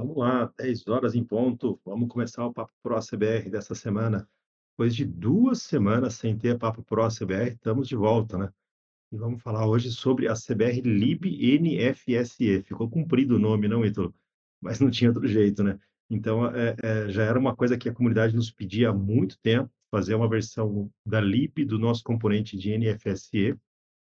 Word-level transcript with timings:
Vamos 0.00 0.16
lá, 0.16 0.50
10 0.56 0.88
horas 0.88 1.14
em 1.14 1.22
ponto. 1.22 1.78
Vamos 1.84 2.08
começar 2.08 2.46
o 2.46 2.54
Papo 2.54 2.72
Pro 2.82 2.98
CBR 3.00 3.50
dessa 3.50 3.74
semana. 3.74 4.26
Depois 4.72 4.96
de 4.96 5.04
duas 5.04 5.60
semanas 5.60 6.14
sem 6.14 6.38
ter 6.38 6.56
Papo 6.56 6.82
Pro 6.82 7.06
CBR, 7.08 7.50
estamos 7.50 7.86
de 7.86 7.96
volta, 7.96 8.38
né? 8.38 8.50
E 9.12 9.18
vamos 9.18 9.42
falar 9.42 9.66
hoje 9.66 9.90
sobre 9.90 10.26
a 10.26 10.32
CBR 10.32 10.80
Lib 10.80 11.26
NFSE. 11.26 12.62
Ficou 12.62 12.88
comprido 12.88 13.36
o 13.36 13.38
nome, 13.38 13.68
não, 13.68 13.84
Ítalo? 13.84 14.14
Mas 14.58 14.80
não 14.80 14.90
tinha 14.90 15.10
outro 15.10 15.28
jeito, 15.28 15.62
né? 15.62 15.78
Então, 16.08 16.46
é, 16.46 16.74
é, 16.82 17.10
já 17.10 17.24
era 17.24 17.38
uma 17.38 17.54
coisa 17.54 17.76
que 17.76 17.86
a 17.86 17.92
comunidade 17.92 18.34
nos 18.34 18.50
pedia 18.50 18.88
há 18.88 18.94
muito 18.94 19.38
tempo, 19.40 19.70
fazer 19.90 20.14
uma 20.14 20.30
versão 20.30 20.90
da 21.04 21.20
Lib 21.20 21.62
do 21.66 21.78
nosso 21.78 22.02
componente 22.02 22.56
de 22.56 22.74
NFSE. 22.74 23.54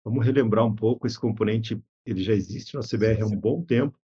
Vamos 0.03 0.25
relembrar 0.25 0.65
um 0.65 0.73
pouco, 0.73 1.05
esse 1.05 1.19
componente 1.19 1.79
ele 2.03 2.23
já 2.23 2.33
existe 2.33 2.73
na 2.73 2.81
CBR 2.81 3.21
há 3.21 3.27
um 3.27 3.39
bom 3.39 3.63
tempo, 3.63 3.95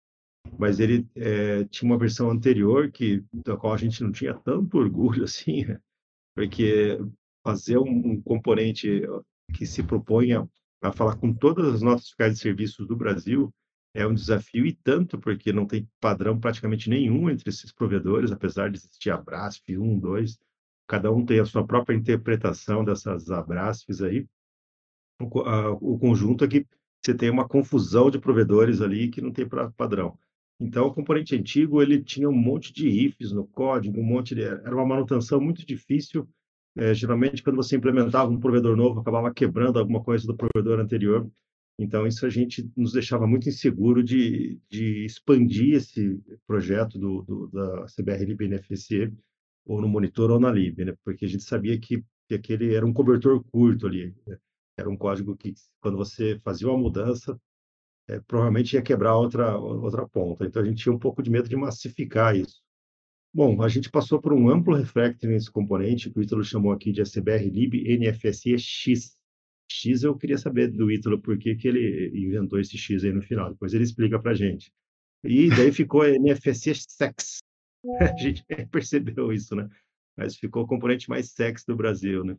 mas 0.58 0.80
ele 0.80 1.08
é, 1.16 1.64
tinha 1.66 1.90
uma 1.90 1.98
versão 1.98 2.30
anterior 2.30 2.92
que 2.92 3.24
da 3.34 3.58
qual 3.58 3.74
a 3.74 3.78
gente 3.78 4.04
não 4.04 4.12
tinha 4.12 4.34
tanto 4.34 4.78
orgulho 4.78 5.24
assim, 5.26 5.66
porque 6.36 7.00
fazer 7.44 7.78
um, 7.78 8.12
um, 8.12 8.22
componente 8.22 9.02
que 9.54 9.66
se 9.66 9.84
proponha 9.84 10.48
a 10.82 10.92
falar 10.92 11.16
com 11.18 11.34
todas 11.34 11.74
as 11.74 11.82
nossas 11.82 12.08
fiscais 12.08 12.36
de 12.36 12.40
serviços 12.40 12.88
do 12.88 12.96
Brasil 12.96 13.54
é 13.94 14.08
um 14.08 14.14
desafio 14.14 14.66
e 14.66 14.74
tanto 14.74 15.20
porque 15.20 15.52
não 15.52 15.66
tem 15.66 15.88
padrão 16.00 16.40
praticamente 16.40 16.90
nenhum 16.90 17.30
entre 17.30 17.50
esses 17.50 17.72
provedores, 17.72 18.32
apesar 18.32 18.70
de 18.70 18.78
existir 18.78 19.10
a 19.10 19.18
Brasf 19.18 19.64
1, 19.70 20.00
2, 20.00 20.40
cada 20.88 21.12
um 21.12 21.26
tem 21.26 21.40
a 21.40 21.46
sua 21.46 21.66
própria 21.66 21.96
interpretação 21.96 22.84
dessas 22.84 23.30
Abrasfs 23.30 24.02
aí. 24.02 24.28
O, 25.22 25.42
a, 25.42 25.72
o 25.72 26.00
conjunto 26.00 26.44
é 26.46 26.48
que 26.48 26.68
você 27.02 27.14
tem 27.14 27.30
uma 27.30 27.48
confusão 27.48 28.12
de 28.12 28.20
provedores 28.20 28.82
ali 28.82 29.10
que 29.10 29.22
não 29.22 29.32
tem 29.32 29.48
padrão. 29.76 30.18
Então, 30.62 30.86
o 30.86 30.94
componente 30.94 31.36
antigo 31.36 31.82
ele 31.82 32.04
tinha 32.04 32.30
um 32.30 32.36
monte 32.36 32.72
de 32.72 32.88
ifs 32.88 33.32
no 33.32 33.48
código, 33.48 34.00
um 34.00 34.04
monte 34.04 34.36
de 34.36 34.44
era 34.44 34.76
uma 34.76 34.86
manutenção 34.86 35.42
muito 35.42 35.66
difícil. 35.66 36.30
É, 36.78 36.94
geralmente, 36.94 37.42
quando 37.42 37.56
você 37.56 37.76
implementava 37.76 38.30
um 38.30 38.40
provedor 38.40 38.78
novo, 38.78 39.00
acabava 39.00 39.34
quebrando 39.34 39.80
alguma 39.80 40.04
coisa 40.04 40.28
do 40.28 40.38
provedor 40.38 40.80
anterior. 40.80 41.28
Então, 41.80 42.06
isso 42.06 42.28
a 42.28 42.30
gente 42.30 42.70
nos 42.78 42.94
deixava 42.94 43.26
muito 43.26 43.50
inseguro 43.50 44.04
de, 44.04 44.60
de 44.70 45.04
expandir 45.04 45.78
esse 45.78 46.22
projeto 46.46 47.00
do, 47.00 47.24
do, 47.24 47.48
da 47.48 47.86
CBR 47.88 48.26
Lib 48.26 48.48
NFSE, 48.48 49.12
ou 49.66 49.82
no 49.82 49.88
monitor 49.88 50.30
ou 50.30 50.40
na 50.40 50.52
Lib, 50.52 50.86
né? 50.86 50.94
porque 51.04 51.26
a 51.26 51.28
gente 51.28 51.44
sabia 51.44 51.80
que, 51.80 52.04
que 52.28 52.36
aquele 52.36 52.76
era 52.76 52.86
um 52.86 52.94
cobertor 52.94 53.44
curto 53.46 53.88
ali. 53.88 54.14
Né? 54.28 54.38
Era 54.78 54.90
um 54.90 54.96
código 54.96 55.36
que, 55.36 55.56
quando 55.82 55.98
você 55.98 56.38
fazia 56.40 56.68
uma 56.68 56.78
mudança, 56.78 57.36
é, 58.08 58.20
provavelmente 58.20 58.74
ia 58.74 58.82
quebrar 58.82 59.16
outra, 59.16 59.58
outra 59.58 60.08
ponta. 60.08 60.46
Então, 60.46 60.62
a 60.62 60.66
gente 60.66 60.84
tinha 60.84 60.94
um 60.94 61.00
pouco 61.00 61.22
de 61.22 61.30
medo 61.30 61.48
de 61.48 61.56
massificar 61.56 62.36
isso. 62.36 62.62
Bom, 63.34 63.62
a 63.62 63.70
gente 63.70 63.90
passou 63.90 64.22
por 64.22 64.34
um 64.34 64.50
amplo 64.50 64.76
refactoring 64.76 65.34
nesse 65.34 65.50
componente, 65.50 66.10
que 66.10 66.20
o 66.20 66.22
Ítalo 66.22 66.44
chamou 66.44 66.74
aqui 66.74 66.92
de 66.92 67.02
SBR 67.02 67.50
Lib 67.50 67.76
NFSE 67.98 68.60
X. 68.60 69.16
X 69.72 70.04
eu 70.04 70.18
queria 70.18 70.38
saber 70.38 70.68
do 70.68 70.92
Ítalo 70.92 71.22
por 71.22 71.38
que, 71.38 71.56
que 71.56 71.68
ele 71.68 72.12
inventou 72.14 72.60
esse 72.60 72.78
X 72.78 73.06
aí 73.06 73.14
no 73.14 73.22
final, 73.22 73.52
depois 73.52 73.74
ele 73.74 73.86
explica 73.86 74.20
para 74.20 74.34
gente. 74.34 74.72
E 75.24 75.50
daí 75.50 75.72
ficou 75.72 76.04
NFSE 76.04 76.76
Sex. 76.76 77.42
A 78.02 78.18
gente 78.18 78.44
percebeu 78.70 79.32
isso, 79.32 79.56
né? 79.56 79.70
Mas 80.16 80.36
ficou 80.36 80.64
o 80.64 80.68
componente 80.68 81.10
mais 81.10 81.32
sexy 81.32 81.66
do 81.66 81.76
Brasil, 81.76 82.24
né? 82.24 82.38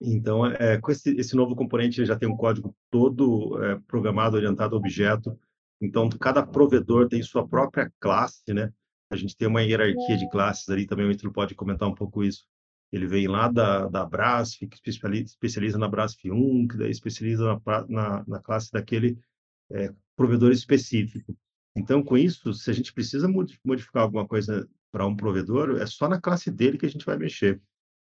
Então, 0.00 0.46
é, 0.46 0.78
com 0.78 0.92
esse, 0.92 1.10
esse, 1.16 1.34
novo 1.34 1.56
componente, 1.56 2.00
ele 2.00 2.06
já 2.06 2.16
tem 2.16 2.28
um 2.28 2.36
código 2.36 2.74
todo 2.90 3.62
é, 3.62 3.80
programado, 3.86 4.36
orientado 4.36 4.76
a 4.76 4.78
objeto. 4.78 5.38
Então, 5.80 6.08
cada 6.08 6.44
provedor 6.44 7.08
tem 7.08 7.22
sua 7.22 7.46
própria 7.46 7.92
classe, 7.98 8.52
né? 8.54 8.72
A 9.10 9.16
gente 9.16 9.36
tem 9.36 9.48
uma 9.48 9.62
hierarquia 9.62 10.16
de 10.16 10.28
classes 10.28 10.68
ali, 10.68 10.86
também 10.86 11.06
o 11.06 11.10
Ítalo 11.10 11.32
pode 11.32 11.54
comentar 11.54 11.88
um 11.88 11.94
pouco 11.94 12.22
isso. 12.22 12.44
Ele 12.92 13.06
vem 13.06 13.26
lá 13.26 13.48
da, 13.48 13.88
da 13.88 14.04
Brasf, 14.04 14.66
que 14.66 14.90
especializa 14.90 15.78
na 15.78 15.88
Brasf 15.88 16.24
1, 16.24 16.68
que 16.68 16.76
daí 16.76 16.90
especializa 16.90 17.60
na, 17.66 17.86
na, 17.88 18.24
na 18.26 18.40
classe 18.40 18.70
daquele 18.70 19.18
é, 19.70 19.92
provedor 20.16 20.52
específico. 20.52 21.36
Então, 21.76 22.02
com 22.02 22.16
isso, 22.16 22.52
se 22.54 22.70
a 22.70 22.74
gente 22.74 22.92
precisa 22.92 23.28
modificar 23.64 24.02
alguma 24.02 24.26
coisa 24.26 24.68
para 24.90 25.06
um 25.06 25.14
provedor, 25.14 25.80
é 25.80 25.86
só 25.86 26.08
na 26.08 26.20
classe 26.20 26.50
dele 26.50 26.78
que 26.78 26.86
a 26.86 26.90
gente 26.90 27.04
vai 27.04 27.16
mexer 27.16 27.60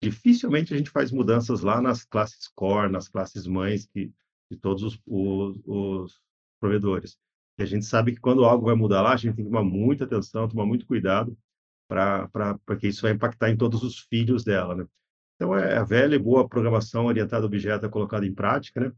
dificilmente 0.03 0.75
a 0.75 0.77
gente 0.77 0.91
faz 0.91 1.11
mudanças 1.11 1.62
lá 1.62 1.81
nas 1.81 2.05
classes 2.05 2.49
core, 2.55 2.91
nas 2.91 3.09
classes 3.09 3.47
mães 3.47 3.87
que, 3.87 4.12
de 4.51 4.57
todos 4.59 4.83
os, 4.83 5.01
os, 5.07 5.61
os 5.67 6.21
provedores. 6.61 7.19
E 7.59 7.62
a 7.62 7.67
gente 7.67 7.87
sabe 7.87 8.12
que 8.12 8.21
quando 8.21 8.45
algo 8.45 8.67
vai 8.67 8.75
mudar 8.75 9.03
lá, 9.03 9.15
a 9.15 9.17
gente 9.17 9.35
tem 9.35 9.45
que 9.45 9.51
tomar 9.51 9.65
muita 9.65 10.05
atenção, 10.05 10.49
tomar 10.49 10.67
muito 10.67 10.87
cuidado, 10.87 11.37
para 11.89 12.59
porque 12.67 12.89
isso 12.89 13.03
vai 13.03 13.12
impactar 13.12 13.51
em 13.51 13.56
todos 13.56 13.83
os 13.83 14.01
filhos 14.01 14.45
dela, 14.45 14.75
né? 14.75 14.87
Então, 15.37 15.56
é 15.56 15.77
a 15.77 15.85
velha 15.85 16.17
e 16.17 16.19
boa 16.19 16.49
programação 16.49 17.06
orientada 17.06 17.45
a 17.45 17.47
objeto 17.47 17.89
colocada 17.91 18.27
em 18.27 18.35
prática, 18.35 18.81
né? 18.81 18.93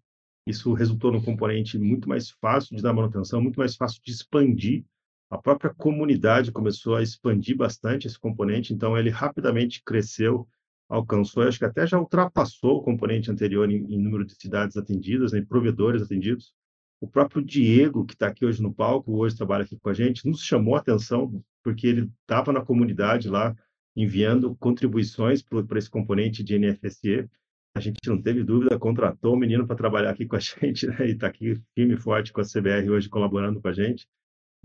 Isso 0.47 0.72
resultou 0.72 1.12
num 1.12 1.22
componente 1.22 1.78
muito 1.78 2.08
mais 2.08 2.31
fácil 2.31 2.75
de 2.75 2.82
dar 2.82 2.92
manutenção, 2.92 3.41
muito 3.41 3.58
mais 3.58 3.76
fácil 3.76 4.00
de 4.03 4.10
expandir. 4.10 4.84
A 5.31 5.37
própria 5.37 5.75
comunidade 5.75 6.50
começou 6.50 6.97
a 6.97 7.03
expandir 7.03 7.56
bastante 7.56 8.06
esse 8.06 8.19
componente, 8.19 8.72
então 8.72 8.97
ele 8.97 9.10
rapidamente 9.10 9.82
cresceu 9.84 10.48
alcançou, 10.88 11.43
acho 11.43 11.59
que 11.59 11.65
até 11.65 11.87
já 11.87 11.99
ultrapassou 11.99 12.78
o 12.78 12.82
componente 12.82 13.31
anterior 13.31 13.71
em, 13.71 13.84
em 13.93 13.99
número 13.99 14.25
de 14.25 14.34
cidades 14.34 14.76
atendidas, 14.76 15.32
né, 15.32 15.41
em 15.41 15.44
provedores 15.44 16.03
atendidos. 16.03 16.54
O 17.00 17.06
próprio 17.06 17.44
Diego, 17.44 18.04
que 18.04 18.15
está 18.15 18.26
aqui 18.26 18.44
hoje 18.44 18.62
no 18.62 18.75
palco, 18.75 19.12
hoje 19.16 19.37
trabalha 19.37 19.65
aqui 19.65 19.78
com 19.78 19.88
a 19.88 19.94
gente, 19.94 20.26
nos 20.26 20.43
chamou 20.43 20.75
a 20.75 20.78
atenção, 20.78 21.43
porque 21.62 21.87
ele 21.87 22.10
estava 22.22 22.53
na 22.53 22.65
comunidade 22.65 23.28
lá, 23.28 23.54
enviando 23.94 24.56
contribuições 24.56 25.43
para 25.43 25.78
esse 25.78 25.91
componente 25.91 26.43
de 26.43 26.59
NFSE. 26.59 27.28
A 27.75 27.81
gente 27.81 27.99
não 28.06 28.20
teve 28.20 28.43
dúvida, 28.43 28.78
contratou 28.78 29.34
o 29.34 29.38
menino 29.38 29.66
para 29.66 29.76
trabalhar 29.76 30.10
aqui 30.10 30.26
com 30.26 30.37
a 30.37 30.41
gente, 30.41 30.87
né, 30.87 31.09
e 31.09 31.12
está 31.12 31.28
aqui 31.28 31.60
firme 31.75 31.94
e 31.94 31.99
forte 31.99 32.32
com 32.32 32.41
a 32.41 32.44
CBR 32.44 32.91
hoje, 32.91 33.09
colaborando 33.09 33.60
com 33.60 33.69
a 33.69 33.72
gente. 33.72 34.09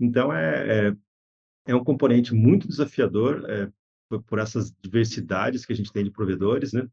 Então, 0.00 0.32
é, 0.32 0.88
é, 0.88 0.96
é 1.66 1.74
um 1.74 1.84
componente 1.84 2.34
muito 2.34 2.66
desafiador, 2.66 3.44
é, 3.48 3.70
por 4.26 4.38
essas 4.38 4.72
diversidades 4.82 5.64
que 5.64 5.72
a 5.72 5.76
gente 5.76 5.92
tem 5.92 6.04
de 6.04 6.10
provedores, 6.10 6.72
né? 6.72 6.86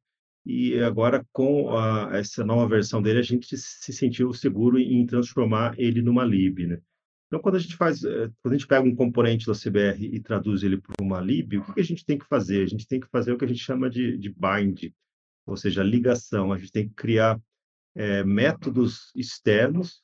E 0.45 0.79
agora, 0.79 1.25
com 1.31 1.77
a, 1.77 2.17
essa 2.17 2.43
nova 2.43 2.67
versão 2.67 3.01
dele, 3.01 3.19
a 3.19 3.23
gente 3.23 3.55
se 3.55 3.93
sentiu 3.93 4.33
seguro 4.33 4.79
em 4.79 5.05
transformar 5.05 5.75
ele 5.77 6.01
numa 6.01 6.25
lib, 6.25 6.65
né? 6.65 6.81
Então, 7.27 7.39
quando 7.39 7.55
a 7.55 7.59
gente 7.59 7.77
faz, 7.77 8.03
eh, 8.03 8.29
quando 8.41 8.55
a 8.55 8.57
gente 8.57 8.67
pega 8.67 8.85
um 8.85 8.95
componente 8.95 9.45
da 9.45 9.53
CBR 9.53 10.03
e 10.03 10.19
traduz 10.19 10.63
ele 10.63 10.81
para 10.81 10.95
uma 10.99 11.21
lib, 11.21 11.59
o 11.59 11.73
que, 11.73 11.79
a 11.79 11.83
gente 11.83 12.03
tem 12.03 12.17
que 12.17 12.25
fazer? 12.27 12.63
A 12.63 12.67
gente 12.67 12.85
tem 12.85 12.99
que 12.99 13.07
fazer 13.07 13.31
o 13.31 13.37
que 13.37 13.45
a 13.45 13.47
gente 13.47 13.63
chama 13.63 13.89
de, 13.89 14.17
de 14.17 14.29
bind, 14.29 14.91
ou 15.45 15.55
seja, 15.55 15.81
ligação. 15.81 16.51
A 16.51 16.57
gente 16.57 16.71
tem 16.71 16.89
que 16.89 16.93
criar 16.93 17.39
é, 17.95 18.23
métodos 18.23 19.11
externos 19.15 20.01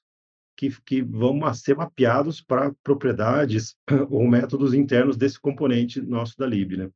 que, 0.58 0.82
que 0.82 1.02
vão 1.04 1.54
ser 1.54 1.78
mapeados 1.78 2.42
para 2.42 2.74
propriedades 2.84 3.78
ou 4.10 4.28
métodos 4.28 4.74
internos 4.74 5.16
desse 5.16 5.40
componente 5.40 6.02
nosso 6.02 6.36
da 6.38 6.48
lib, 6.48 6.76
né? 6.76 6.90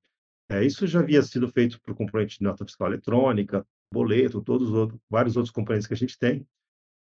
É, 0.49 0.65
isso 0.65 0.85
já 0.85 0.99
havia 0.99 1.21
sido 1.21 1.47
feito 1.47 1.79
para 1.81 1.93
o 1.93 1.95
componente 1.95 2.39
de 2.39 2.43
nota 2.43 2.65
fiscal 2.65 2.87
eletrônica, 2.87 3.65
boleto, 3.93 4.41
todos 4.41 4.69
os 4.69 4.73
outros, 4.73 4.99
vários 5.09 5.37
outros 5.37 5.53
componentes 5.53 5.87
que 5.87 5.93
a 5.93 5.97
gente 5.97 6.17
tem. 6.19 6.45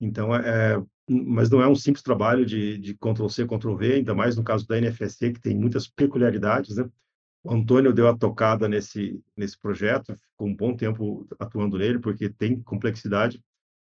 Então, 0.00 0.34
é, 0.34 0.82
mas 1.08 1.48
não 1.48 1.62
é 1.62 1.68
um 1.68 1.74
simples 1.74 2.02
trabalho 2.02 2.44
de, 2.44 2.76
de 2.76 2.94
Ctrl-C, 2.94 3.46
Ctrl-V, 3.46 3.94
ainda 3.94 4.14
mais 4.14 4.36
no 4.36 4.44
caso 4.44 4.66
da 4.66 4.78
NFSC, 4.78 5.32
que 5.32 5.40
tem 5.40 5.56
muitas 5.56 5.88
peculiaridades, 5.88 6.76
né? 6.76 6.88
O 7.42 7.54
Antônio 7.54 7.92
deu 7.92 8.08
a 8.08 8.16
tocada 8.16 8.68
nesse, 8.68 9.22
nesse 9.36 9.58
projeto, 9.58 10.14
ficou 10.16 10.48
um 10.48 10.54
bom 10.54 10.76
tempo 10.76 11.26
atuando 11.38 11.78
nele, 11.78 11.98
porque 11.98 12.28
tem 12.28 12.60
complexidade. 12.60 13.40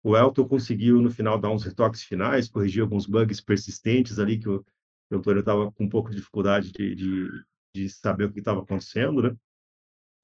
O 0.02 0.16
Elton 0.16 0.46
conseguiu, 0.48 1.00
no 1.00 1.10
final, 1.10 1.38
dar 1.38 1.50
uns 1.50 1.64
retoques 1.64 2.02
finais, 2.02 2.48
corrigir 2.48 2.82
alguns 2.82 3.06
bugs 3.06 3.40
persistentes 3.40 4.18
ali, 4.18 4.38
que 4.38 4.48
o, 4.48 4.64
o 5.10 5.16
Antônio 5.16 5.40
estava 5.40 5.70
com 5.70 5.84
um 5.84 5.88
pouco 5.88 6.10
de 6.10 6.16
dificuldade 6.16 6.72
de, 6.72 6.94
de, 6.94 7.44
de 7.74 7.88
saber 7.88 8.24
o 8.24 8.32
que 8.32 8.40
estava 8.40 8.60
acontecendo, 8.60 9.22
né? 9.22 9.36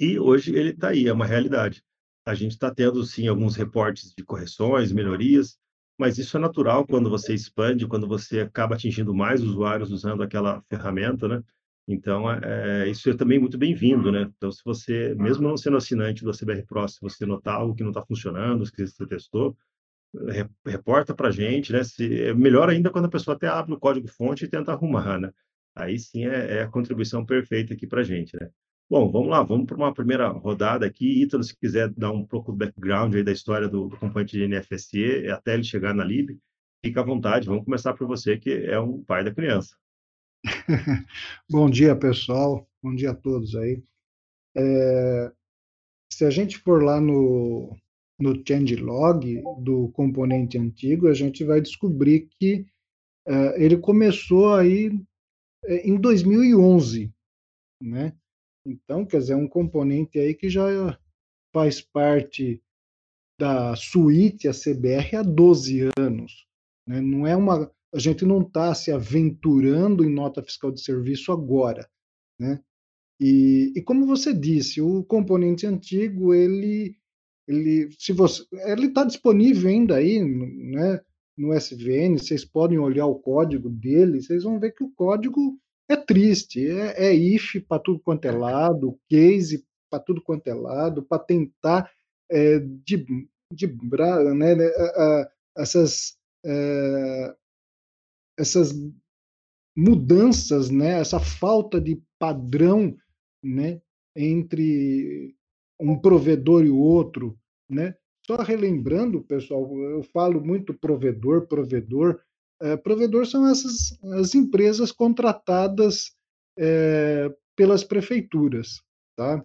E 0.00 0.18
hoje 0.18 0.54
ele 0.54 0.70
está 0.70 0.88
aí, 0.88 1.06
é 1.06 1.12
uma 1.12 1.26
realidade. 1.26 1.82
A 2.26 2.34
gente 2.34 2.52
está 2.52 2.72
tendo, 2.72 3.04
sim, 3.04 3.26
alguns 3.28 3.56
reportes 3.56 4.12
de 4.16 4.24
correções, 4.24 4.92
melhorias, 4.92 5.58
mas 5.98 6.18
isso 6.18 6.36
é 6.36 6.40
natural 6.40 6.86
quando 6.86 7.10
você 7.10 7.34
expande, 7.34 7.86
quando 7.86 8.06
você 8.06 8.40
acaba 8.40 8.74
atingindo 8.74 9.14
mais 9.14 9.42
usuários 9.42 9.90
usando 9.90 10.22
aquela 10.22 10.60
ferramenta, 10.62 11.26
né? 11.26 11.42
Então, 11.88 12.30
é, 12.30 12.88
isso 12.90 13.08
é 13.08 13.16
também 13.16 13.38
muito 13.38 13.56
bem-vindo, 13.56 14.12
né? 14.12 14.30
Então, 14.36 14.52
se 14.52 14.60
você, 14.62 15.14
mesmo 15.14 15.48
não 15.48 15.56
sendo 15.56 15.78
assinante 15.78 16.22
do 16.22 16.32
CBR 16.32 16.62
Pro, 16.66 16.86
se 16.86 17.00
você 17.00 17.24
notar 17.24 17.56
algo 17.56 17.74
que 17.74 17.82
não 17.82 17.90
está 17.90 18.04
funcionando, 18.04 18.70
que 18.70 18.86
você 18.86 19.06
testou, 19.06 19.56
reporta 20.66 21.14
para 21.14 21.28
a 21.28 21.30
gente, 21.30 21.72
né? 21.72 21.82
Se, 21.84 22.24
é 22.24 22.34
melhor 22.34 22.68
ainda 22.68 22.90
quando 22.90 23.06
a 23.06 23.10
pessoa 23.10 23.34
até 23.36 23.48
abre 23.48 23.74
o 23.74 23.78
código-fonte 23.78 24.44
e 24.44 24.48
tenta 24.48 24.72
arrumar, 24.72 25.18
né? 25.18 25.32
aí 25.78 25.98
sim 25.98 26.26
é, 26.26 26.58
é 26.58 26.62
a 26.62 26.68
contribuição 26.68 27.24
perfeita 27.24 27.74
aqui 27.74 27.86
para 27.86 28.00
a 28.00 28.04
gente, 28.04 28.36
né? 28.38 28.50
Bom, 28.90 29.10
vamos 29.10 29.28
lá, 29.28 29.42
vamos 29.42 29.66
para 29.66 29.76
uma 29.76 29.92
primeira 29.92 30.28
rodada 30.28 30.86
aqui. 30.86 31.22
Ítalo, 31.22 31.42
se 31.44 31.54
quiser 31.56 31.90
dar 31.90 32.10
um 32.10 32.26
pouco 32.26 32.52
do 32.52 32.58
background 32.58 33.14
aí 33.14 33.22
da 33.22 33.32
história 33.32 33.68
do, 33.68 33.86
do 33.88 33.96
componente 33.98 34.36
de 34.36 34.48
NFSE 34.48 35.28
até 35.30 35.54
ele 35.54 35.62
chegar 35.62 35.94
na 35.94 36.04
LIB, 36.04 36.38
fica 36.84 37.00
à 37.00 37.04
vontade. 37.04 37.46
Vamos 37.46 37.64
começar 37.64 37.92
por 37.94 38.06
você, 38.06 38.38
que 38.38 38.50
é 38.50 38.80
um 38.80 39.02
pai 39.04 39.22
da 39.22 39.34
criança. 39.34 39.76
Bom 41.50 41.68
dia, 41.68 41.96
pessoal. 41.96 42.68
Bom 42.82 42.94
dia 42.94 43.10
a 43.10 43.14
todos 43.14 43.54
aí. 43.56 43.82
É, 44.56 45.32
se 46.12 46.24
a 46.24 46.30
gente 46.30 46.58
for 46.58 46.82
lá 46.82 47.00
no, 47.00 47.76
no 48.18 48.42
changelog 48.46 49.42
do 49.60 49.88
componente 49.90 50.58
antigo, 50.58 51.08
a 51.08 51.14
gente 51.14 51.44
vai 51.44 51.60
descobrir 51.60 52.28
que 52.38 52.66
é, 53.26 53.62
ele 53.62 53.78
começou 53.78 54.54
aí 54.54 54.90
é, 55.64 55.88
em 55.88 56.00
2011, 56.00 57.12
né? 57.82 58.16
Então, 58.66 59.04
quer 59.04 59.18
dizer, 59.18 59.32
é 59.32 59.36
um 59.36 59.48
componente 59.48 60.18
aí 60.18 60.34
que 60.34 60.48
já 60.48 60.98
faz 61.52 61.80
parte 61.80 62.62
da 63.40 63.74
suíte 63.76 64.48
ACBR 64.48 65.16
há 65.16 65.22
12 65.22 65.88
anos. 65.96 66.46
Né? 66.86 67.00
Não 67.00 67.26
é 67.26 67.34
uma, 67.34 67.72
a 67.94 67.98
gente 67.98 68.24
não 68.24 68.42
está 68.42 68.74
se 68.74 68.90
aventurando 68.92 70.04
em 70.04 70.12
nota 70.12 70.42
fiscal 70.42 70.70
de 70.70 70.80
serviço 70.80 71.32
agora. 71.32 71.88
Né? 72.38 72.60
E, 73.20 73.72
e 73.76 73.82
como 73.82 74.06
você 74.06 74.32
disse, 74.32 74.80
o 74.80 75.02
componente 75.04 75.66
antigo, 75.66 76.34
ele, 76.34 76.96
ele 77.46 77.88
se 77.98 78.12
você, 78.12 78.44
ele 78.52 78.86
está 78.86 79.04
disponível 79.04 79.70
ainda 79.70 79.96
aí, 79.96 80.22
né? 80.22 81.00
no 81.36 81.54
SVN, 81.54 82.18
vocês 82.18 82.44
podem 82.44 82.78
olhar 82.78 83.06
o 83.06 83.18
código 83.18 83.70
dele, 83.70 84.20
vocês 84.20 84.42
vão 84.42 84.58
ver 84.58 84.72
que 84.72 84.82
o 84.82 84.90
código 84.90 85.56
é 85.88 85.96
triste, 85.96 86.68
é, 86.68 87.06
é 87.06 87.14
if 87.14 87.54
para 87.66 87.78
tudo 87.78 88.00
quanto 88.00 88.24
é 88.26 88.32
lado, 88.32 88.98
case 89.08 89.64
para 89.88 90.00
tudo 90.00 90.20
quanto 90.20 90.48
é 90.48 90.54
lado, 90.54 91.02
para 91.02 91.18
tentar 91.18 91.90
é, 92.30 92.58
de, 92.58 93.06
de 93.52 93.66
né, 94.34 94.54
né 94.54 94.70
essas, 95.56 96.16
é, 96.44 97.34
essas 98.38 98.72
mudanças, 99.76 100.70
né, 100.70 101.00
essa 101.00 101.20
falta 101.20 101.80
de 101.80 102.00
padrão 102.18 102.96
né, 103.42 103.80
entre 104.16 105.34
um 105.80 105.98
provedor 105.98 106.64
e 106.64 106.70
o 106.70 106.78
outro, 106.78 107.38
né? 107.68 107.94
Só 108.26 108.36
relembrando, 108.42 109.22
pessoal, 109.22 109.74
eu 109.90 110.02
falo 110.02 110.44
muito 110.44 110.74
provedor, 110.74 111.46
provedor. 111.46 112.20
É, 112.60 112.76
provedor 112.76 113.26
são 113.26 113.46
essas 113.48 113.96
as 114.14 114.34
empresas 114.34 114.90
contratadas 114.90 116.12
é, 116.58 117.32
pelas 117.56 117.84
prefeituras, 117.84 118.82
tá? 119.16 119.44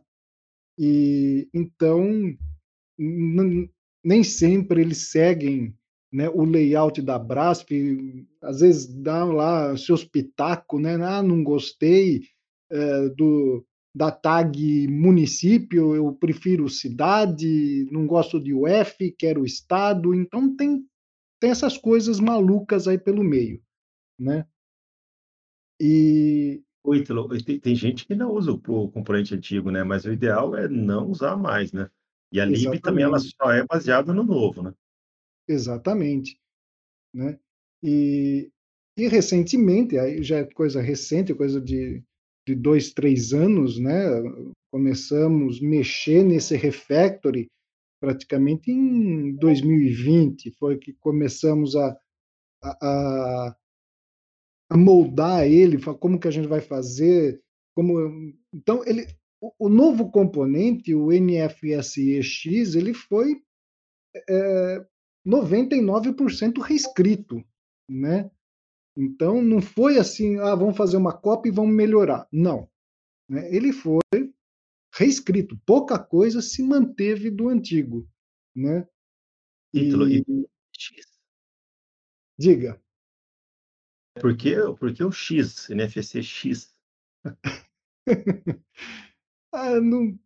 E 0.78 1.48
então 1.54 2.36
nem 4.04 4.24
sempre 4.24 4.82
eles 4.82 5.12
seguem 5.12 5.74
né, 6.14 6.30
o 6.30 6.46
layout 6.46 7.02
da 7.02 7.18
Brasp, 7.18 7.72
às 8.40 8.60
vezes 8.60 8.86
dão 8.86 9.32
lá 9.32 9.76
seus 9.76 10.06
pitacos, 10.06 10.80
né? 10.80 10.94
Ah, 11.04 11.24
não 11.24 11.44
gostei 11.44 12.22
é, 12.72 13.10
do, 13.10 13.66
da 13.96 14.12
tag 14.12 14.88
município, 14.88 15.96
eu 15.96 16.14
prefiro 16.14 16.70
cidade, 16.70 17.90
não 17.92 18.06
gosto 18.06 18.40
de 18.40 18.54
UF, 18.54 19.12
quero 19.18 19.44
estado, 19.44 20.14
então 20.14 20.56
tem, 20.56 20.86
tem 21.40 21.50
essas 21.50 21.80
coisas 21.80 22.20
malucas 22.20 22.88
aí 22.88 23.00
pelo 23.00 23.24
meio, 23.24 23.60
né? 24.20 24.46
E... 25.82 26.62
Ítalo, 26.94 27.28
tem, 27.44 27.60
tem, 27.60 27.76
gente 27.76 28.06
que 28.06 28.14
não 28.14 28.32
usa 28.32 28.52
o, 28.52 28.92
componente 28.92 29.34
antigo, 29.34 29.72
né? 29.72 29.84
Mas 29.84 30.06
o 30.06 30.12
ideal 30.12 30.56
é 30.56 30.68
não 30.68 31.10
usar 31.10 31.36
mais, 31.38 31.72
né? 31.72 31.90
E 32.32 32.40
a 32.40 32.46
lib 32.46 32.80
também 32.82 33.06
ela 33.06 33.18
só 33.20 33.52
é 33.52 33.66
baseada 33.66 34.14
no 34.14 34.24
novo, 34.24 34.62
né? 34.62 34.74
Exatamente, 35.48 36.40
né? 37.14 37.40
E, 37.82 38.52
e 38.98 39.08
recentemente, 39.08 39.98
aí 39.98 40.24
já 40.24 40.38
é 40.38 40.46
coisa 40.46 40.82
recente, 40.82 41.34
coisa 41.34 41.60
de 41.62 42.04
de 42.46 42.56
dois, 42.56 42.92
três 42.92 43.34
anos, 43.34 43.80
né, 43.80 44.06
começamos 44.72 45.62
a 45.62 45.66
mexer 45.66 46.24
nesse 46.24 46.56
refactory 46.56 47.50
praticamente 48.02 48.70
em 48.70 49.34
2020, 49.38 50.52
foi 50.60 50.78
que 50.78 50.94
começamos 51.00 51.74
a, 51.76 51.98
a, 52.62 53.56
a 54.70 54.78
moldar 54.78 55.48
ele, 55.48 55.82
como 56.00 56.20
que 56.20 56.28
a 56.28 56.32
gente 56.32 56.48
vai 56.50 56.60
fazer, 56.60 57.42
como 57.74 58.34
então 58.54 58.84
ele 58.86 59.08
o, 59.58 59.70
novo 59.70 60.12
componente, 60.12 60.94
o 60.94 61.12
NFSEX, 61.12 62.76
ele 62.76 62.94
foi 62.94 63.42
é, 64.30 64.86
99% 65.26 66.62
reescrito, 66.62 67.44
né? 67.90 68.30
Então, 68.96 69.42
não 69.42 69.62
foi 69.62 69.98
assim, 69.98 70.38
ah, 70.40 70.54
vamos 70.54 70.78
fazer 70.78 70.98
uma 70.98 71.18
cópia 71.18 71.50
e 71.50 71.54
vamos 71.54 71.74
melhorar. 71.74 72.28
Não. 72.32 72.70
Né? 73.28 73.54
Ele 73.54 73.74
foi 73.74 74.02
reescrito. 74.94 75.58
Pouca 75.66 75.98
coisa 75.98 76.42
se 76.42 76.62
manteve 76.62 77.32
do 77.32 77.50
antigo. 77.50 78.08
Né? 78.56 78.88
Título 79.74 80.08
e... 80.08 80.24
Diga. 82.38 82.80
Por 84.20 84.38
que, 84.38 84.56
por 84.80 84.94
que 84.94 85.04
o 85.04 85.12
X, 85.12 85.70
NFC 85.72 86.22
X? 86.22 86.76
ah, 89.52 89.80
não, 89.82 90.20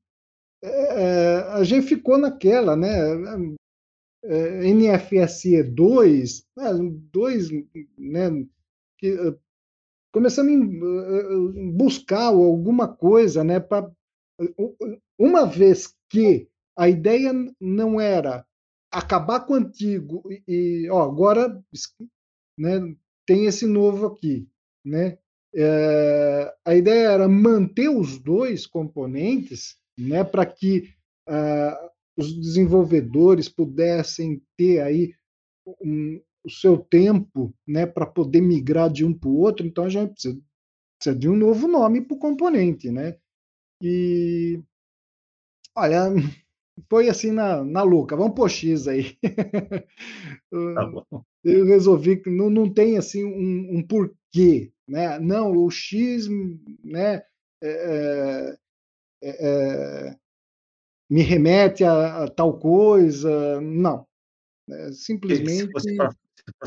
é, 0.64 0.70
é, 0.70 1.38
a 1.54 1.64
gente 1.64 1.88
ficou 1.88 2.18
naquela, 2.18 2.76
né? 2.76 2.90
É, 4.30 4.74
NFSE 4.74 5.64
2, 5.64 6.46
2 7.14 7.50
né? 7.98 8.46
que, 8.98 9.08
eh, 9.08 9.36
começando 10.12 10.50
a 10.50 11.72
buscar 11.78 12.26
alguma 12.26 12.88
coisa, 12.88 13.44
né, 13.44 13.60
pra, 13.60 13.90
uma 15.18 15.46
vez 15.46 15.96
que 16.10 16.50
a 16.78 16.90
ideia 16.90 17.32
não 17.60 18.02
era 18.02 18.46
acabar 18.92 19.42
com 19.42 19.54
o 19.54 19.58
antigo 19.58 20.24
e, 20.48 20.88
ó, 20.90 21.04
agora 21.04 21.62
né, 22.58 22.96
tem 23.26 23.46
esse 23.46 23.66
novo 23.66 24.08
aqui, 24.08 24.48
né? 24.86 25.18
É, 25.56 26.54
a 26.66 26.76
ideia 26.76 27.10
era 27.10 27.28
manter 27.28 27.90
os 27.90 28.20
dois 28.20 28.68
componentes, 28.68 29.78
né, 29.98 30.24
para 30.24 30.46
que 30.46 30.90
uh, 31.28 31.90
os 32.18 32.36
desenvolvedores 32.36 33.48
pudessem 33.48 34.42
ter 34.58 34.82
aí 34.82 35.14
um, 35.82 36.20
o 36.44 36.50
seu 36.50 36.78
tempo 36.78 37.54
né, 37.68 37.86
para 37.86 38.06
poder 38.06 38.42
migrar 38.42 38.92
de 38.92 39.06
um 39.06 39.14
para 39.14 39.30
o 39.30 39.38
outro, 39.38 39.68
então 39.68 39.84
a 39.84 39.90
gente 39.90 40.14
precisa, 40.14 40.42
precisa 40.98 41.20
de 41.20 41.30
um 41.30 41.36
novo 41.36 41.68
nome 41.68 42.02
para 42.02 42.16
o 42.16 42.20
componente. 42.20 42.90
Né? 42.90 43.18
E 43.82 44.60
olha, 45.76 46.06
foi 46.90 47.10
assim 47.10 47.32
na, 47.32 47.64
na 47.64 47.84
louca, 47.84 48.16
vamos 48.16 48.34
pôr 48.36 48.50
X 48.50 48.88
aí. 48.88 49.18
Tá 50.50 50.90
Eu 51.44 51.66
resolvi 51.66 52.22
que 52.22 52.30
não, 52.30 52.50
não 52.50 52.74
tem 52.74 52.98
assim 52.98 53.24
um, 53.26 53.78
um 53.78 53.86
porquê. 53.86 54.72
Né? 54.88 55.20
Não, 55.20 55.52
o 55.52 55.70
X 55.70 56.30
né, 56.82 57.22
é, 57.62 58.58
é, 59.22 59.30
é, 59.30 60.18
me 61.10 61.22
remete 61.22 61.84
a, 61.84 62.24
a, 62.24 62.28
tal 62.30 62.58
coisa. 62.58 63.62
Não. 63.62 64.06
É, 64.70 64.92
simplesmente 64.92 65.72
fosse 65.72 65.96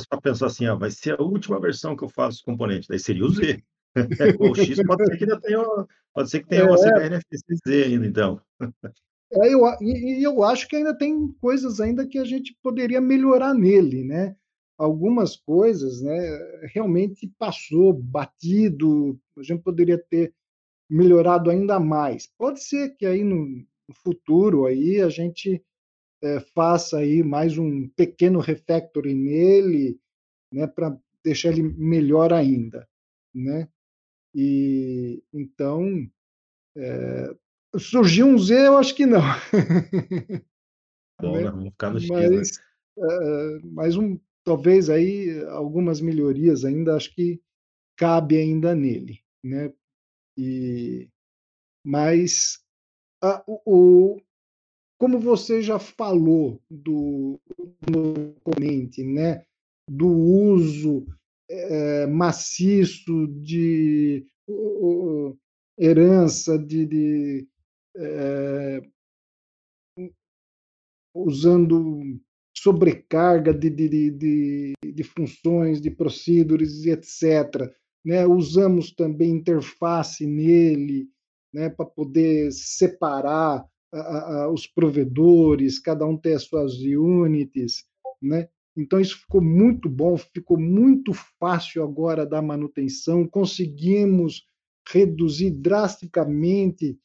para 0.08 0.20
pensar 0.20 0.46
assim, 0.46 0.66
ó, 0.66 0.76
vai 0.76 0.90
ser 0.90 1.18
a 1.18 1.22
última 1.22 1.60
versão 1.60 1.96
que 1.96 2.04
eu 2.04 2.08
faço 2.08 2.44
componente, 2.44 2.88
daí 2.88 2.98
seria 2.98 3.24
o 3.24 3.30
Z. 3.30 3.62
o 4.38 4.54
X 4.54 4.82
pode 4.84 5.04
ser 5.04 5.16
que 5.16 5.24
ainda 5.24 5.40
tenha, 5.40 5.62
pode 6.14 6.30
ser 6.30 6.40
que 6.40 6.48
tenha 6.48 6.62
é. 6.62 6.64
uma 6.64 6.76
CBRFC 6.76 7.84
ainda, 7.84 8.06
então. 8.06 8.40
É, 9.32 9.52
eu, 9.52 9.60
e 9.80 10.22
eu 10.22 10.42
acho 10.44 10.68
que 10.68 10.76
ainda 10.76 10.96
tem 10.96 11.28
coisas 11.40 11.80
ainda 11.80 12.06
que 12.06 12.18
a 12.18 12.24
gente 12.24 12.56
poderia 12.62 13.00
melhorar 13.00 13.54
nele, 13.54 14.04
né? 14.04 14.36
Algumas 14.78 15.36
coisas, 15.36 16.00
né, 16.00 16.18
realmente 16.72 17.30
passou 17.38 17.92
batido, 17.92 19.20
a 19.36 19.42
gente 19.42 19.62
poderia 19.62 19.98
ter 19.98 20.32
melhorado 20.88 21.50
ainda 21.50 21.78
mais. 21.78 22.26
Pode 22.38 22.64
ser 22.64 22.96
que 22.96 23.04
aí 23.04 23.22
no 23.22 23.62
futuro 23.94 24.66
aí 24.66 25.00
a 25.00 25.08
gente 25.08 25.62
é, 26.22 26.40
faça 26.40 26.98
aí 26.98 27.22
mais 27.22 27.56
um 27.58 27.88
pequeno 27.88 28.40
refactoring 28.40 29.14
nele, 29.14 30.00
né, 30.52 30.66
para 30.66 30.96
deixar 31.24 31.50
ele 31.50 31.62
melhor 31.62 32.32
ainda, 32.32 32.88
né? 33.34 33.68
E 34.34 35.22
então 35.32 36.08
é, 36.76 37.34
surgiu 37.78 38.26
um 38.26 38.38
Z, 38.38 38.66
eu 38.66 38.76
acho 38.76 38.94
que 38.94 39.06
não. 39.06 39.20
Bom, 41.20 41.36
né? 41.36 41.44
vamos 41.44 41.64
ficar 41.70 41.90
no 41.90 42.00
X, 42.00 42.08
mas, 42.08 42.30
né? 42.30 42.64
é, 42.98 43.58
mais 43.66 43.96
um, 43.96 44.18
talvez 44.44 44.88
aí 44.88 45.44
algumas 45.48 46.00
melhorias 46.00 46.64
ainda 46.64 46.96
acho 46.96 47.14
que 47.14 47.40
cabe 47.96 48.38
ainda 48.38 48.74
nele, 48.74 49.20
né? 49.44 49.72
E 50.36 51.08
mas 51.84 52.62
a, 53.22 53.42
o, 53.46 54.20
como 54.98 55.18
você 55.18 55.62
já 55.62 55.78
falou 55.78 56.60
do, 56.70 57.40
comente, 58.42 59.02
né, 59.02 59.44
do 59.88 60.08
uso 60.08 61.06
é, 61.48 62.06
maciço, 62.06 63.26
de 63.26 64.26
uh, 64.48 65.36
herança, 65.78 66.58
de, 66.58 66.86
de 66.86 67.48
é, 67.96 68.82
usando 71.14 72.00
sobrecarga 72.56 73.52
de, 73.52 73.70
de, 73.70 74.10
de, 74.10 74.72
de, 74.84 75.02
funções, 75.02 75.80
de 75.80 75.90
procedures, 75.90 76.84
etc. 76.84 77.72
Né? 78.04 78.26
Usamos 78.26 78.92
também 78.92 79.30
interface 79.30 80.26
nele 80.26 81.08
né, 81.52 81.68
para 81.68 81.86
poder 81.86 82.52
separar 82.52 83.64
a, 83.92 83.98
a, 83.98 84.52
os 84.52 84.66
provedores, 84.66 85.78
cada 85.78 86.06
um 86.06 86.16
ter 86.16 86.34
as 86.34 86.44
suas 86.44 86.74
units. 86.74 87.84
Né? 88.22 88.48
Então, 88.76 89.00
isso 89.00 89.18
ficou 89.18 89.42
muito 89.42 89.88
bom, 89.88 90.16
ficou 90.16 90.58
muito 90.58 91.12
fácil 91.38 91.82
agora 91.82 92.24
da 92.24 92.40
manutenção, 92.40 93.26
conseguimos 93.26 94.44
reduzir 94.88 95.50
drasticamente 95.50 96.98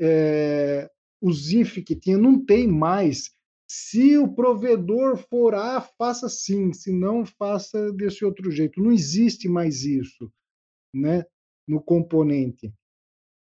é, 0.00 0.90
os 1.20 1.52
IF 1.52 1.82
que 1.82 1.96
tinha, 1.96 2.16
não 2.16 2.44
tem 2.44 2.66
mais 2.66 3.30
se 3.70 4.16
o 4.16 4.26
provedor 4.26 5.18
for 5.28 5.54
A, 5.54 5.80
faça 5.80 6.26
assim, 6.26 6.72
se 6.72 6.90
não, 6.90 7.26
faça 7.26 7.92
desse 7.92 8.24
outro 8.24 8.50
jeito. 8.50 8.82
Não 8.82 8.90
existe 8.90 9.46
mais 9.46 9.84
isso 9.84 10.32
né, 10.94 11.26
no 11.66 11.82
componente. 11.82 12.72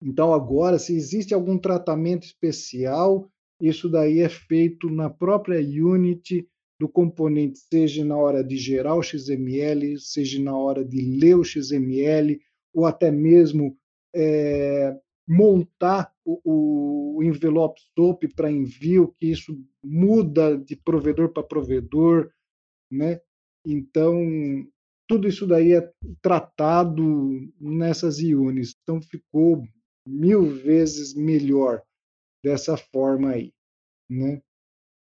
Então, 0.02 0.32
agora, 0.32 0.78
se 0.78 0.94
existe 0.96 1.34
algum 1.34 1.58
tratamento 1.58 2.24
especial, 2.24 3.30
isso 3.60 3.88
daí 3.88 4.20
é 4.20 4.28
feito 4.28 4.88
na 4.88 5.10
própria 5.10 5.60
Unity 5.60 6.48
do 6.78 6.88
componente, 6.88 7.58
seja 7.58 8.02
na 8.02 8.16
hora 8.16 8.42
de 8.42 8.56
gerar 8.56 8.94
o 8.94 9.02
XML, 9.02 9.98
seja 9.98 10.42
na 10.42 10.56
hora 10.56 10.82
de 10.82 11.02
ler 11.02 11.34
o 11.34 11.44
XML, 11.44 12.40
ou 12.72 12.86
até 12.86 13.10
mesmo 13.10 13.76
é, 14.14 14.96
montar 15.28 16.10
o, 16.24 17.18
o 17.18 17.22
envelope 17.22 17.80
SOAP 17.94 18.24
para 18.34 18.50
envio, 18.50 19.14
que 19.18 19.26
isso 19.26 19.62
muda 19.84 20.56
de 20.56 20.74
provedor 20.74 21.28
para 21.32 21.42
provedor, 21.42 22.30
né? 22.90 23.20
Então, 23.66 24.16
tudo 25.06 25.28
isso 25.28 25.46
daí 25.46 25.74
é 25.74 25.92
tratado 26.22 27.02
nessas 27.60 28.20
IUNs. 28.20 28.74
Então, 28.82 29.02
ficou 29.02 29.62
mil 30.06 30.46
vezes 30.46 31.14
melhor 31.14 31.82
dessa 32.42 32.76
forma 32.76 33.30
aí, 33.30 33.52
né? 34.08 34.42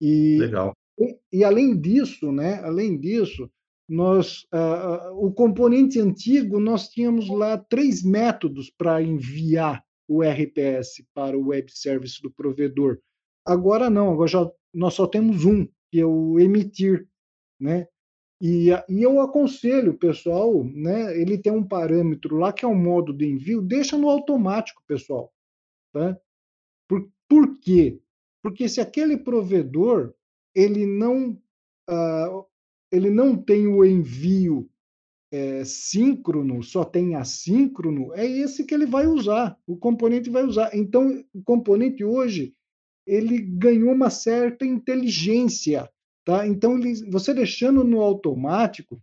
E, 0.01 0.39
Legal. 0.39 0.73
E, 0.99 1.19
e 1.33 1.45
além 1.45 1.81
disso, 1.81 2.31
né? 2.31 2.61
Além 2.63 2.99
disso, 2.99 3.51
nós, 3.89 4.45
uh, 4.45 5.13
o 5.15 5.33
componente 5.33 6.01
antigo, 6.01 6.59
nós 6.59 6.89
tínhamos 6.89 7.29
lá 7.29 7.59
três 7.59 8.03
métodos 8.03 8.71
para 8.71 9.03
enviar 9.03 9.85
o 10.09 10.23
RPS 10.23 11.05
para 11.15 11.37
o 11.37 11.49
web 11.49 11.71
service 11.71 12.21
do 12.23 12.31
provedor. 12.31 12.99
Agora 13.47 13.91
não, 13.91 14.13
agora 14.13 14.29
já, 14.29 14.51
nós 14.73 14.95
só 14.95 15.07
temos 15.07 15.45
um, 15.45 15.67
que 15.91 16.01
é 16.01 16.07
o 16.07 16.39
emitir, 16.39 17.07
né? 17.61 17.87
E, 18.47 18.69
e 18.91 19.03
eu 19.03 19.23
aconselho 19.23 19.93
o 19.93 19.99
pessoal, 19.99 20.63
né? 20.65 21.19
Ele 21.19 21.39
tem 21.39 21.51
um 21.51 21.67
parâmetro 21.67 22.37
lá 22.37 22.53
que 22.53 22.63
é 22.63 22.69
o 22.69 22.75
modo 22.75 23.11
de 23.11 23.27
envio, 23.27 23.63
deixa 23.63 23.97
no 23.97 24.11
automático, 24.11 24.83
pessoal, 24.87 25.33
tá? 25.91 26.15
Por, 26.87 27.11
por 27.27 27.59
quê? 27.59 27.99
Porque 28.43 28.69
se 28.69 28.83
aquele 28.83 29.17
provedor 29.17 30.13
ele 30.55 30.85
não 30.85 31.31
uh, 31.89 32.45
ele 32.93 33.09
não 33.09 33.35
tem 33.35 33.67
o 33.67 33.83
envio 33.83 34.69
é, 35.33 35.65
síncrono, 35.65 36.63
só 36.63 36.85
tem 36.85 37.15
assíncrono, 37.15 38.13
é 38.15 38.27
esse 38.27 38.63
que 38.63 38.75
ele 38.75 38.85
vai 38.85 39.07
usar, 39.07 39.59
o 39.67 39.75
componente 39.75 40.29
vai 40.29 40.45
usar. 40.45 40.77
Então, 40.77 41.25
o 41.33 41.43
componente 41.43 42.05
hoje, 42.05 42.55
ele 43.07 43.41
ganhou 43.41 43.93
uma 43.93 44.11
certa 44.11 44.67
inteligência, 44.67 45.91
tá? 46.25 46.47
Então, 46.47 46.79
ele, 46.79 47.11
você 47.11 47.35
deixando 47.35 47.85
no 47.85 48.01
automático, 48.01 49.01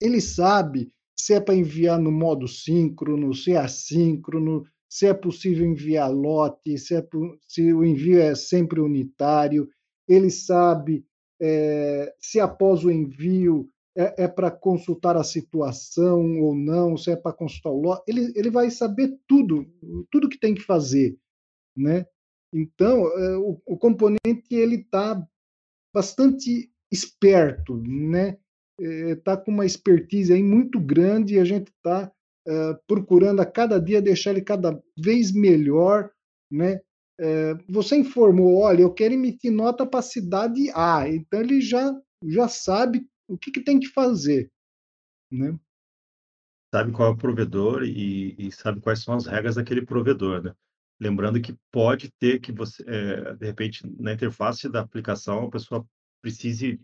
ele 0.00 0.20
sabe 0.20 0.92
se 1.16 1.34
é 1.34 1.40
para 1.40 1.54
enviar 1.54 1.98
no 1.98 2.10
modo 2.10 2.48
síncrono, 2.48 3.34
se 3.34 3.52
é 3.52 3.58
assíncrono, 3.58 4.64
se 4.88 5.06
é 5.06 5.14
possível 5.14 5.66
enviar 5.66 6.10
lote, 6.10 6.76
se, 6.78 6.96
é, 6.96 7.06
se 7.46 7.72
o 7.72 7.84
envio 7.84 8.20
é 8.20 8.34
sempre 8.34 8.80
unitário, 8.80 9.68
ele 10.08 10.30
sabe 10.30 11.04
é, 11.40 12.12
se 12.18 12.40
após 12.40 12.84
o 12.84 12.90
envio 12.90 13.70
é, 13.96 14.24
é 14.24 14.28
para 14.28 14.50
consultar 14.50 15.16
a 15.16 15.24
situação 15.24 16.40
ou 16.40 16.54
não, 16.54 16.96
se 16.96 17.10
é 17.10 17.16
para 17.16 17.32
consultar 17.32 17.70
o 17.70 17.80
lote, 17.80 18.02
ele, 18.08 18.32
ele 18.34 18.50
vai 18.50 18.70
saber 18.70 19.16
tudo, 19.28 19.66
tudo 20.10 20.28
que 20.28 20.38
tem 20.38 20.54
que 20.54 20.62
fazer, 20.62 21.16
né? 21.76 22.04
Então, 22.52 23.06
é, 23.06 23.36
o, 23.36 23.60
o 23.64 23.78
componente 23.78 24.44
ele 24.50 24.76
está 24.76 25.24
bastante 25.92 26.70
esperto, 26.90 27.76
né? 27.76 28.38
Está 28.78 29.32
é, 29.32 29.36
com 29.36 29.50
uma 29.50 29.66
expertise 29.66 30.32
aí 30.32 30.42
muito 30.42 30.80
grande 30.80 31.34
e 31.34 31.38
a 31.38 31.44
gente 31.44 31.68
está 31.68 32.10
é, 32.46 32.74
procurando 32.86 33.40
a 33.40 33.46
cada 33.46 33.78
dia 33.78 34.00
deixar 34.00 34.30
ele 34.30 34.42
cada 34.42 34.82
vez 34.98 35.32
melhor, 35.32 36.10
né? 36.50 36.80
É, 37.18 37.54
você 37.68 37.96
informou, 37.96 38.60
olha, 38.60 38.80
eu 38.80 38.94
quero 38.94 39.12
emitir 39.12 39.52
nota 39.52 39.84
para 39.84 40.00
a 40.00 40.02
cidade 40.02 40.70
A, 40.74 41.06
então 41.06 41.40
ele 41.40 41.60
já 41.60 41.94
já 42.24 42.48
sabe 42.48 43.06
o 43.28 43.36
que, 43.36 43.50
que 43.50 43.62
tem 43.62 43.78
que 43.78 43.88
fazer, 43.88 44.50
né? 45.30 45.58
Sabe 46.74 46.92
qual 46.92 47.10
é 47.10 47.12
o 47.12 47.16
provedor 47.16 47.82
e, 47.82 48.34
e 48.38 48.52
sabe 48.52 48.80
quais 48.80 49.02
são 49.02 49.14
as 49.14 49.26
regras 49.26 49.56
daquele 49.56 49.84
provedor, 49.84 50.42
né? 50.42 50.54
Lembrando 51.00 51.40
que 51.40 51.56
pode 51.72 52.10
ter 52.18 52.40
que 52.40 52.52
você, 52.52 52.84
é, 52.86 53.34
de 53.34 53.46
repente, 53.46 53.82
na 53.98 54.12
interface 54.12 54.68
da 54.68 54.80
aplicação, 54.80 55.46
a 55.46 55.50
pessoa 55.50 55.86
precise 56.20 56.78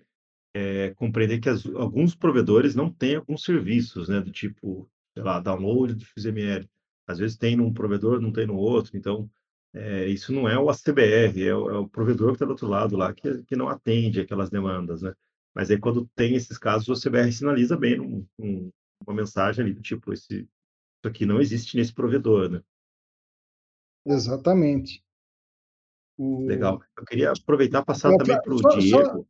é, 0.54 0.94
compreender 0.94 1.38
que 1.38 1.50
as, 1.50 1.66
alguns 1.66 2.14
provedores 2.14 2.75
não 2.75 2.90
têm 2.90 3.16
alguns 3.16 3.44
serviços, 3.44 4.08
né? 4.08 4.20
Do 4.20 4.32
tipo, 4.32 4.90
sei 5.12 5.23
lá, 5.23 5.38
download 5.38 5.94
do 5.94 6.04
XML. 6.18 6.66
Às 7.06 7.18
vezes 7.18 7.37
tem 7.37 7.56
num 7.56 7.73
provedor, 7.73 8.20
não 8.20 8.32
tem 8.32 8.46
no 8.46 8.56
outro. 8.56 8.96
Então, 8.96 9.30
é, 9.75 10.06
isso 10.06 10.32
não 10.32 10.49
é 10.49 10.58
o 10.58 10.70
ACBR, 10.70 11.42
é 11.42 11.54
o, 11.54 11.70
é 11.70 11.78
o 11.78 11.88
provedor 11.88 12.28
que 12.28 12.37
está 12.37 12.46
do 12.46 12.52
outro 12.52 12.66
lado 12.66 12.96
lá, 12.96 13.12
que, 13.12 13.42
que 13.44 13.54
não 13.54 13.68
atende 13.68 14.20
aquelas 14.20 14.49
demandas, 14.49 15.02
né? 15.02 15.14
Mas 15.54 15.70
aí, 15.70 15.78
quando 15.78 16.06
tem 16.14 16.35
esses 16.35 16.56
casos, 16.56 16.88
o 16.88 17.08
CBR 17.11 17.30
sinaliza 17.32 17.76
bem 17.76 18.00
um, 18.00 18.26
um, 18.38 18.70
uma 19.06 19.14
mensagem 19.14 19.64
ali 19.64 19.75
do 19.75 19.82
tipo: 19.82 20.12
esse, 20.12 20.40
isso 20.40 21.06
aqui 21.06 21.26
não 21.26 21.40
existe 21.40 21.76
nesse 21.76 21.92
provedor, 21.92 22.49
né? 22.49 22.62
Exatamente. 24.07 25.05
O... 26.17 26.47
Legal. 26.47 26.81
Eu 26.97 27.05
queria 27.05 27.33
aproveitar 27.33 27.83
e 27.83 27.85
passar 27.85 28.17
também 28.17 28.41
para 28.41 28.55
o 28.55 28.79
Diego. 28.79 29.29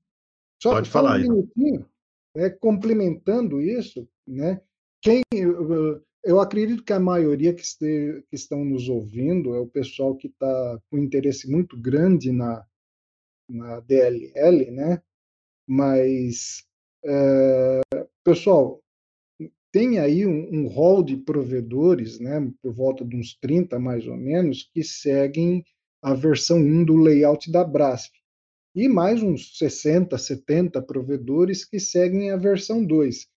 Só, 0.62 0.72
Pode 0.72 0.86
só 0.86 0.92
falar. 0.92 1.18
Um 1.18 1.22
minutinho, 1.22 1.88
é, 2.36 2.50
complementando 2.50 3.60
isso, 3.60 4.08
né? 4.26 4.60
Quem, 5.02 5.22
eu, 5.32 6.02
eu 6.24 6.40
acredito 6.40 6.84
que 6.84 6.92
a 6.92 7.00
maioria 7.00 7.54
que, 7.54 7.62
este, 7.62 8.24
que 8.28 8.36
estão 8.36 8.64
nos 8.64 8.88
ouvindo 8.88 9.54
é 9.54 9.60
o 9.60 9.66
pessoal 9.66 10.16
que 10.16 10.28
está 10.28 10.80
com 10.90 10.98
interesse 10.98 11.50
muito 11.50 11.80
grande 11.80 12.32
na, 12.32 12.64
na 13.48 13.80
DLL, 13.80 14.70
né? 14.70 15.02
Mas, 15.66 16.64
é, 17.04 17.80
pessoal, 18.24 18.80
tem 19.76 19.98
aí 19.98 20.26
um, 20.26 20.48
um 20.50 20.68
rol 20.68 21.04
de 21.04 21.18
provedores, 21.18 22.18
né, 22.18 22.50
por 22.62 22.72
volta 22.72 23.04
de 23.04 23.14
uns 23.14 23.34
30 23.38 23.78
mais 23.78 24.06
ou 24.06 24.16
menos, 24.16 24.70
que 24.72 24.82
seguem 24.82 25.62
a 26.00 26.14
versão 26.14 26.56
1 26.56 26.86
do 26.86 26.96
layout 26.96 27.52
da 27.52 27.62
Brasf. 27.62 28.10
E 28.74 28.88
mais 28.88 29.22
uns 29.22 29.58
60, 29.58 30.16
70 30.16 30.80
provedores 30.80 31.62
que 31.62 31.78
seguem 31.78 32.30
a 32.30 32.38
versão 32.38 32.82
2. 32.82 33.28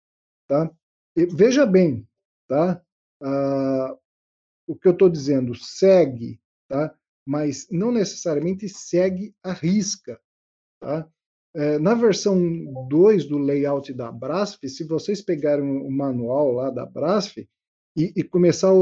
Tá? 0.46 0.70
E, 1.16 1.26
veja 1.26 1.66
bem, 1.66 2.06
tá? 2.46 2.80
Ah, 3.20 3.98
o 4.64 4.76
que 4.76 4.86
eu 4.86 4.92
estou 4.92 5.08
dizendo, 5.08 5.56
segue, 5.56 6.40
tá? 6.68 6.96
mas 7.26 7.66
não 7.68 7.90
necessariamente 7.90 8.68
segue 8.68 9.34
a 9.42 9.52
risca. 9.52 10.20
Tá? 10.78 11.10
É, 11.58 11.76
na 11.76 11.92
versão 11.92 12.38
2 12.88 13.26
do 13.26 13.36
layout 13.36 13.92
da 13.92 14.12
Brasf, 14.12 14.62
se 14.68 14.84
vocês 14.84 15.20
pegarem 15.20 15.64
o 15.64 15.90
manual 15.90 16.52
lá 16.52 16.70
da 16.70 16.86
Brasf 16.86 17.36
e, 17.36 18.12
e 18.14 18.22
começar 18.22 18.70
a 18.70 18.74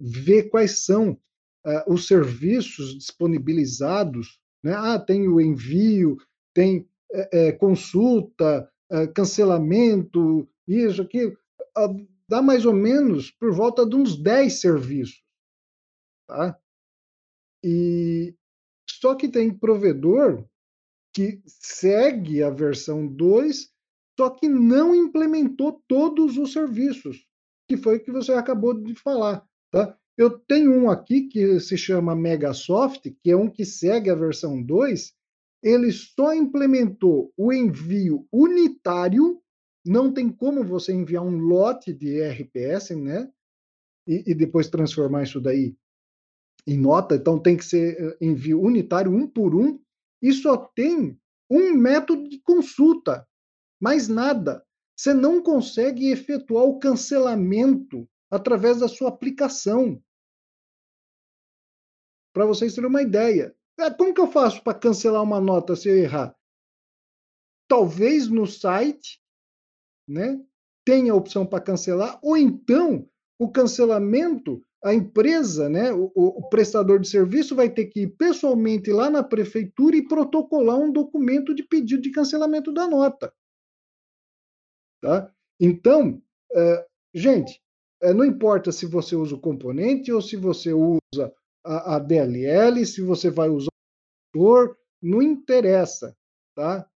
ver 0.00 0.44
quais 0.48 0.84
são 0.84 1.18
uh, 1.66 1.92
os 1.92 2.06
serviços 2.06 2.96
disponibilizados, 2.96 4.38
né? 4.62 4.72
ah, 4.76 5.00
tem 5.00 5.26
o 5.26 5.40
envio, 5.40 6.16
tem 6.54 6.88
é, 7.12 7.48
é, 7.48 7.52
consulta, 7.52 8.70
é, 8.88 9.08
cancelamento, 9.08 10.48
isso, 10.64 11.02
aquilo, 11.02 11.36
dá 12.28 12.40
mais 12.40 12.64
ou 12.64 12.72
menos 12.72 13.32
por 13.32 13.52
volta 13.52 13.84
de 13.84 13.96
uns 13.96 14.16
10 14.16 14.60
serviços. 14.60 15.24
Tá? 16.28 16.56
E 17.64 18.32
só 18.88 19.16
que 19.16 19.28
tem 19.28 19.52
provedor 19.52 20.46
que 21.16 21.40
segue 21.46 22.42
a 22.42 22.50
versão 22.50 23.06
2 23.06 23.74
só 24.18 24.28
que 24.28 24.46
não 24.48 24.94
implementou 24.94 25.82
todos 25.88 26.36
os 26.36 26.52
serviços, 26.52 27.26
que 27.66 27.76
foi 27.76 27.96
o 27.96 28.00
que 28.02 28.12
você 28.12 28.32
acabou 28.32 28.74
de 28.74 28.94
falar. 28.94 29.42
Tá? 29.70 29.96
Eu 30.16 30.38
tenho 30.38 30.72
um 30.72 30.90
aqui 30.90 31.22
que 31.22 31.58
se 31.58 31.78
chama 31.78 32.14
Megasoft, 32.14 33.10
que 33.22 33.30
é 33.30 33.36
um 33.36 33.48
que 33.48 33.64
segue 33.64 34.10
a 34.10 34.14
versão 34.14 34.62
2, 34.62 35.14
ele 35.62 35.90
só 35.90 36.34
implementou 36.34 37.32
o 37.34 37.50
envio 37.50 38.26
unitário, 38.30 39.40
não 39.84 40.12
tem 40.12 40.30
como 40.30 40.62
você 40.62 40.92
enviar 40.92 41.24
um 41.24 41.38
lote 41.38 41.94
de 41.94 42.22
RPS, 42.22 42.90
né? 42.90 43.30
E, 44.06 44.32
e 44.32 44.34
depois 44.34 44.68
transformar 44.68 45.22
isso 45.22 45.40
daí 45.40 45.74
em 46.66 46.78
nota, 46.78 47.14
então 47.14 47.38
tem 47.38 47.56
que 47.56 47.64
ser 47.64 47.96
eh, 47.98 48.16
envio 48.20 48.60
unitário, 48.60 49.10
um 49.10 49.26
por 49.26 49.54
um, 49.54 49.78
e 50.26 50.32
só 50.32 50.56
tem 50.56 51.16
um 51.48 51.72
método 51.72 52.28
de 52.28 52.40
consulta, 52.40 53.24
mais 53.80 54.08
nada. 54.08 54.66
Você 54.98 55.14
não 55.14 55.40
consegue 55.40 56.10
efetuar 56.10 56.64
o 56.64 56.80
cancelamento 56.80 58.08
através 58.28 58.80
da 58.80 58.88
sua 58.88 59.08
aplicação. 59.08 60.02
Para 62.32 62.44
vocês 62.44 62.74
terem 62.74 62.90
uma 62.90 63.02
ideia. 63.02 63.56
É, 63.78 63.88
como 63.88 64.12
que 64.12 64.20
eu 64.20 64.26
faço 64.26 64.64
para 64.64 64.76
cancelar 64.76 65.22
uma 65.22 65.40
nota 65.40 65.76
se 65.76 65.88
eu 65.88 65.96
errar? 65.96 66.36
Talvez 67.68 68.26
no 68.26 68.48
site, 68.48 69.22
né, 70.08 70.44
tenha 70.84 71.12
a 71.12 71.16
opção 71.16 71.46
para 71.46 71.62
cancelar, 71.62 72.18
ou 72.20 72.36
então 72.36 73.08
o 73.38 73.48
cancelamento, 73.48 74.60
a 74.86 74.94
empresa, 74.94 75.68
né, 75.68 75.92
o, 75.92 76.12
o, 76.14 76.48
prestador 76.48 77.00
de 77.00 77.08
serviço 77.08 77.56
vai 77.56 77.68
ter 77.68 77.86
que 77.86 78.02
ir 78.02 78.16
pessoalmente 78.16 78.92
lá 78.92 79.10
na 79.10 79.20
prefeitura 79.20 79.96
e 79.96 80.06
protocolar 80.06 80.78
um 80.78 80.92
documento 80.92 81.52
de 81.52 81.64
pedido 81.64 82.02
de 82.02 82.12
cancelamento 82.12 82.72
da 82.72 82.86
nota. 82.86 83.34
Tá? 85.02 85.28
Então, 85.58 86.22
é, 86.54 86.86
gente, 87.12 87.60
é, 88.00 88.14
não 88.14 88.24
importa 88.24 88.70
se 88.70 88.86
você 88.86 89.16
usa 89.16 89.34
o 89.34 89.40
componente 89.40 90.12
ou 90.12 90.22
se 90.22 90.36
você 90.36 90.72
usa 90.72 91.34
a, 91.64 91.96
a 91.96 91.98
DLL, 91.98 92.86
se 92.86 93.02
você 93.02 93.28
vai 93.28 93.48
usar 93.48 93.70
o 93.72 94.38
motor, 94.38 94.78
não 95.02 95.20
interessa, 95.20 96.16
tá? 96.54 96.88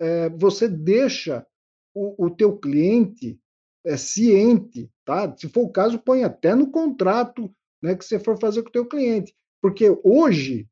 É, 0.00 0.30
você 0.30 0.66
deixa 0.66 1.46
o, 1.94 2.26
o 2.26 2.30
teu 2.30 2.56
cliente 2.56 3.38
é, 3.84 3.96
ciente, 3.96 4.90
tá? 5.04 5.34
Se 5.36 5.48
for 5.48 5.62
o 5.62 5.72
caso, 5.72 5.98
põe 5.98 6.24
até 6.24 6.54
no 6.54 6.70
contrato, 6.70 7.54
né, 7.82 7.94
que 7.94 8.04
você 8.04 8.18
for 8.18 8.38
fazer 8.38 8.62
com 8.62 8.68
o 8.68 8.72
teu 8.72 8.86
cliente, 8.86 9.34
porque 9.60 9.88
hoje 10.02 10.68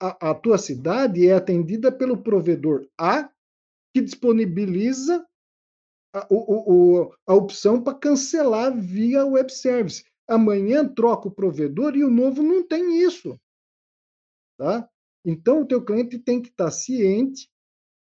a, 0.00 0.30
a 0.30 0.34
tua 0.34 0.58
cidade 0.58 1.26
é 1.26 1.34
atendida 1.34 1.90
pelo 1.90 2.22
provedor 2.22 2.86
A, 2.98 3.30
que 3.94 4.00
disponibiliza 4.00 5.26
a, 6.14 6.26
o, 6.30 7.12
a 7.26 7.34
opção 7.34 7.82
para 7.82 7.98
cancelar 7.98 8.76
via 8.76 9.24
web 9.24 9.50
service. 9.52 10.04
Amanhã 10.28 10.86
troca 10.86 11.28
o 11.28 11.30
provedor 11.30 11.96
e 11.96 12.04
o 12.04 12.10
novo 12.10 12.42
não 12.42 12.66
tem 12.66 13.02
isso. 13.02 13.38
Tá? 14.58 14.88
Então, 15.24 15.62
o 15.62 15.66
teu 15.66 15.84
cliente 15.84 16.18
tem 16.18 16.42
que 16.42 16.48
estar 16.48 16.70
ciente 16.70 17.48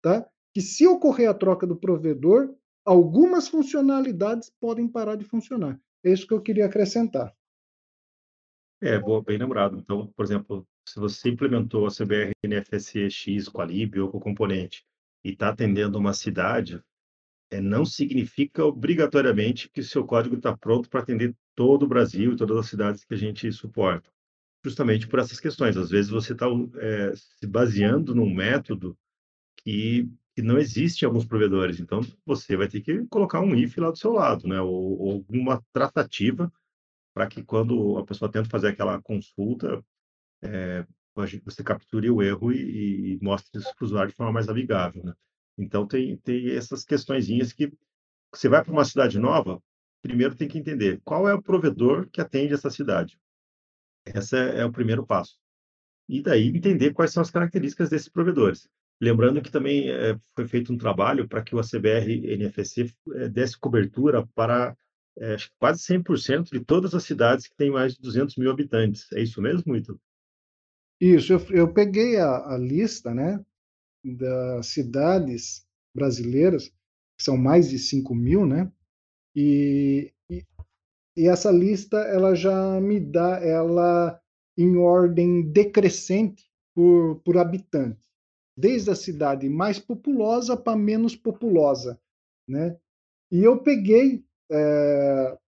tá? 0.03 0.29
que 0.55 0.61
se 0.61 0.87
ocorrer 0.87 1.29
a 1.29 1.35
troca 1.35 1.67
do 1.67 1.77
provedor, 1.77 2.55
algumas 2.87 3.49
funcionalidades 3.49 4.51
podem 4.61 4.87
parar 4.87 5.17
de 5.17 5.25
funcionar. 5.25 5.79
É 6.05 6.13
isso 6.13 6.27
que 6.27 6.33
eu 6.33 6.41
queria 6.41 6.67
acrescentar. 6.67 7.35
É, 8.81 8.99
boa, 8.99 9.23
bem 9.23 9.37
lembrado. 9.37 9.79
Então, 9.79 10.07
por 10.15 10.25
exemplo, 10.25 10.67
se 10.87 11.01
você 11.01 11.31
implementou 11.31 11.87
a 11.87 11.91
CBR 11.91 12.33
NFSE 12.45 13.11
X 13.11 13.49
com 13.49 13.61
a 13.61 13.65
lib 13.65 13.99
ou 13.99 14.11
com 14.11 14.19
o 14.19 14.21
componente 14.21 14.87
e 15.25 15.31
está 15.31 15.49
atendendo 15.49 15.99
uma 15.99 16.13
cidade, 16.13 16.81
é, 17.51 17.61
não 17.61 17.85
significa 17.85 18.65
obrigatoriamente 18.65 19.69
que 19.71 19.83
seu 19.83 20.05
código 20.05 20.37
está 20.37 20.57
pronto 20.57 20.89
para 20.89 21.01
atender 21.01 21.35
todo 21.55 21.85
o 21.85 21.89
Brasil 21.89 22.33
e 22.33 22.37
todas 22.37 22.59
as 22.59 22.67
cidades 22.67 23.05
que 23.05 23.15
a 23.15 23.17
gente 23.17 23.51
suporta. 23.51 24.11
Justamente 24.65 25.09
por 25.09 25.19
essas 25.19 25.41
questões. 25.41 25.77
Às 25.77 25.91
vezes 25.91 26.11
você 26.11 26.33
está 26.33 26.47
é, 26.77 27.13
se 27.17 27.47
baseando 27.47 28.15
num 28.15 28.33
método 28.33 28.97
que, 29.63 30.09
que, 30.37 30.43
não 30.43 30.59
existe 30.59 31.03
em 31.03 31.07
alguns 31.07 31.25
provedores. 31.25 31.81
Então, 31.81 32.01
você 32.25 32.57
vai 32.57 32.69
ter 32.69 32.81
que 32.83 33.07
colocar 33.07 33.41
um 33.41 33.55
if 33.55 33.77
lá 33.79 33.91
do 33.91 33.99
seu 33.99 34.13
lado, 34.13 34.47
né? 34.47 34.61
ou, 34.61 35.01
ou 35.01 35.13
alguma 35.13 35.65
tratativa 35.73 36.53
para 37.15 37.27
que 37.27 37.43
quando 37.43 37.97
a 37.99 38.05
pessoa 38.05 38.31
tenta 38.31 38.49
fazer 38.49 38.69
aquela 38.69 39.01
consulta, 39.01 39.83
é, 40.43 40.87
você 41.45 41.65
capture 41.65 42.11
o 42.11 42.23
erro 42.23 42.53
e, 42.53 43.15
e 43.15 43.19
mostre 43.23 43.59
isso 43.59 43.75
para 43.75 43.85
o 43.85 43.87
usuário 43.87 44.11
de 44.11 44.17
forma 44.17 44.33
mais 44.33 44.49
amigável. 44.49 45.03
Né? 45.03 45.15
Então, 45.57 45.87
tem, 45.87 46.17
tem 46.19 46.51
essas 46.51 46.85
questõezinhas 46.85 47.53
que 47.53 47.73
você 48.33 48.49
vai 48.49 48.63
para 48.63 48.73
uma 48.73 48.85
cidade 48.85 49.19
nova, 49.19 49.63
primeiro 50.03 50.35
tem 50.35 50.47
que 50.47 50.59
entender 50.59 51.01
qual 51.05 51.27
é 51.27 51.35
o 51.35 51.43
provedor 51.43 52.09
que 52.11 52.21
atende 52.21 52.53
essa 52.53 52.69
cidade. 52.69 53.19
Esse 54.05 54.37
é, 54.37 54.61
é 54.61 54.65
o 54.65 54.73
primeiro 54.73 55.07
passo. 55.07 55.39
E 56.09 56.23
daí 56.23 56.49
entender 56.49 56.93
quais 56.93 57.13
são 57.13 57.23
as 57.23 57.31
características 57.31 57.89
desses 57.89 58.09
provedores. 58.09 58.69
Lembrando 59.01 59.43
que 59.43 59.51
também 59.51 59.91
é, 59.91 60.19
foi 60.35 60.49
feito 60.49 60.73
um 60.73 60.79
trabalho 60.79 61.29
para 61.29 61.43
que 61.43 61.55
o 61.55 61.59
ACBR 61.59 62.37
NFSC 62.37 62.91
é, 63.15 63.29
desse 63.29 63.59
cobertura 63.59 64.27
para 64.35 64.77
é, 65.19 65.37
quase 65.59 65.83
100% 65.83 66.51
de 66.51 66.61
todas 66.61 66.95
as 66.95 67.05
cidades 67.05 67.47
que 67.47 67.57
têm 67.57 67.71
mais 67.71 67.95
de 67.95 68.01
200 68.01 68.37
mil 68.37 68.51
habitantes. 68.51 69.11
É 69.13 69.21
isso 69.23 69.41
mesmo, 69.41 69.77
Ítalo? 69.77 70.01
Isso, 71.01 71.33
eu, 71.33 71.41
eu 71.51 71.73
peguei 71.73 72.17
a, 72.17 72.55
a, 72.55 72.59
lista, 72.59 73.13
né, 73.13 73.45
das 74.03 74.69
cidades 74.69 75.67
brasileiras, 75.95 76.69
que 76.69 77.25
são 77.25 77.37
mais 77.37 77.69
de 77.69 77.79
5 77.79 78.15
mil, 78.15 78.47
né? 78.47 78.71
E, 79.35 80.13
e, 80.31 80.45
e, 81.17 81.29
essa 81.29 81.51
lista 81.51 81.99
ela 81.99 82.35
já 82.35 82.81
me 82.81 82.99
dá 82.99 83.39
ela 83.43 84.19
em 84.57 84.77
ordem 84.77 85.51
decrescente 85.51 86.45
por, 86.75 87.21
por 87.23 87.37
habitante, 87.37 88.06
desde 88.57 88.91
a 88.91 88.95
cidade 88.95 89.49
mais 89.49 89.79
populosa 89.79 90.57
para 90.57 90.77
menos 90.77 91.15
populosa, 91.15 92.01
né? 92.49 92.79
E 93.31 93.43
eu 93.43 93.63
peguei 93.63 94.25
é, 94.51 95.39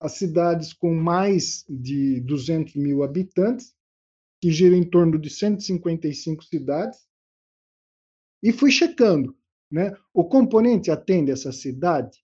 as 0.00 0.12
cidades 0.12 0.72
com 0.72 0.92
mais 0.94 1.64
de 1.68 2.20
200 2.22 2.74
mil 2.74 3.02
habitantes, 3.02 3.74
que 4.40 4.50
gira 4.50 4.74
em 4.74 4.88
torno 4.88 5.18
de 5.18 5.30
155 5.30 6.42
cidades, 6.42 7.06
e 8.42 8.52
fui 8.52 8.72
checando, 8.72 9.36
né? 9.70 9.96
O 10.12 10.24
componente 10.24 10.90
atende 10.90 11.30
essa 11.30 11.52
cidade? 11.52 12.18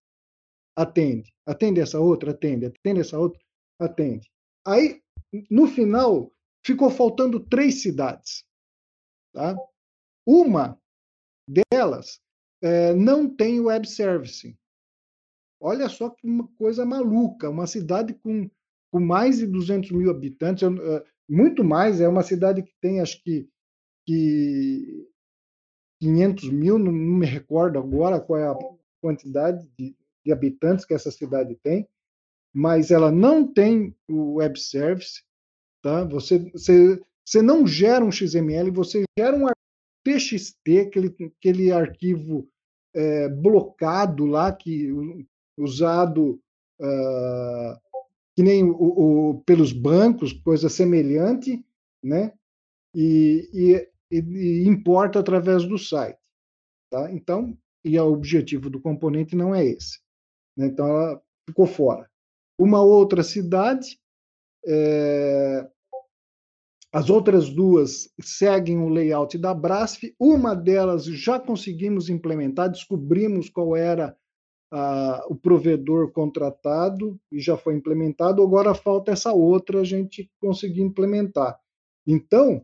Atende. 0.75 1.33
Atende 1.47 1.81
essa 1.81 2.01
outra? 2.01 2.33
Atende. 2.33 2.67
Atende 2.67 3.01
essa 3.01 3.19
outra? 3.19 3.41
Atende. 3.79 4.29
Aí, 4.67 5.01
no 5.49 5.69
final, 5.69 6.33
ficou 6.65 6.91
faltando 6.91 7.39
três 7.39 7.83
cidades. 7.83 8.45
Tá? 9.33 9.57
Uma 10.31 10.79
delas 11.73 12.21
é, 12.63 12.93
não 12.93 13.35
tem 13.35 13.61
web 13.61 13.89
service. 13.89 14.55
Olha 15.59 15.89
só 15.89 16.11
que 16.11 16.27
uma 16.27 16.47
coisa 16.49 16.85
maluca. 16.85 17.49
Uma 17.49 17.67
cidade 17.67 18.13
com, 18.13 18.51
com 18.93 19.01
mais 19.01 19.39
de 19.39 19.47
200 19.47 19.91
mil 19.91 20.11
habitantes, 20.11 20.69
muito 21.27 21.65
mais, 21.65 22.03
é 22.03 22.07
uma 22.07 22.23
cidade 22.23 22.63
que 22.63 22.75
tem, 22.79 23.01
acho 23.01 23.23
que, 23.23 23.49
que 24.07 25.09
500 26.03 26.51
mil, 26.51 26.79
não, 26.79 26.93
me 26.93 27.25
recordo 27.25 27.79
agora 27.79 28.21
qual 28.21 28.39
é 28.39 28.49
a 28.49 28.59
quantidade 29.01 29.67
de, 29.79 29.97
de, 30.27 30.33
habitantes 30.33 30.85
que 30.85 30.93
essa 30.93 31.11
cidade 31.11 31.55
tem, 31.63 31.89
mas 32.55 32.91
ela 32.91 33.11
não 33.11 33.51
tem 33.51 33.97
o 34.07 34.35
web 34.35 34.61
service, 34.61 35.23
tá? 35.83 36.05
Você, 36.05 36.39
você, 36.51 37.03
você 37.25 37.41
não 37.41 37.67
gera 37.67 38.05
um 38.05 38.13
XML, 38.13 38.71
você 38.71 39.05
gera 39.19 39.35
um 39.35 39.47
TXT, 40.17 40.87
aquele, 40.87 41.15
aquele 41.39 41.73
arquivo 41.73 42.49
é, 42.95 43.29
blocado 43.29 44.25
lá, 44.25 44.53
que 44.53 44.91
usado 45.57 46.41
uh, 46.81 47.79
que 48.37 48.43
nem 48.43 48.65
o, 48.65 48.77
o, 49.31 49.43
pelos 49.43 49.73
bancos, 49.73 50.33
coisa 50.33 50.69
semelhante, 50.69 51.65
né? 52.03 52.33
E, 52.95 53.49
e 53.53 53.89
e, 54.11 54.67
importa 54.67 55.21
através 55.21 55.65
do 55.67 55.79
site. 55.79 56.19
Tá? 56.91 57.11
Então, 57.13 57.57
e 57.85 57.99
o 57.99 58.13
objetivo 58.13 58.71
do 58.71 58.81
componente 58.81 59.37
não 59.37 59.55
é 59.55 59.65
esse. 59.65 60.01
Né? 60.57 60.67
Então, 60.67 60.87
ela 60.87 61.23
ficou 61.49 61.67
fora. 61.67 62.09
Uma 62.59 62.83
outra 62.83 63.23
cidade, 63.23 64.01
é... 64.67 65.69
as 66.93 67.11
outras 67.11 67.51
duas 67.51 68.11
seguem 68.21 68.79
o 68.79 68.89
layout 68.89 69.37
da 69.37 69.53
Brasf, 69.53 70.15
uma 70.19 70.55
delas 70.55 71.05
já 71.05 71.39
conseguimos 71.39 72.09
implementar, 72.09 72.71
descobrimos 72.71 73.51
qual 73.51 73.77
era 73.77 74.17
o 75.29 75.35
provedor 75.35 76.13
contratado 76.13 77.19
e 77.33 77.41
já 77.41 77.57
foi 77.57 77.75
implementado, 77.75 78.43
agora 78.43 78.75
falta 78.75 79.11
essa 79.11 79.33
outra 79.33 79.81
a 79.81 79.85
gente 79.85 80.31
conseguir 80.39 80.83
implementar. 80.83 81.59
Então, 82.07 82.63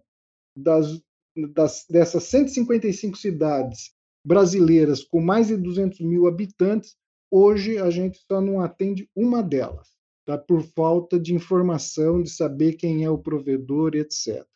das 0.56 1.02
das, 1.36 1.84
dessas 1.88 2.24
155 2.24 3.16
cidades 3.16 3.92
brasileiras 4.24 5.02
com 5.02 5.20
mais 5.20 5.48
de 5.48 5.56
200 5.56 6.00
mil 6.00 6.26
habitantes, 6.26 6.96
hoje 7.30 7.78
a 7.78 7.90
gente 7.90 8.18
só 8.30 8.40
não 8.40 8.60
atende 8.60 9.08
uma 9.14 9.42
delas, 9.42 9.88
tá? 10.24 10.38
por 10.38 10.62
falta 10.62 11.18
de 11.18 11.34
informação, 11.34 12.22
de 12.22 12.30
saber 12.30 12.74
quem 12.74 13.04
é 13.04 13.10
o 13.10 13.18
provedor, 13.18 13.94
etc. 13.94 14.46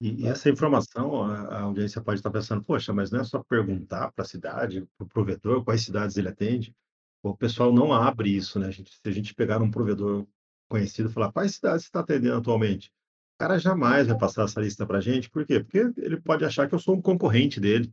E, 0.00 0.22
e 0.22 0.26
essa 0.26 0.50
informação, 0.50 1.22
a, 1.22 1.42
a, 1.42 1.60
audiência 1.60 2.02
pode 2.02 2.18
estar 2.18 2.30
pensando, 2.30 2.64
poxa, 2.64 2.92
mas 2.92 3.12
não 3.12 3.20
é 3.20 3.24
só 3.24 3.40
perguntar 3.42 4.10
para 4.12 4.24
a 4.24 4.28
cidade, 4.28 4.84
para 4.98 5.04
o 5.04 5.08
provedor, 5.08 5.64
quais 5.64 5.82
cidades 5.82 6.16
ele 6.16 6.28
atende. 6.28 6.74
O 7.22 7.36
pessoal 7.36 7.72
não 7.72 7.92
abre 7.92 8.34
isso, 8.34 8.58
né? 8.58 8.66
A 8.66 8.70
gente, 8.72 8.90
se 8.92 9.08
a 9.08 9.12
gente 9.12 9.32
pegar 9.32 9.62
um 9.62 9.70
provedor 9.70 10.26
conhecido 10.68 11.08
e 11.08 11.12
falar 11.12 11.30
quais 11.30 11.54
cidades 11.54 11.82
você 11.82 11.88
está 11.88 12.00
atendendo 12.00 12.36
atualmente, 12.36 12.88
o 13.36 13.38
cara 13.38 13.58
jamais 13.58 14.08
vai 14.08 14.18
passar 14.18 14.44
essa 14.44 14.60
lista 14.60 14.84
para 14.84 14.98
a 14.98 15.00
gente. 15.00 15.30
Por 15.30 15.46
quê? 15.46 15.60
Porque 15.60 15.78
ele 15.98 16.20
pode 16.20 16.44
achar 16.44 16.68
que 16.68 16.74
eu 16.74 16.80
sou 16.80 16.96
um 16.96 17.02
concorrente 17.02 17.60
dele. 17.60 17.92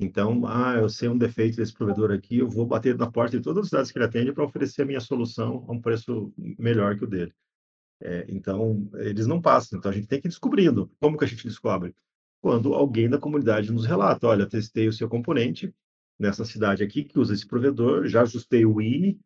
Então, 0.00 0.44
ah, 0.46 0.76
eu 0.76 0.88
sei 0.88 1.08
um 1.08 1.16
defeito 1.16 1.56
desse 1.56 1.72
provedor 1.72 2.10
aqui, 2.10 2.38
eu 2.38 2.48
vou 2.48 2.66
bater 2.66 2.96
na 2.96 3.10
porta 3.10 3.36
de 3.36 3.42
todas 3.42 3.64
as 3.64 3.68
cidades 3.68 3.92
que 3.92 3.98
ele 3.98 4.04
atende 4.04 4.32
para 4.32 4.44
oferecer 4.44 4.82
a 4.82 4.84
minha 4.84 5.00
solução 5.00 5.64
a 5.68 5.72
um 5.72 5.80
preço 5.80 6.32
melhor 6.36 6.96
que 6.96 7.04
o 7.04 7.06
dele. 7.06 7.32
É, 8.00 8.26
então, 8.28 8.88
eles 8.94 9.26
não 9.26 9.40
passam. 9.40 9.78
Então, 9.78 9.90
a 9.90 9.94
gente 9.94 10.08
tem 10.08 10.20
que 10.20 10.26
ir 10.26 10.30
descobrindo. 10.30 10.90
Como 11.00 11.16
que 11.16 11.24
a 11.24 11.28
gente 11.28 11.46
descobre? 11.46 11.94
Quando 12.40 12.74
alguém 12.74 13.08
da 13.08 13.18
comunidade 13.18 13.72
nos 13.72 13.86
relata, 13.86 14.26
olha, 14.26 14.46
testei 14.48 14.88
o 14.88 14.92
seu 14.92 15.08
componente 15.08 15.72
nessa 16.18 16.44
cidade 16.44 16.82
aqui 16.82 17.04
que 17.04 17.18
usa 17.18 17.32
esse 17.32 17.46
provedor, 17.46 18.06
já 18.06 18.22
ajustei 18.22 18.66
o 18.66 18.80
INI, 18.80 19.18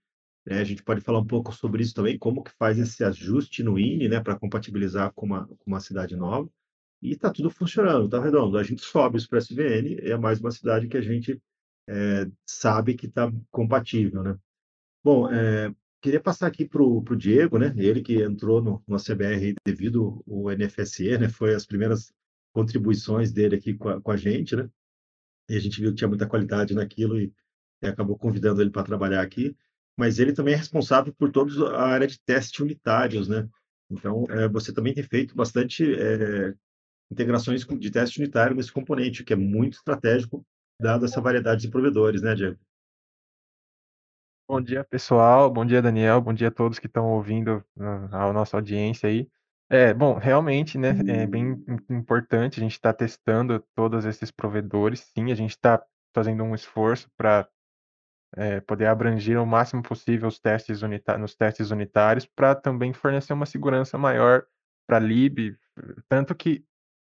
né? 0.46 0.61
a 0.61 0.64
gente 0.64 0.83
pode 0.83 1.00
falar 1.00 1.18
um 1.18 1.26
pouco 1.26 1.52
sobre 1.52 1.83
isso 1.83 1.94
também, 1.94 2.18
como 2.18 2.44
que 2.44 2.52
faz 2.59 2.78
esse 2.78 3.02
ajuste 3.02 3.62
no 3.62 3.78
INI, 3.78 4.09
né, 4.09 4.20
para 4.20 4.38
compatibilizar 4.38 5.12
com 5.12 5.26
uma, 5.26 5.46
com 5.46 5.66
uma 5.66 5.81
cidade 5.81 6.14
nova 6.16 6.48
e 7.02 7.12
está 7.12 7.30
tudo 7.30 7.50
funcionando, 7.50 8.06
está 8.06 8.20
redondo. 8.20 8.58
A 8.58 8.62
gente 8.62 8.82
sobe 8.82 9.18
isso 9.18 9.28
para 9.28 9.38
SVN, 9.38 9.98
é 10.00 10.16
mais 10.16 10.40
uma 10.40 10.50
cidade 10.50 10.88
que 10.88 10.96
a 10.96 11.00
gente 11.00 11.40
é, 11.88 12.26
sabe 12.46 12.94
que 12.94 13.06
está 13.06 13.32
compatível, 13.50 14.22
né? 14.22 14.37
Bom, 15.02 15.32
é, 15.32 15.74
queria 16.02 16.20
passar 16.20 16.46
aqui 16.46 16.66
para 16.66 16.82
o 16.82 17.16
Diego, 17.16 17.58
né? 17.58 17.72
Ele 17.76 18.02
que 18.02 18.20
entrou 18.22 18.62
no, 18.62 18.82
no 18.87 18.96
CBR 18.98 19.54
devido 19.64 20.22
ao 20.28 20.50
NFSE, 20.50 21.18
né? 21.18 21.28
Foi 21.28 21.54
as 21.54 21.64
primeiras 21.66 22.12
contribuições 22.52 23.32
dele 23.32 23.56
aqui 23.56 23.74
com 23.74 23.88
a, 23.88 24.00
com 24.00 24.11
a 24.11 24.16
gente, 24.16 24.56
né? 24.56 24.68
E 25.48 25.56
a 25.56 25.61
gente 25.61 25.80
viu 25.80 25.90
que 25.90 25.96
tinha 25.96 26.08
muita 26.08 26.26
qualidade 26.26 26.74
naquilo 26.74 27.18
e, 27.18 27.32
e 27.82 27.87
acabou 27.87 28.18
convidando 28.18 28.61
ele 28.61 28.70
para 28.70 28.84
trabalhar 28.84 29.22
aqui. 29.22 29.56
Mas 29.96 30.18
ele 30.18 30.32
também 30.32 30.54
é 30.54 30.56
responsável 30.56 31.12
por 31.14 31.30
toda 31.30 31.76
a 31.76 31.87
área 31.87 32.06
de 32.06 32.20
testes 32.20 32.61
unitários, 32.61 33.28
né? 33.28 33.48
Então, 33.90 34.26
é, 34.28 34.48
você 34.48 34.72
também 34.72 34.94
tem 34.94 35.02
feito 35.02 35.34
bastante 35.34 35.82
é, 35.94 36.54
integrações 37.11 37.64
de 37.64 37.90
teste 37.90 38.21
unitário 38.21 38.57
nesse 38.57 38.73
componente, 38.73 39.25
que 39.25 39.33
é 39.33 39.37
muito 39.37 39.75
estratégico, 39.75 40.44
dado 40.81 41.05
essa 41.05 41.21
variedade 41.21 41.62
de 41.62 41.68
provedores, 41.68 42.23
né, 42.23 42.35
Diego? 42.35 42.59
Bom 44.49 44.61
dia, 44.62 44.83
pessoal. 44.85 45.51
Bom 45.51 45.64
dia, 45.64 45.83
Daniel. 45.83 46.21
Bom 46.21 46.33
dia 46.33 46.49
a 46.49 46.51
todos 46.51 46.79
que 46.79 46.87
estão 46.87 47.11
ouvindo 47.11 47.62
uh, 47.77 48.14
a 48.14 48.33
nossa 48.33 48.57
audiência 48.57 49.09
aí. 49.09 49.29
É, 49.71 49.92
bom, 49.92 50.14
realmente, 50.14 50.79
né, 50.79 50.90
é 51.07 51.27
bem 51.27 51.62
importante 51.90 52.59
a 52.59 52.62
gente 52.62 52.73
estar 52.73 52.94
tá 52.94 52.99
testando 52.99 53.62
todos 53.75 54.07
esses 54.07 54.31
provedores. 54.31 55.01
Sim, 55.14 55.31
a 55.31 55.35
gente 55.35 55.51
está 55.51 55.85
fazendo 56.14 56.42
um 56.42 56.55
esforço 56.55 57.11
para 57.18 57.47
é, 58.37 58.61
poder 58.61 58.87
abranger 58.87 59.38
o 59.38 59.47
máximo 59.47 59.83
possível 59.83 60.29
os 60.29 60.38
testes 60.38 60.81
nos 61.18 61.35
testes 61.35 61.71
unitários 61.71 62.27
para 62.27 62.55
também 62.55 62.92
fornecer 62.92 63.33
uma 63.33 63.47
segurança 63.47 63.99
maior 63.99 64.47
para 64.87 64.97
a 64.97 65.01
lib, 65.01 65.57
tanto 66.09 66.35
que 66.35 66.64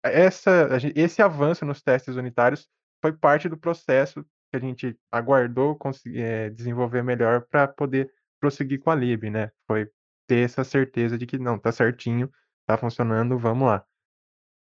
essa, 0.03 0.69
esse 0.95 1.21
avanço 1.21 1.65
nos 1.65 1.81
testes 1.81 2.15
unitários 2.15 2.67
foi 3.01 3.13
parte 3.13 3.49
do 3.49 3.57
processo 3.57 4.23
que 4.51 4.57
a 4.57 4.59
gente 4.59 4.97
aguardou 5.11 5.75
conseguir, 5.75 6.21
é, 6.21 6.49
desenvolver 6.49 7.03
melhor 7.03 7.45
para 7.49 7.67
poder 7.67 8.11
prosseguir 8.39 8.79
com 8.79 8.89
a 8.89 8.95
lib, 8.95 9.29
né? 9.29 9.51
Foi 9.67 9.89
ter 10.27 10.45
essa 10.45 10.63
certeza 10.63 11.17
de 11.17 11.25
que 11.25 11.37
não, 11.37 11.57
tá 11.59 11.71
certinho, 11.71 12.31
tá 12.65 12.77
funcionando, 12.77 13.37
vamos 13.37 13.67
lá. 13.67 13.85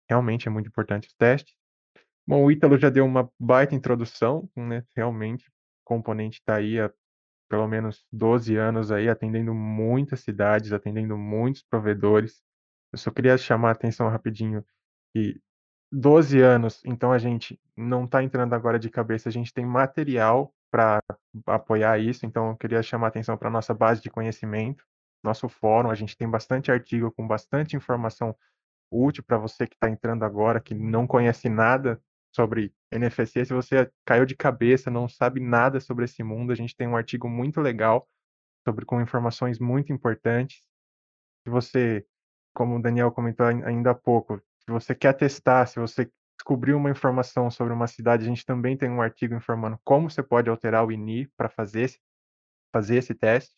Realmente 0.08 0.48
é 0.48 0.50
muito 0.50 0.68
importante 0.68 1.08
os 1.08 1.14
testes. 1.14 1.54
Bom, 2.26 2.44
o 2.44 2.50
Ítalo 2.50 2.78
já 2.78 2.90
deu 2.90 3.04
uma 3.04 3.30
baita 3.38 3.74
introdução, 3.74 4.48
né? 4.56 4.84
Realmente, 4.94 5.48
o 5.48 5.52
componente 5.84 6.38
está 6.38 6.56
aí 6.56 6.78
há 6.78 6.92
pelo 7.48 7.66
menos 7.66 8.04
12 8.12 8.56
anos 8.56 8.92
aí, 8.92 9.08
atendendo 9.08 9.52
muitas 9.52 10.20
cidades, 10.20 10.72
atendendo 10.72 11.18
muitos 11.18 11.62
provedores. 11.62 12.42
Eu 12.92 12.98
só 12.98 13.10
queria 13.10 13.36
chamar 13.36 13.70
a 13.70 13.72
atenção 13.72 14.08
rapidinho 14.08 14.64
que 15.12 15.40
12 15.92 16.40
anos, 16.40 16.82
então 16.84 17.12
a 17.12 17.18
gente 17.18 17.60
não 17.76 18.04
está 18.04 18.22
entrando 18.22 18.54
agora 18.54 18.78
de 18.78 18.88
cabeça, 18.88 19.28
a 19.28 19.32
gente 19.32 19.52
tem 19.52 19.66
material 19.66 20.54
para 20.70 21.02
apoiar 21.46 21.98
isso, 21.98 22.24
então 22.24 22.50
eu 22.50 22.56
queria 22.56 22.82
chamar 22.82 23.06
a 23.06 23.08
atenção 23.08 23.36
para 23.36 23.48
a 23.48 23.52
nossa 23.52 23.74
base 23.74 24.00
de 24.00 24.08
conhecimento, 24.08 24.84
nosso 25.22 25.48
fórum, 25.48 25.90
a 25.90 25.94
gente 25.94 26.16
tem 26.16 26.28
bastante 26.30 26.70
artigo 26.70 27.10
com 27.10 27.26
bastante 27.26 27.76
informação 27.76 28.36
útil 28.90 29.24
para 29.24 29.36
você 29.36 29.66
que 29.66 29.74
está 29.74 29.88
entrando 29.88 30.24
agora, 30.24 30.60
que 30.60 30.74
não 30.74 31.06
conhece 31.06 31.48
nada 31.48 32.00
sobre 32.32 32.72
NFSC, 32.92 33.46
se 33.46 33.52
você 33.52 33.90
caiu 34.04 34.24
de 34.24 34.36
cabeça, 34.36 34.90
não 34.90 35.08
sabe 35.08 35.40
nada 35.40 35.80
sobre 35.80 36.04
esse 36.04 36.22
mundo, 36.22 36.52
a 36.52 36.56
gente 36.56 36.76
tem 36.76 36.86
um 36.86 36.96
artigo 36.96 37.28
muito 37.28 37.60
legal 37.60 38.08
sobre 38.66 38.84
com 38.84 39.00
informações 39.00 39.58
muito 39.58 39.92
importantes. 39.92 40.60
Se 41.42 41.50
você, 41.50 42.06
como 42.54 42.76
o 42.76 42.82
Daniel 42.82 43.10
comentou 43.10 43.46
ainda 43.46 43.90
há 43.90 43.94
pouco, 43.94 44.40
se 44.78 44.86
você 44.86 44.94
quer 44.94 45.14
testar, 45.14 45.66
se 45.66 45.80
você 45.80 46.10
descobriu 46.38 46.76
uma 46.76 46.90
informação 46.90 47.50
sobre 47.50 47.72
uma 47.72 47.86
cidade, 47.86 48.24
a 48.24 48.28
gente 48.28 48.44
também 48.44 48.76
tem 48.76 48.88
um 48.90 49.02
artigo 49.02 49.34
informando 49.34 49.78
como 49.84 50.10
você 50.10 50.22
pode 50.22 50.48
alterar 50.48 50.86
o 50.86 50.92
INI 50.92 51.26
para 51.36 51.48
fazer 51.48 51.82
esse, 51.82 51.98
fazer 52.72 52.96
esse 52.96 53.14
teste. 53.14 53.54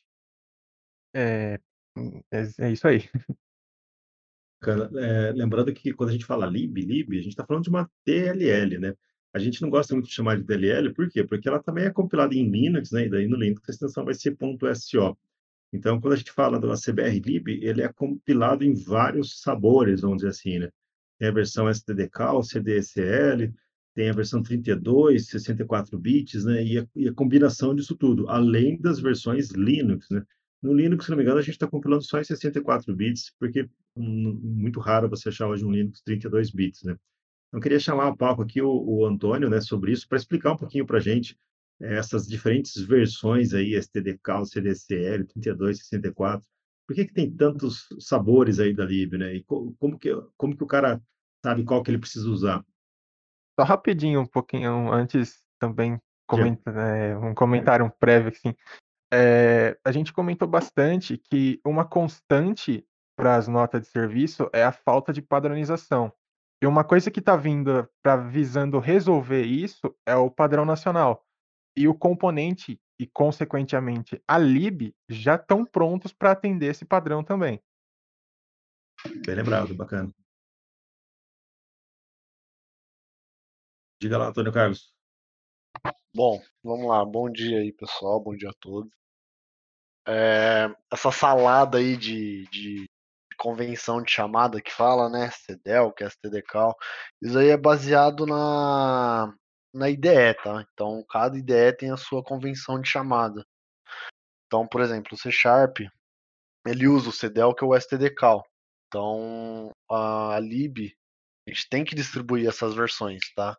É, 1.14 1.60
é, 2.30 2.66
é 2.66 2.72
isso 2.72 2.86
aí. 2.86 3.08
É, 4.64 5.32
lembrando 5.32 5.74
que 5.74 5.92
quando 5.92 6.10
a 6.10 6.12
gente 6.12 6.24
fala 6.24 6.46
lib, 6.46 6.80
lib, 6.80 7.10
a 7.18 7.20
gente 7.20 7.30
está 7.30 7.44
falando 7.44 7.64
de 7.64 7.68
uma 7.68 7.90
DLL, 8.06 8.78
né? 8.78 8.94
A 9.34 9.38
gente 9.40 9.60
não 9.60 9.68
gosta 9.68 9.92
muito 9.92 10.06
de 10.06 10.14
chamar 10.14 10.36
de 10.36 10.44
DLL, 10.44 10.94
por 10.94 11.10
quê? 11.10 11.24
Porque 11.24 11.48
ela 11.48 11.60
também 11.60 11.84
é 11.86 11.90
compilada 11.90 12.32
em 12.32 12.48
Linux, 12.48 12.92
né? 12.92 13.06
E 13.06 13.10
daí 13.10 13.26
no 13.26 13.36
Linux 13.36 13.68
a 13.68 13.72
extensão 13.72 14.04
vai 14.04 14.14
ser 14.14 14.36
.so. 14.76 15.18
Então, 15.72 16.00
quando 16.00 16.12
a 16.12 16.16
gente 16.16 16.30
fala 16.30 16.60
do 16.60 16.70
ACBR 16.70 17.18
lib, 17.18 17.48
ele 17.48 17.82
é 17.82 17.92
compilado 17.92 18.62
em 18.62 18.72
vários 18.72 19.40
sabores, 19.40 20.02
vamos 20.02 20.18
dizer 20.18 20.28
assim, 20.28 20.60
né? 20.60 20.70
Tem 21.22 21.28
a 21.28 21.32
versão 21.32 21.70
STDK, 21.70 22.42
CDSL, 22.42 23.54
tem 23.94 24.10
a 24.10 24.12
versão 24.12 24.42
32, 24.42 25.28
64 25.28 25.96
bits, 25.96 26.44
né? 26.44 26.64
E 26.64 26.78
a, 26.80 26.86
e 26.96 27.08
a, 27.08 27.14
combinação 27.14 27.76
disso 27.76 27.94
tudo, 27.94 28.28
além 28.28 28.76
das 28.80 28.98
versões 28.98 29.50
Linux, 29.50 30.08
né? 30.10 30.24
No 30.60 30.74
Linux, 30.74 31.04
se 31.04 31.10
não 31.12 31.16
me 31.16 31.22
engano, 31.22 31.38
a 31.38 31.42
gente 31.42 31.54
está 31.54 31.68
compilando 31.68 32.02
só 32.02 32.18
em 32.18 32.24
64 32.24 32.92
bits, 32.96 33.32
porque 33.38 33.70
muito 33.96 34.80
raro 34.80 35.08
você 35.08 35.28
achar 35.28 35.46
hoje 35.46 35.64
um 35.64 35.70
Linux 35.70 36.02
32 36.02 36.50
bits, 36.50 36.82
né? 36.82 36.96
Então, 37.48 37.60
queria 37.60 37.78
chamar 37.78 38.08
a 38.08 38.16
palco 38.16 38.42
aqui 38.42 38.60
o, 38.60 38.68
o 38.68 39.06
Antônio, 39.06 39.48
né, 39.48 39.60
sobre 39.60 39.92
isso, 39.92 40.08
para 40.08 40.18
explicar 40.18 40.54
um 40.54 40.56
pouquinho 40.56 40.86
para 40.86 40.98
a 40.98 41.00
gente 41.00 41.38
é, 41.80 41.98
essas 41.98 42.26
diferentes 42.26 42.82
versões 42.82 43.54
aí, 43.54 43.76
STDK, 43.76 44.44
CDCL, 44.46 45.24
32, 45.26 45.78
64, 45.78 46.44
por 46.84 46.96
que, 46.96 47.04
que 47.04 47.14
tem 47.14 47.30
tantos 47.30 47.86
sabores 48.00 48.58
aí 48.58 48.74
da 48.74 48.84
lib, 48.84 49.16
né? 49.16 49.36
E 49.36 49.44
como 49.44 49.96
que, 49.96 50.10
como 50.36 50.56
que 50.56 50.64
o 50.64 50.66
cara 50.66 51.00
sabe 51.44 51.64
qual 51.64 51.82
que 51.82 51.90
ele 51.90 51.98
precisa 51.98 52.28
usar? 52.28 52.64
Só 53.58 53.64
rapidinho, 53.64 54.20
um 54.20 54.26
pouquinho 54.26 54.92
antes 54.92 55.42
também 55.58 56.00
comenta, 56.26 56.70
é, 56.70 57.16
um 57.16 57.34
comentário 57.34 57.90
prévio 57.98 58.30
assim. 58.30 58.54
É, 59.12 59.78
a 59.84 59.92
gente 59.92 60.12
comentou 60.12 60.48
bastante 60.48 61.18
que 61.18 61.60
uma 61.64 61.84
constante 61.84 62.86
para 63.14 63.36
as 63.36 63.46
notas 63.46 63.82
de 63.82 63.88
serviço 63.88 64.48
é 64.52 64.64
a 64.64 64.72
falta 64.72 65.12
de 65.12 65.20
padronização. 65.20 66.12
E 66.62 66.66
uma 66.66 66.84
coisa 66.84 67.10
que 67.10 67.20
está 67.20 67.36
vindo 67.36 67.88
para 68.02 68.16
visando 68.16 68.78
resolver 68.78 69.42
isso 69.42 69.94
é 70.06 70.14
o 70.16 70.30
padrão 70.30 70.64
nacional. 70.64 71.26
E 71.76 71.88
o 71.88 71.94
componente 71.94 72.80
e, 72.98 73.06
consequentemente, 73.06 74.22
a 74.28 74.38
lib 74.38 74.94
já 75.08 75.34
estão 75.34 75.64
prontos 75.64 76.12
para 76.12 76.30
atender 76.30 76.66
esse 76.66 76.84
padrão 76.84 77.24
também. 77.24 77.60
Bem 79.26 79.34
lembrado, 79.34 79.74
bacana. 79.74 80.12
Diga 84.02 84.18
lá, 84.18 84.26
Antônio 84.30 84.52
Carlos. 84.52 84.92
Bom, 86.12 86.42
vamos 86.60 86.88
lá. 86.88 87.04
Bom 87.04 87.30
dia 87.30 87.60
aí, 87.60 87.72
pessoal. 87.72 88.20
Bom 88.20 88.34
dia 88.34 88.50
a 88.50 88.54
todos. 88.60 88.90
É, 90.08 90.68
essa 90.92 91.12
salada 91.12 91.78
aí 91.78 91.96
de, 91.96 92.44
de 92.50 92.84
convenção 93.38 94.02
de 94.02 94.10
chamada 94.10 94.60
que 94.60 94.72
fala, 94.72 95.08
né? 95.08 95.30
CDEL, 95.30 95.92
que 95.92 96.02
é 96.02 96.08
STDCal, 96.08 96.76
isso 97.22 97.38
aí 97.38 97.50
é 97.50 97.56
baseado 97.56 98.26
na, 98.26 99.32
na 99.72 99.88
IDE, 99.88 100.34
tá? 100.42 100.66
Então, 100.72 101.04
cada 101.08 101.38
IDE 101.38 101.76
tem 101.78 101.92
a 101.92 101.96
sua 101.96 102.24
convenção 102.24 102.80
de 102.80 102.88
chamada. 102.88 103.46
Então, 104.48 104.66
por 104.66 104.80
exemplo, 104.80 105.14
o 105.14 105.16
C 105.16 105.30
Sharp, 105.30 105.78
ele 106.66 106.88
usa 106.88 107.08
o 107.08 107.12
CDL, 107.12 107.54
que 107.54 107.62
é 107.62 107.66
o 107.68 107.76
STDCal. 107.76 108.44
Então, 108.88 109.70
a 109.88 110.40
lib, 110.40 110.92
a 111.46 111.52
gente 111.52 111.68
tem 111.68 111.84
que 111.84 111.94
distribuir 111.94 112.48
essas 112.48 112.74
versões, 112.74 113.20
tá? 113.36 113.56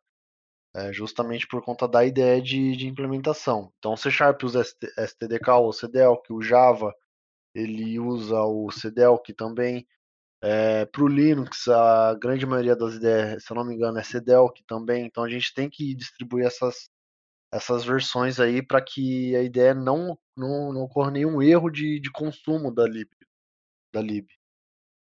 É, 0.76 0.92
justamente 0.92 1.48
por 1.48 1.64
conta 1.64 1.88
da 1.88 2.04
ideia 2.06 2.42
de, 2.42 2.76
de 2.76 2.88
implementação. 2.88 3.72
Então, 3.78 3.94
o 3.94 3.98
C 3.98 4.10
Sharp 4.10 4.44
usa 4.44 4.62
STDK 4.62 5.50
ou 5.52 5.72
CDELC, 5.72 6.34
o 6.34 6.42
Java 6.42 6.94
ele 7.54 8.00
usa 8.00 8.42
o 8.42 8.72
CDELC 8.72 9.34
também. 9.34 9.88
É, 10.42 10.86
para 10.86 11.04
o 11.04 11.08
Linux, 11.08 11.68
a 11.70 12.16
grande 12.16 12.46
maioria 12.46 12.76
das 12.76 12.96
ideias, 12.96 13.44
se 13.46 13.52
eu 13.52 13.56
não 13.56 13.64
me 13.66 13.76
engano, 13.76 13.98
é 14.00 14.04
CDELC 14.04 14.64
também. 14.68 15.06
Então, 15.06 15.24
a 15.24 15.30
gente 15.30 15.54
tem 15.54 15.70
que 15.70 15.96
distribuir 15.96 16.46
essas, 16.46 16.90
essas 17.52 17.86
versões 17.86 18.40
aí 18.40 18.62
para 18.66 18.82
que 18.84 19.36
a 19.36 19.44
ideia 19.44 19.74
não, 19.74 20.18
não, 20.36 20.74
não 20.74 20.82
ocorra 20.82 21.12
nenhum 21.12 21.42
erro 21.42 21.70
de, 21.70 22.00
de 22.00 22.12
consumo 22.12 22.74
da 22.74 22.88
lib. 22.88 23.10
Da 23.94 24.02
lib. 24.02 24.28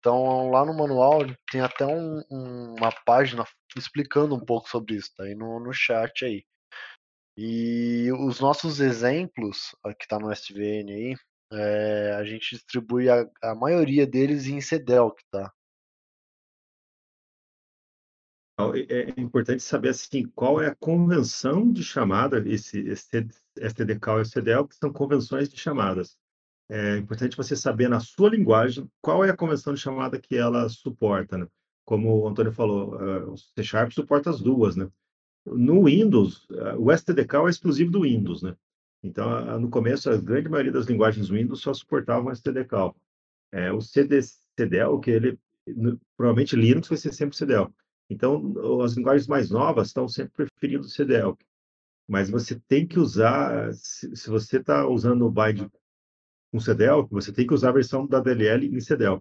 Então, 0.06 0.52
lá 0.52 0.64
no 0.64 0.72
manual 0.72 1.22
tem 1.52 1.62
até 1.62 1.84
um, 1.84 2.22
um, 2.30 2.76
uma 2.76 2.92
página 2.92 3.44
explicando 3.76 4.36
um 4.36 4.40
pouco 4.40 4.70
sobre 4.70 4.94
isso, 4.94 5.12
tá 5.16 5.24
aí 5.24 5.34
no, 5.34 5.60
no 5.60 5.74
chat 5.74 6.24
aí. 6.24 6.46
E 7.36 8.12
os 8.12 8.40
nossos 8.40 8.80
exemplos, 8.80 9.76
que 9.98 10.06
está 10.06 10.20
no 10.20 10.32
SVN 10.32 10.92
aí, 10.92 11.16
é, 11.52 12.14
a 12.20 12.24
gente 12.24 12.52
distribui 12.52 13.10
a, 13.10 13.28
a, 13.42 13.56
maioria 13.56 14.06
deles 14.06 14.46
em 14.46 14.62
CDELC, 14.62 15.24
tá? 15.32 15.52
É, 18.88 19.10
é 19.10 19.20
importante 19.20 19.64
saber 19.64 19.90
assim 19.90 20.28
qual 20.36 20.62
é 20.62 20.68
a 20.68 20.76
convenção 20.76 21.72
de 21.72 21.84
chamada, 21.84 22.48
esse, 22.48 22.78
esse 22.82 23.10
e 24.20 24.22
o 24.22 24.26
CDEL, 24.26 24.68
que 24.68 24.76
são 24.76 24.94
convenções 24.94 25.50
de 25.50 25.58
chamadas. 25.58 26.16
É 26.70 26.98
importante 26.98 27.38
você 27.38 27.56
saber 27.56 27.88
na 27.88 28.00
sua 28.00 28.30
linguagem 28.30 28.90
qual 29.02 29.24
é 29.24 29.30
a 29.30 29.38
convenção 29.38 29.74
de 29.74 29.80
chamada 29.80 30.20
que 30.20 30.36
ela 30.36 30.68
suporta, 30.68 31.38
né? 31.38 31.48
Como 31.86 32.24
o 32.24 32.28
Antônio 32.28 32.52
falou, 32.52 32.96
uh, 32.96 33.32
o 33.32 33.38
C 33.38 33.64
Sharp 33.64 33.92
suporta 33.92 34.32
as 34.32 34.42
duas, 34.42 34.76
né? 34.76 34.90
No 35.46 35.84
Windows, 35.84 36.46
uh, 36.50 36.76
o 36.80 36.92
STDK 36.92 37.36
é 37.46 37.50
exclusivo 37.50 37.92
do 37.92 38.02
Windows, 38.02 38.42
né? 38.42 38.56
Então, 39.04 39.30
uh, 39.30 39.60
no 39.60 39.70
começo, 39.70 40.10
a 40.10 40.18
grande 40.18 40.50
maioria 40.50 40.72
das 40.72 40.88
linguagens 40.88 41.30
Windows 41.30 41.62
só 41.62 41.72
suportavam 41.72 42.32
STDK. 42.32 42.96
É, 43.52 43.72
o 43.72 43.80
CD, 43.80 44.20
CDL, 44.58 45.00
que 45.00 45.12
ele, 45.12 45.40
provavelmente 46.18 46.56
Linux 46.56 46.88
vai 46.88 46.98
ser 46.98 47.14
sempre 47.14 47.38
CDL. 47.38 47.70
Então, 48.10 48.82
as 48.84 48.94
linguagens 48.94 49.28
mais 49.28 49.52
novas 49.52 49.88
estão 49.88 50.08
sempre 50.08 50.34
preferindo 50.34 50.86
o 50.86 50.90
CDL. 50.90 51.36
Mas 52.08 52.30
você 52.30 52.60
tem 52.68 52.88
que 52.88 53.00
usar, 53.00 53.72
se, 53.74 54.16
se 54.16 54.30
você 54.30 54.58
está 54.58 54.88
usando 54.88 55.26
o 55.26 55.32
byte 55.32 55.68
com 56.56 56.60
CDL, 56.62 57.06
você 57.12 57.34
tem 57.34 57.46
que 57.46 57.54
usar 57.54 57.70
a 57.70 57.74
versão 57.74 58.08
da 58.08 58.22
DLL 58.22 58.66
em 58.66 58.80
CDL. 58.80 59.20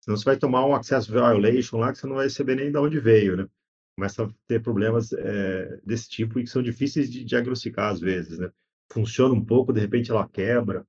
Senão 0.00 0.16
você 0.16 0.24
vai 0.24 0.36
tomar 0.36 0.64
um 0.64 0.74
access 0.74 1.10
violation 1.10 1.78
lá 1.78 1.90
que 1.90 1.98
você 1.98 2.06
não 2.06 2.14
vai 2.14 2.30
saber 2.30 2.54
nem 2.54 2.70
de 2.70 2.78
onde 2.78 3.00
veio, 3.00 3.36
né? 3.36 3.48
Começa 3.96 4.24
a 4.24 4.30
ter 4.46 4.62
problemas 4.62 5.12
é, 5.12 5.80
desse 5.84 6.08
tipo 6.08 6.38
e 6.38 6.44
que 6.44 6.50
são 6.50 6.62
difíceis 6.62 7.10
de 7.10 7.24
diagnosticar 7.24 7.92
às 7.92 7.98
vezes, 7.98 8.38
né? 8.38 8.50
Funciona 8.92 9.34
um 9.34 9.44
pouco, 9.44 9.72
de 9.72 9.80
repente 9.80 10.12
ela 10.12 10.28
quebra, 10.28 10.86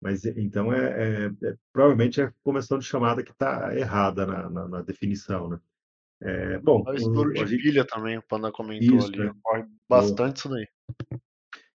mas 0.00 0.24
então 0.24 0.72
é, 0.72 1.24
é, 1.24 1.48
é 1.48 1.56
provavelmente 1.72 2.20
é 2.20 2.24
a 2.24 2.32
convenção 2.44 2.78
de 2.78 2.84
chamada 2.84 3.24
que 3.24 3.32
está 3.32 3.76
errada 3.76 4.24
na, 4.24 4.48
na, 4.48 4.68
na, 4.68 4.82
definição, 4.82 5.48
né? 5.48 5.60
É, 6.22 6.58
bom, 6.58 6.84
o 6.86 6.94
estouro 6.94 7.32
de 7.32 7.44
gente... 7.44 7.62
pilha 7.62 7.84
também, 7.84 8.18
o 8.18 8.22
Panda 8.22 8.52
comentou 8.52 8.98
isso, 8.98 9.08
ali, 9.08 9.18
né? 9.18 9.30
ocorre 9.30 9.64
bastante 9.88 10.36
isso 10.36 10.48
daí. 10.48 10.68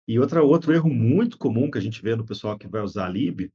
E 0.07 0.17
outra, 0.19 0.43
outro 0.43 0.71
erro 0.71 0.89
muito 0.89 1.37
comum 1.37 1.69
que 1.69 1.79
a 1.79 1.81
gente 1.81 2.01
vê 2.01 2.15
no 2.15 2.25
pessoal 2.25 2.57
que 2.57 2.67
vai 2.67 2.81
usar 2.81 3.07
a 3.07 3.09
lib 3.09 3.51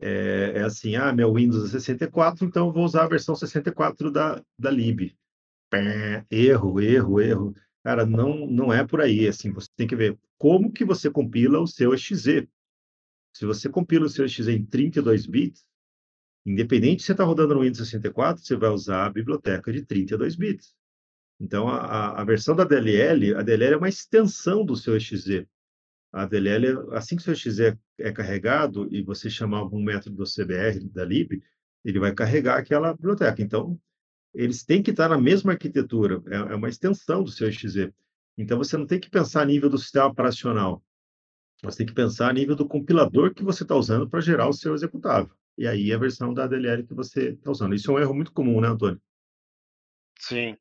é, 0.00 0.52
é, 0.56 0.62
assim, 0.62 0.96
ah, 0.96 1.12
meu 1.12 1.32
Windows 1.32 1.68
é 1.68 1.78
64, 1.78 2.44
então 2.44 2.66
eu 2.66 2.72
vou 2.72 2.84
usar 2.84 3.04
a 3.04 3.08
versão 3.08 3.34
64 3.34 4.10
da, 4.10 4.42
da 4.58 4.70
lib. 4.70 5.16
Pé, 5.70 6.24
erro, 6.30 6.80
erro, 6.80 7.20
erro. 7.20 7.54
Cara, 7.84 8.04
não, 8.04 8.46
não 8.46 8.72
é 8.72 8.86
por 8.86 9.00
aí, 9.00 9.26
assim, 9.26 9.52
você 9.52 9.68
tem 9.76 9.86
que 9.86 9.96
ver 9.96 10.18
como 10.38 10.72
que 10.72 10.84
você 10.84 11.10
compila 11.10 11.60
o 11.60 11.66
seu 11.66 11.94
exe. 11.94 12.48
Se 13.32 13.46
você 13.46 13.68
compila 13.68 14.06
o 14.06 14.08
seu 14.08 14.24
exe 14.24 14.42
em 14.52 14.64
32 14.64 15.26
bits, 15.26 15.64
independente 16.44 17.02
se 17.02 17.06
você 17.06 17.12
está 17.12 17.24
rodando 17.24 17.54
no 17.54 17.60
Windows 17.60 17.78
64, 17.78 18.44
você 18.44 18.56
vai 18.56 18.70
usar 18.70 19.06
a 19.06 19.10
biblioteca 19.10 19.72
de 19.72 19.84
32 19.84 20.36
bits. 20.36 20.74
Então, 21.40 21.68
a, 21.68 22.20
a 22.20 22.24
versão 22.24 22.54
da 22.54 22.64
DLL, 22.64 23.34
a 23.36 23.42
DLL 23.42 23.74
é 23.74 23.76
uma 23.76 23.88
extensão 23.88 24.64
do 24.64 24.76
seu 24.76 24.96
exe 24.96 25.46
a 26.12 26.26
DLL, 26.26 26.92
assim 26.92 27.16
que 27.16 27.22
o 27.22 27.24
seu 27.24 27.32
exe 27.32 27.66
é, 27.66 27.78
é 27.98 28.12
carregado 28.12 28.86
e 28.90 29.02
você 29.02 29.30
chamar 29.30 29.58
algum 29.58 29.82
método 29.82 30.16
do 30.16 30.24
CBR, 30.24 30.84
da 30.90 31.04
lib, 31.04 31.42
ele 31.84 31.98
vai 31.98 32.14
carregar 32.14 32.58
aquela 32.58 32.92
biblioteca. 32.92 33.40
Então, 33.40 33.80
eles 34.34 34.64
têm 34.64 34.82
que 34.82 34.90
estar 34.90 35.08
na 35.08 35.18
mesma 35.18 35.52
arquitetura, 35.52 36.22
é, 36.26 36.52
é 36.52 36.54
uma 36.54 36.68
extensão 36.68 37.22
do 37.22 37.30
seu 37.30 37.48
exe. 37.48 37.92
Então, 38.36 38.58
você 38.58 38.76
não 38.76 38.86
tem 38.86 39.00
que 39.00 39.10
pensar 39.10 39.42
a 39.42 39.46
nível 39.46 39.70
do 39.70 39.78
sistema 39.78 40.06
operacional, 40.06 40.82
você 41.62 41.78
tem 41.78 41.86
que 41.86 41.94
pensar 41.94 42.28
a 42.28 42.32
nível 42.32 42.56
do 42.56 42.66
compilador 42.66 43.32
que 43.32 43.44
você 43.44 43.62
está 43.62 43.76
usando 43.76 44.08
para 44.08 44.20
gerar 44.20 44.48
o 44.48 44.52
seu 44.52 44.74
executável. 44.74 45.32
E 45.56 45.66
aí, 45.66 45.92
a 45.92 45.98
versão 45.98 46.34
da 46.34 46.46
DLL 46.46 46.84
que 46.84 46.94
você 46.94 47.30
está 47.30 47.50
usando. 47.50 47.74
Isso 47.74 47.90
é 47.90 47.94
um 47.94 47.98
erro 47.98 48.14
muito 48.14 48.32
comum, 48.32 48.60
né, 48.60 48.68
Antônio? 48.68 49.00
Sim. 50.18 50.56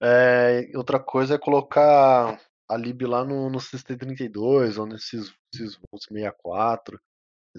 É, 0.00 0.70
outra 0.74 0.98
coisa 0.98 1.34
é 1.34 1.38
colocar 1.38 2.40
a 2.68 2.76
lib 2.76 3.02
lá 3.06 3.24
no, 3.24 3.48
no 3.48 3.58
SysT32 3.58 4.78
ou 4.78 4.86
no 4.86 4.98
Sys, 4.98 5.32
64. 5.54 7.00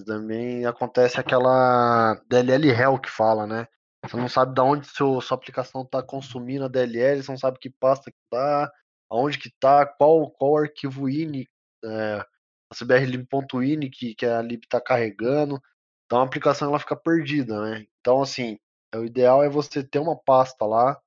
Também 0.06 0.66
acontece 0.66 1.20
aquela 1.20 2.14
DLL 2.30 2.70
hell 2.70 3.00
que 3.00 3.10
fala, 3.10 3.48
né? 3.48 3.68
Você 4.04 4.16
não 4.16 4.30
sabe 4.30 4.54
de 4.54 4.62
onde 4.62 4.88
seu, 4.88 5.20
sua 5.22 5.36
aplicação 5.36 5.82
está 5.82 6.04
consumindo 6.04 6.66
a 6.66 6.68
DLL, 6.68 7.24
você 7.24 7.32
não 7.32 7.38
sabe 7.38 7.58
que 7.60 7.70
pasta 7.70 8.12
que 8.12 8.18
tá, 8.30 8.72
aonde 9.10 9.40
que 9.40 9.52
tá, 9.60 9.86
qual, 9.86 10.30
qual 10.32 10.58
arquivo 10.58 11.10
ini, 11.10 11.48
é, 11.84 12.26
a 12.70 12.76
cbrlib.ini 12.76 13.90
que, 13.90 14.14
que 14.14 14.26
a 14.26 14.42
lib 14.42 14.64
está 14.64 14.80
carregando. 14.80 15.60
Então 16.06 16.20
a 16.20 16.24
aplicação 16.24 16.70
ela 16.70 16.80
fica 16.80 16.96
perdida, 16.96 17.60
né? 17.62 17.86
Então, 18.00 18.22
assim, 18.22 18.60
o 18.96 19.04
ideal 19.04 19.44
é 19.44 19.50
você 19.50 19.84
ter 19.84 20.00
uma 20.00 20.16
pasta 20.16 20.66
lá 20.66 21.00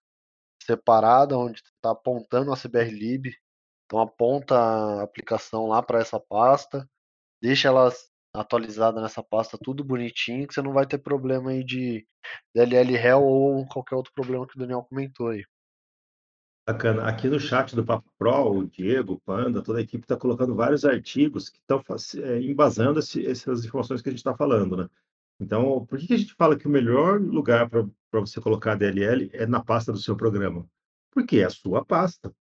separada, 0.63 1.39
onde 1.39 1.61
está 1.61 1.93
apontando 1.93 2.53
a 2.53 2.57
cbrlib, 2.57 3.33
então 3.91 3.99
aponta 3.99 4.57
a 4.57 5.03
aplicação 5.03 5.67
lá 5.67 5.83
para 5.83 5.99
essa 5.99 6.21
pasta, 6.21 6.89
deixa 7.43 7.67
ela 7.67 7.93
atualizada 8.33 9.03
nessa 9.03 9.21
pasta, 9.21 9.59
tudo 9.61 9.83
bonitinho, 9.83 10.47
que 10.47 10.55
você 10.55 10.63
não 10.63 10.73
vai 10.73 10.87
ter 10.87 10.99
problema 10.99 11.51
aí 11.51 11.65
de 11.65 12.07
DLL 12.55 12.95
Hell 12.95 13.25
ou 13.25 13.67
qualquer 13.67 13.97
outro 13.97 14.13
problema 14.15 14.47
que 14.47 14.55
o 14.55 14.61
Daniel 14.61 14.87
comentou 14.89 15.31
aí. 15.31 15.45
Bacana. 16.69 17.09
Aqui 17.09 17.29
no 17.29 17.41
chat 17.41 17.75
do 17.75 17.85
Papo 17.85 18.09
Pro, 18.17 18.59
o 18.59 18.65
Diego, 18.65 19.15
o 19.15 19.21
Panda, 19.21 19.61
toda 19.61 19.81
a 19.81 19.83
equipe 19.83 20.05
está 20.05 20.17
colocando 20.17 20.55
vários 20.55 20.85
artigos 20.85 21.49
que 21.49 21.59
estão 21.59 21.83
é, 22.23 22.41
embasando 22.41 23.01
esse, 23.01 23.27
essas 23.27 23.65
informações 23.65 24.01
que 24.01 24.09
a 24.09 24.13
gente 24.13 24.21
está 24.21 24.37
falando, 24.37 24.77
né? 24.77 24.89
Então, 25.41 25.85
por 25.87 25.99
que, 25.99 26.15
a 26.15 26.17
gente 26.17 26.35
fala 26.35 26.57
que 26.57 26.69
o 26.69 26.71
melhor 26.71 27.21
lugar 27.21 27.69
para 27.69 28.21
você 28.21 28.41
colocar 28.41 28.77
DLL 28.77 29.31
é 29.33 29.47
na 29.47 29.65
pasta 29.65 29.91
do 29.91 29.99
seu 29.99 30.17
programa? 30.17 30.65
Porque 31.11 31.39
é 31.39 31.45
a 31.45 31.51
sua 31.51 31.85
pasta 31.85 32.33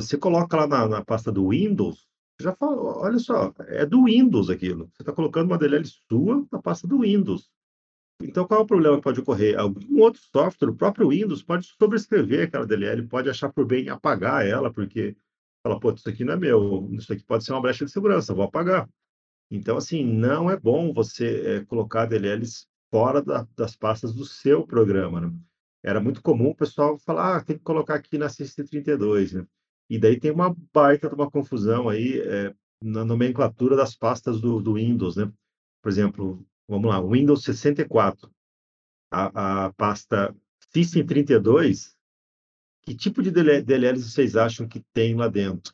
você 0.00 0.18
coloca 0.18 0.56
lá 0.56 0.66
na, 0.66 0.88
na 0.88 1.04
pasta 1.04 1.32
do 1.32 1.48
Windows, 1.48 2.06
já 2.38 2.54
fala, 2.54 2.98
olha 2.98 3.18
só, 3.18 3.54
é 3.60 3.86
do 3.86 4.04
Windows 4.04 4.50
aquilo. 4.50 4.90
Você 4.92 5.02
está 5.02 5.12
colocando 5.12 5.46
uma 5.46 5.56
DLL 5.56 5.84
sua 5.86 6.46
na 6.52 6.60
pasta 6.60 6.86
do 6.86 7.00
Windows. 7.00 7.50
Então, 8.20 8.46
qual 8.46 8.60
é 8.60 8.62
o 8.62 8.66
problema 8.66 8.96
que 8.96 9.02
pode 9.02 9.20
ocorrer? 9.20 9.58
Algum 9.58 10.00
outro 10.00 10.20
software, 10.20 10.68
o 10.68 10.76
próprio 10.76 11.08
Windows, 11.08 11.42
pode 11.42 11.66
sobrescrever 11.78 12.46
aquela 12.46 12.66
DLL, 12.66 13.06
pode 13.08 13.30
achar 13.30 13.50
por 13.50 13.64
bem 13.64 13.88
apagar 13.88 14.46
ela, 14.46 14.70
porque 14.70 15.16
fala, 15.62 15.80
pô, 15.80 15.90
isso 15.92 16.08
aqui 16.08 16.24
não 16.24 16.34
é 16.34 16.36
meu, 16.36 16.88
isso 16.92 17.12
aqui 17.12 17.24
pode 17.24 17.44
ser 17.44 17.52
uma 17.52 17.62
brecha 17.62 17.84
de 17.84 17.90
segurança, 17.90 18.34
vou 18.34 18.44
apagar. 18.44 18.88
Então, 19.50 19.78
assim, 19.78 20.04
não 20.04 20.50
é 20.50 20.58
bom 20.58 20.92
você 20.92 21.40
é, 21.46 21.64
colocar 21.64 22.04
DLLs 22.04 22.66
fora 22.90 23.22
da, 23.22 23.46
das 23.56 23.74
pastas 23.74 24.12
do 24.12 24.26
seu 24.26 24.66
programa. 24.66 25.22
Né? 25.22 25.32
Era 25.82 26.00
muito 26.00 26.20
comum 26.20 26.50
o 26.50 26.54
pessoal 26.54 26.98
falar, 26.98 27.36
ah, 27.36 27.44
tem 27.44 27.56
que 27.56 27.64
colocar 27.64 27.94
aqui 27.94 28.18
na 28.18 28.26
CC32, 28.26 29.34
né? 29.34 29.46
E 29.88 29.98
daí 29.98 30.18
tem 30.18 30.30
uma 30.30 30.54
baita 30.72 31.08
de 31.08 31.14
uma 31.14 31.30
confusão 31.30 31.88
aí 31.88 32.20
é, 32.20 32.54
na 32.82 33.04
nomenclatura 33.04 33.76
das 33.76 33.94
pastas 33.94 34.40
do, 34.40 34.60
do, 34.60 34.74
Windows, 34.74 35.16
né? 35.16 35.32
Por 35.82 35.88
exemplo, 35.88 36.44
vamos 36.68 36.90
lá, 36.90 37.00
Windows 37.00 37.44
64, 37.44 38.30
a, 39.10 39.66
a 39.66 39.72
pasta 39.74 40.34
System32, 40.74 41.94
que 42.82 42.94
tipo 42.94 43.22
de 43.22 43.30
DLLs 43.30 44.10
vocês 44.10 44.36
acham 44.36 44.68
que 44.68 44.84
tem 44.92 45.14
lá 45.14 45.28
dentro? 45.28 45.72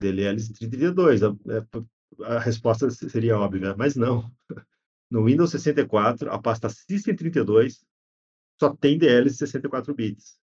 DLLs 0.00 0.52
32, 0.52 1.22
a, 1.22 1.28
é, 1.28 2.24
a 2.24 2.38
resposta 2.38 2.90
seria 2.90 3.38
óbvia, 3.38 3.74
mas 3.76 3.96
não. 3.96 4.30
No 5.10 5.24
Windows 5.24 5.52
64, 5.52 6.30
a 6.30 6.38
pasta 6.38 6.68
System32 6.68 7.82
só 8.60 8.76
tem 8.76 8.98
DLLs 8.98 9.38
64 9.38 9.94
bits. 9.94 10.38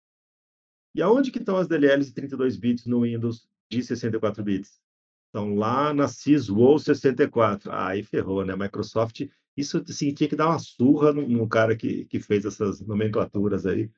E 0.95 1.01
aonde 1.01 1.31
que 1.31 1.39
estão 1.39 1.57
as 1.57 1.67
DLLs 1.67 2.07
de 2.07 2.13
32 2.13 2.57
bits 2.57 2.85
no 2.85 3.01
Windows 3.01 3.47
de 3.69 3.83
64 3.83 4.43
bits? 4.43 4.79
Estão 5.27 5.55
lá 5.55 5.93
na 5.93 6.07
SysWow 6.07 6.77
64. 6.77 7.71
Ah, 7.71 7.87
aí 7.89 8.03
ferrou, 8.03 8.45
né? 8.45 8.55
Microsoft, 8.55 9.27
isso 9.57 9.83
assim, 9.87 10.13
tinha 10.13 10.29
que 10.29 10.35
dar 10.35 10.49
uma 10.49 10.59
surra 10.59 11.11
no, 11.11 11.27
no 11.27 11.47
cara 11.47 11.75
que, 11.75 12.05
que 12.05 12.19
fez 12.19 12.45
essas 12.45 12.81
nomenclaturas 12.81 13.65
aí, 13.65 13.89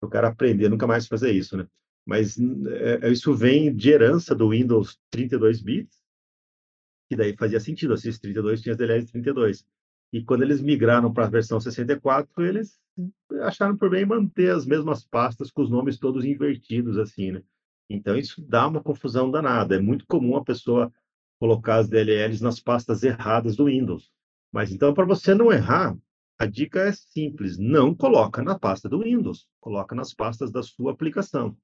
o 0.00 0.08
cara 0.08 0.28
aprender, 0.28 0.68
nunca 0.68 0.86
mais 0.86 1.06
fazer 1.06 1.32
isso, 1.32 1.56
né? 1.56 1.66
mas 2.04 2.36
é, 2.38 3.10
isso 3.10 3.34
vem 3.34 3.74
de 3.74 3.90
herança 3.90 4.34
do 4.34 4.50
Windows 4.50 4.98
32 5.10 5.62
bits, 5.62 6.02
que 7.08 7.16
daí 7.16 7.34
fazia 7.36 7.60
sentido, 7.60 7.94
esses 7.94 8.18
32 8.18 8.60
tinha 8.60 8.72
as 8.72 8.78
DLLs 8.78 9.10
32. 9.10 9.66
E 10.14 10.22
quando 10.22 10.42
eles 10.42 10.62
migraram 10.62 11.12
para 11.12 11.26
a 11.26 11.28
versão 11.28 11.58
64, 11.58 12.46
eles 12.46 12.78
acharam 13.42 13.76
por 13.76 13.90
bem 13.90 14.06
manter 14.06 14.54
as 14.54 14.64
mesmas 14.64 15.04
pastas 15.04 15.50
com 15.50 15.60
os 15.60 15.68
nomes 15.68 15.98
todos 15.98 16.24
invertidos, 16.24 16.96
assim, 16.98 17.32
né? 17.32 17.42
Então 17.90 18.16
isso 18.16 18.40
dá 18.40 18.68
uma 18.68 18.80
confusão 18.80 19.28
danada. 19.28 19.74
É 19.74 19.80
muito 19.80 20.06
comum 20.06 20.36
a 20.36 20.44
pessoa 20.44 20.92
colocar 21.40 21.78
as 21.78 21.88
DLLs 21.88 22.40
nas 22.40 22.60
pastas 22.60 23.02
erradas 23.02 23.56
do 23.56 23.64
Windows. 23.64 24.08
Mas 24.52 24.70
então, 24.70 24.94
para 24.94 25.04
você 25.04 25.34
não 25.34 25.52
errar, 25.52 25.98
a 26.38 26.46
dica 26.46 26.82
é 26.82 26.92
simples: 26.92 27.58
não 27.58 27.92
coloca 27.92 28.40
na 28.40 28.56
pasta 28.56 28.88
do 28.88 29.02
Windows, 29.02 29.48
coloca 29.60 29.96
nas 29.96 30.14
pastas 30.14 30.52
da 30.52 30.62
sua 30.62 30.92
aplicação. 30.92 31.56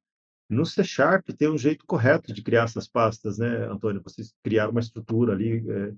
No 0.49 0.67
C 0.67 0.83
Sharp 0.83 1.29
tem 1.39 1.49
um 1.49 1.57
jeito 1.57 1.87
correto 1.87 2.35
de 2.35 2.43
criar 2.43 2.65
essas 2.65 2.89
pastas, 2.89 3.39
né, 3.39 3.69
Antônio? 3.69 4.03
Vocês 4.03 4.35
criaram 4.43 4.73
uma 4.73 4.81
estrutura 4.81 5.35
ali. 5.35 5.65
É... 5.71 5.95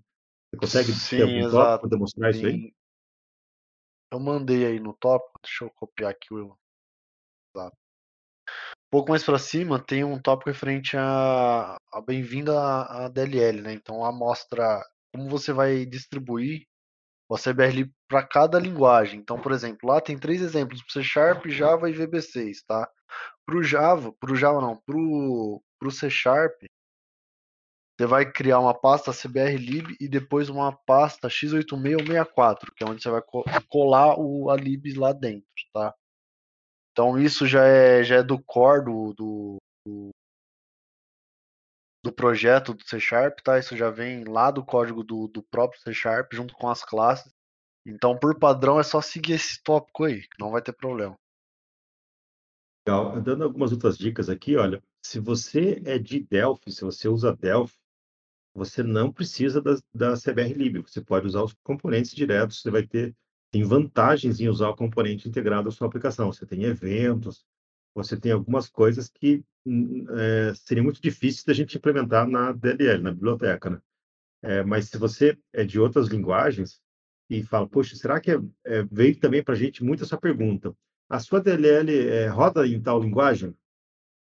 Você 0.53 0.57
consegue 0.59 0.93
Sim, 0.93 1.17
ter 1.17 1.23
algum 1.23 1.49
exato. 1.49 1.81
para 1.81 1.91
demonstrar 1.91 2.31
isso 2.31 2.47
aí? 2.47 2.75
Eu 4.13 4.21
mandei 4.21 4.67
aí 4.67 4.79
no 4.79 4.93
tópico, 4.93 5.41
deixa 5.43 5.65
eu 5.65 5.71
copiar 5.71 6.11
aqui 6.11 6.35
o. 6.35 6.55
Exato. 7.55 7.77
Um 8.49 8.91
pouco 8.91 9.11
mais 9.11 9.25
para 9.25 9.39
cima 9.39 9.83
tem 9.83 10.05
um 10.05 10.21
tópico 10.21 10.51
referente 10.51 10.97
a, 10.99 11.77
a 11.91 12.01
bem-vinda 12.03 12.53
à 12.85 13.09
DLL, 13.09 13.63
né? 13.63 13.73
Então 13.73 14.01
lá 14.01 14.13
mostra 14.13 14.85
como 15.15 15.31
você 15.31 15.53
vai 15.53 15.87
distribuir 15.87 16.67
o 17.27 17.39
CBRLib 17.39 17.91
para 18.07 18.23
cada 18.23 18.59
linguagem. 18.59 19.19
Então, 19.19 19.41
por 19.41 19.53
exemplo, 19.53 19.89
lá 19.89 20.01
tem 20.03 20.19
três 20.19 20.43
exemplos: 20.43 20.83
C 20.87 21.03
Sharp, 21.03 21.47
Java 21.47 21.89
e 21.89 21.95
VB6, 21.95 22.59
tá? 22.67 22.87
Para 23.47 23.57
o 23.57 23.63
Java, 23.63 24.13
para 24.21 24.33
o 24.33 24.37
Java 24.37 24.61
não, 24.61 24.77
para 24.77 24.99
o 24.99 25.91
C 25.91 26.11
Sharp, 26.11 26.53
você 28.03 28.07
vai 28.07 28.31
criar 28.31 28.59
uma 28.59 28.75
pasta 28.75 29.13
cbrlib 29.13 29.97
e 30.01 30.09
depois 30.09 30.49
uma 30.49 30.73
pasta 30.73 31.29
x8664, 31.29 32.73
que 32.75 32.83
é 32.83 32.87
onde 32.87 33.01
você 33.01 33.09
vai 33.09 33.23
colar 33.69 34.19
o, 34.19 34.51
a 34.51 34.57
lib 34.57 34.93
lá 34.99 35.13
dentro, 35.13 35.47
tá? 35.73 35.95
Então 36.91 37.17
isso 37.19 37.47
já 37.47 37.65
é, 37.65 38.03
já 38.03 38.17
é 38.17 38.23
do 38.23 38.43
core 38.43 38.85
do, 38.85 39.15
do, 39.15 39.57
do, 39.87 40.11
do 42.05 42.13
projeto 42.13 42.75
do 42.75 42.83
C 42.85 42.99
Sharp, 42.99 43.39
tá? 43.39 43.59
Isso 43.59 43.77
já 43.77 43.89
vem 43.89 44.25
lá 44.25 44.51
do 44.51 44.65
código 44.65 45.05
do, 45.05 45.29
do 45.29 45.43
próprio 45.43 45.81
C 45.81 45.95
Sharp, 45.95 46.33
junto 46.33 46.55
com 46.55 46.69
as 46.69 46.85
classes. 46.85 47.33
Então, 47.87 48.19
por 48.19 48.37
padrão, 48.37 48.81
é 48.81 48.83
só 48.83 49.01
seguir 49.01 49.35
esse 49.35 49.63
tópico 49.63 50.05
aí, 50.05 50.23
que 50.23 50.41
não 50.41 50.51
vai 50.51 50.61
ter 50.61 50.73
problema. 50.73 51.15
Legal. 52.87 53.21
Dando 53.21 53.45
algumas 53.45 53.71
outras 53.71 53.97
dicas 53.97 54.29
aqui, 54.29 54.57
olha, 54.57 54.83
se 55.05 55.21
você 55.21 55.81
é 55.85 55.99
de 55.99 56.21
Delphi, 56.21 56.73
se 56.73 56.83
você 56.83 57.09
usa 57.09 57.35
Delphi, 57.35 57.82
você 58.55 58.83
não 58.83 59.11
precisa 59.13 59.61
da, 59.61 59.77
da 59.95 60.15
CBR 60.15 60.83
Você 60.83 61.01
pode 61.01 61.27
usar 61.27 61.43
os 61.43 61.55
componentes 61.63 62.15
diretos, 62.15 62.61
você 62.61 62.71
vai 62.71 62.87
ter 62.87 63.15
tem 63.53 63.63
vantagens 63.63 64.41
em 64.41 64.49
usar 64.49 64.71
o 64.71 64.77
componente 64.77 65.29
integrado 65.29 65.69
à 65.69 65.71
sua 65.71 65.87
aplicação. 65.87 66.33
Você 66.33 66.47
tem 66.47 66.65
eventos, 66.65 67.45
você 67.95 68.19
tem 68.19 68.33
algumas 68.33 68.67
coisas 68.67 69.11
que 69.11 69.45
é, 70.11 70.55
seria 70.55 70.83
muito 70.83 71.03
difícil 71.03 71.45
da 71.47 71.53
gente 71.53 71.77
implementar 71.77 72.27
na 72.27 72.51
DLL, 72.53 73.03
na 73.03 73.13
biblioteca, 73.13 73.69
né? 73.69 73.81
É, 74.43 74.65
mas 74.65 74.89
se 74.89 74.97
você 74.97 75.39
é 75.53 75.65
de 75.65 75.79
outras 75.79 76.09
linguagens 76.09 76.81
e 77.31 77.43
fala, 77.43 77.69
poxa, 77.69 77.95
será 77.95 78.19
que 78.21 78.31
é, 78.31 78.41
é, 78.65 78.83
veio 78.91 79.21
também 79.21 79.45
para 79.45 79.55
a 79.55 79.57
gente 79.57 79.85
muito 79.85 80.03
essa 80.03 80.17
pergunta? 80.17 80.75
A 81.09 81.21
sua 81.21 81.41
DLL 81.41 82.09
é, 82.09 82.27
roda 82.29 82.67
em 82.67 82.81
tal 82.81 83.01
linguagem? 83.01 83.55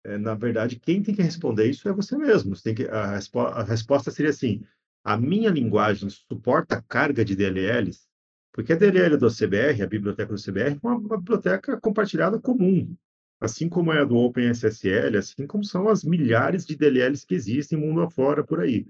É, 0.04 0.16
na 0.16 0.34
verdade, 0.34 0.78
quem 0.78 1.02
tem 1.02 1.14
que 1.14 1.22
responder 1.22 1.68
isso 1.68 1.88
é 1.88 1.92
você 1.92 2.16
mesmo. 2.16 2.54
Você 2.54 2.62
tem 2.62 2.74
que, 2.74 2.88
a, 2.88 3.12
respo 3.12 3.40
a 3.40 3.62
resposta 3.62 4.10
seria 4.10 4.30
assim: 4.30 4.62
a 5.04 5.16
minha 5.16 5.50
linguagem 5.50 6.08
suporta 6.08 6.82
carga 6.88 7.24
de 7.24 7.34
DLLs? 7.34 8.06
Porque 8.52 8.72
a 8.72 8.76
DLL 8.76 9.16
do 9.16 9.28
CBR, 9.28 9.82
a 9.82 9.86
biblioteca 9.86 10.32
do 10.32 10.42
CBR, 10.42 10.74
é 10.74 10.78
uma, 10.82 10.96
uma 10.96 11.18
biblioteca 11.18 11.80
compartilhada 11.80 12.40
comum, 12.40 12.96
assim 13.40 13.68
como 13.68 13.92
é 13.92 14.00
a 14.00 14.04
do 14.04 14.16
OpenSSL, 14.16 15.16
assim 15.16 15.46
como 15.46 15.64
são 15.64 15.88
as 15.88 16.02
milhares 16.02 16.64
de 16.66 16.76
DLLs 16.76 17.24
que 17.24 17.34
existem 17.34 17.78
mundo 17.78 18.02
afora 18.02 18.42
por 18.44 18.60
aí. 18.60 18.86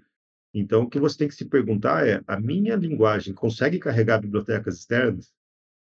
Então, 0.55 0.83
o 0.83 0.89
que 0.89 0.99
você 0.99 1.19
tem 1.19 1.29
que 1.29 1.35
se 1.35 1.45
perguntar 1.45 2.07
é: 2.07 2.23
a 2.27 2.41
minha 2.41 2.77
linguagem 2.77 3.35
consegue 3.35 3.79
carregar 3.79 4.21
bibliotecas 4.21 4.77
externas? 4.79 5.33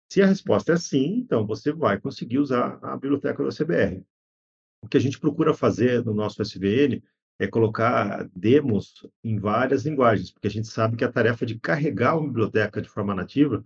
Se 0.09 0.21
a 0.21 0.27
resposta 0.27 0.73
é 0.73 0.77
sim, 0.77 1.17
então 1.17 1.45
você 1.45 1.71
vai 1.71 1.99
conseguir 1.99 2.37
usar 2.37 2.77
a 2.83 2.95
biblioteca 2.95 3.43
do 3.43 3.49
CBR. 3.49 4.05
O 4.83 4.87
que 4.87 4.97
a 4.97 4.99
gente 4.99 5.17
procura 5.17 5.53
fazer 5.53 6.03
no 6.03 6.13
nosso 6.13 6.41
SVN 6.41 7.01
é 7.39 7.47
colocar 7.47 8.29
demos 8.35 9.07
em 9.23 9.39
várias 9.39 9.85
linguagens, 9.85 10.29
porque 10.29 10.47
a 10.47 10.51
gente 10.51 10.67
sabe 10.67 10.97
que 10.97 11.05
a 11.05 11.11
tarefa 11.11 11.45
de 11.45 11.57
carregar 11.57 12.17
uma 12.17 12.27
biblioteca 12.27 12.81
de 12.81 12.89
forma 12.89 13.15
nativa 13.15 13.63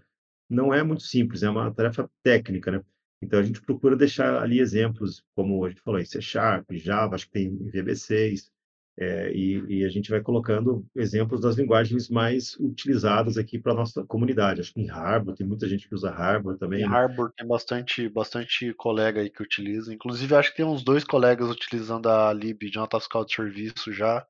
não 0.48 0.72
é 0.72 0.84
muito 0.84 1.02
simples, 1.02 1.42
é 1.42 1.50
uma 1.50 1.74
tarefa 1.74 2.08
técnica, 2.22 2.72
né? 2.72 2.84
Então 3.20 3.40
a 3.40 3.44
gente 3.44 3.60
procura 3.62 3.96
deixar 3.96 4.42
ali 4.44 4.60
exemplos, 4.60 5.24
como 5.36 5.66
a 5.66 5.70
gente 5.70 5.82
falou, 5.82 6.00
em 6.00 6.06
C 6.06 6.22
Sharp, 6.22 6.72
Java, 6.74 7.16
acho 7.16 7.26
que 7.26 7.32
tem 7.32 7.48
em 7.48 7.72
VB6, 7.72 8.52
é, 9.00 9.32
e, 9.32 9.64
e, 9.68 9.86
a 9.86 9.90
gente 9.90 10.10
vai 10.10 10.20
colocando 10.22 10.84
exemplos 10.96 11.40
das 11.40 11.56
linguagens 11.56 12.10
mais 12.10 12.56
utilizadas 12.60 13.38
aqui 13.38 13.60
para 13.60 13.72
a 13.74 13.76
nossa 13.76 14.04
comunidade. 14.04 14.60
Acho 14.60 14.74
que 14.74 14.82
em 14.82 14.90
Harbor, 14.90 15.36
tem 15.36 15.46
muita 15.46 15.70
gente 15.70 15.88
que 15.88 15.94
usa 15.94 16.10
Harbor 16.10 16.58
também. 16.58 16.82
Em 16.82 16.90
né? 16.90 16.96
Harbor 16.96 17.32
tem 17.38 17.48
bastante, 17.48 18.10
bastante 18.10 18.74
colega 18.74 19.22
aí 19.22 19.30
que 19.30 19.44
utiliza. 19.44 19.94
Inclusive, 19.94 20.34
acho 20.34 20.50
que 20.50 20.58
tem 20.58 20.66
uns 20.66 20.84
dois 20.84 21.04
colegas 21.04 21.48
utilizando 21.48 22.10
a 22.10 22.34
lib 22.34 22.58
de 22.58 22.76
nota 22.76 23.00
fiscal 23.00 23.24
de 23.24 23.36
serviço 23.36 23.94
já. 23.94 24.26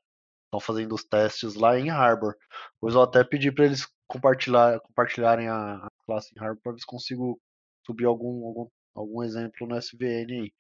Estão 0.47 0.59
fazendo 0.59 0.93
os 0.95 1.03
testes 1.05 1.55
lá 1.55 1.79
em 1.79 1.89
Harbor. 1.89 2.35
Pois 2.81 2.93
eu 2.93 3.01
até 3.01 3.23
pedi 3.23 3.49
para 3.49 3.65
eles 3.65 3.87
compartilhar, 4.05 4.81
compartilharem 4.81 5.47
a, 5.47 5.75
a 5.75 5.89
classe 6.05 6.33
em 6.35 6.43
Harbor 6.43 6.61
para 6.61 6.73
ver 6.73 6.79
se 6.79 6.85
consigo 6.85 7.39
subir 7.85 8.03
algum, 8.03 8.45
algum, 8.45 8.67
algum 8.93 9.23
exemplo 9.23 9.65
no 9.65 9.77
SVN 9.77 10.41
aí. 10.41 10.51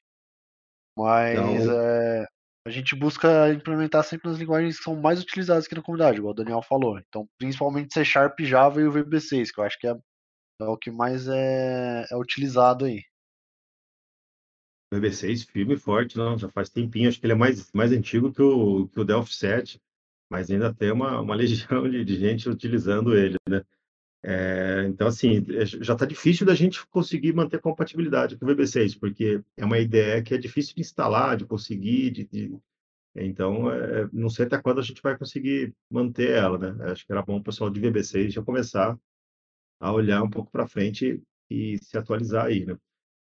Mas 0.97 1.63
então... 1.63 1.81
é, 1.81 2.25
a 2.67 2.69
gente 2.69 2.95
busca 2.95 3.51
implementar 3.53 4.03
sempre 4.03 4.29
nas 4.29 4.37
linguagens 4.37 4.77
que 4.77 4.83
são 4.83 4.95
mais 4.95 5.21
utilizadas 5.21 5.65
aqui 5.65 5.75
na 5.75 5.81
comunidade, 5.81 6.17
igual 6.17 6.33
o 6.33 6.35
Daniel 6.35 6.61
falou. 6.61 6.99
Então, 6.99 7.27
principalmente 7.37 7.93
C 7.93 8.03
Sharp, 8.03 8.37
Java 8.41 8.81
e 8.81 8.85
o 8.85 8.91
VB6, 8.91 9.51
que 9.53 9.59
eu 9.59 9.63
acho 9.63 9.79
que 9.79 9.87
é, 9.87 9.95
é 10.61 10.65
o 10.65 10.77
que 10.77 10.91
mais 10.91 11.29
é, 11.29 12.05
é 12.11 12.17
utilizado 12.17 12.83
aí. 12.83 13.01
VB6 14.93 15.49
firme 15.49 15.75
e 15.75 15.77
forte, 15.77 16.17
não, 16.17 16.37
já 16.37 16.49
faz 16.49 16.69
tempinho, 16.69 17.07
acho 17.07 17.19
que 17.19 17.25
ele 17.25 17.33
é 17.33 17.37
mais, 17.37 17.71
mais 17.71 17.91
antigo 17.93 18.33
que 18.33 18.41
o, 18.41 18.87
que 18.89 18.99
o 18.99 19.05
Delphi 19.05 19.33
7, 19.33 19.81
mas 20.29 20.51
ainda 20.51 20.73
tem 20.73 20.91
uma, 20.91 21.21
uma 21.21 21.35
legião 21.35 21.89
de, 21.89 22.03
de 22.03 22.15
gente 22.17 22.49
utilizando 22.49 23.15
ele, 23.15 23.37
né? 23.49 23.63
É, 24.23 24.85
então, 24.89 25.07
assim, 25.07 25.45
é, 25.55 25.65
já 25.65 25.93
está 25.93 26.05
difícil 26.05 26.45
da 26.45 26.55
gente 26.55 26.85
conseguir 26.87 27.33
manter 27.33 27.59
compatibilidade 27.61 28.37
com 28.37 28.45
o 28.45 28.49
VB6, 28.49 28.99
porque 28.99 29.41
é 29.55 29.65
uma 29.65 29.79
ideia 29.79 30.21
que 30.21 30.33
é 30.33 30.37
difícil 30.37 30.75
de 30.75 30.81
instalar, 30.81 31.37
de 31.37 31.45
conseguir, 31.45 32.11
de, 32.11 32.25
de... 32.25 32.57
então, 33.15 33.71
é, 33.71 34.09
não 34.11 34.29
sei 34.29 34.45
até 34.45 34.57
quando 34.61 34.79
a 34.79 34.83
gente 34.83 35.01
vai 35.01 35.17
conseguir 35.17 35.73
manter 35.89 36.31
ela, 36.31 36.57
né? 36.57 36.91
Acho 36.91 37.05
que 37.05 37.11
era 37.11 37.21
bom 37.21 37.37
o 37.37 37.43
pessoal 37.43 37.69
de 37.69 37.79
VB6 37.79 38.31
já 38.31 38.41
começar 38.43 38.97
a 39.79 39.91
olhar 39.93 40.23
um 40.23 40.29
pouco 40.29 40.51
para 40.51 40.67
frente 40.67 41.21
e 41.49 41.77
se 41.77 41.97
atualizar 41.97 42.45
aí, 42.45 42.65
né? 42.65 42.77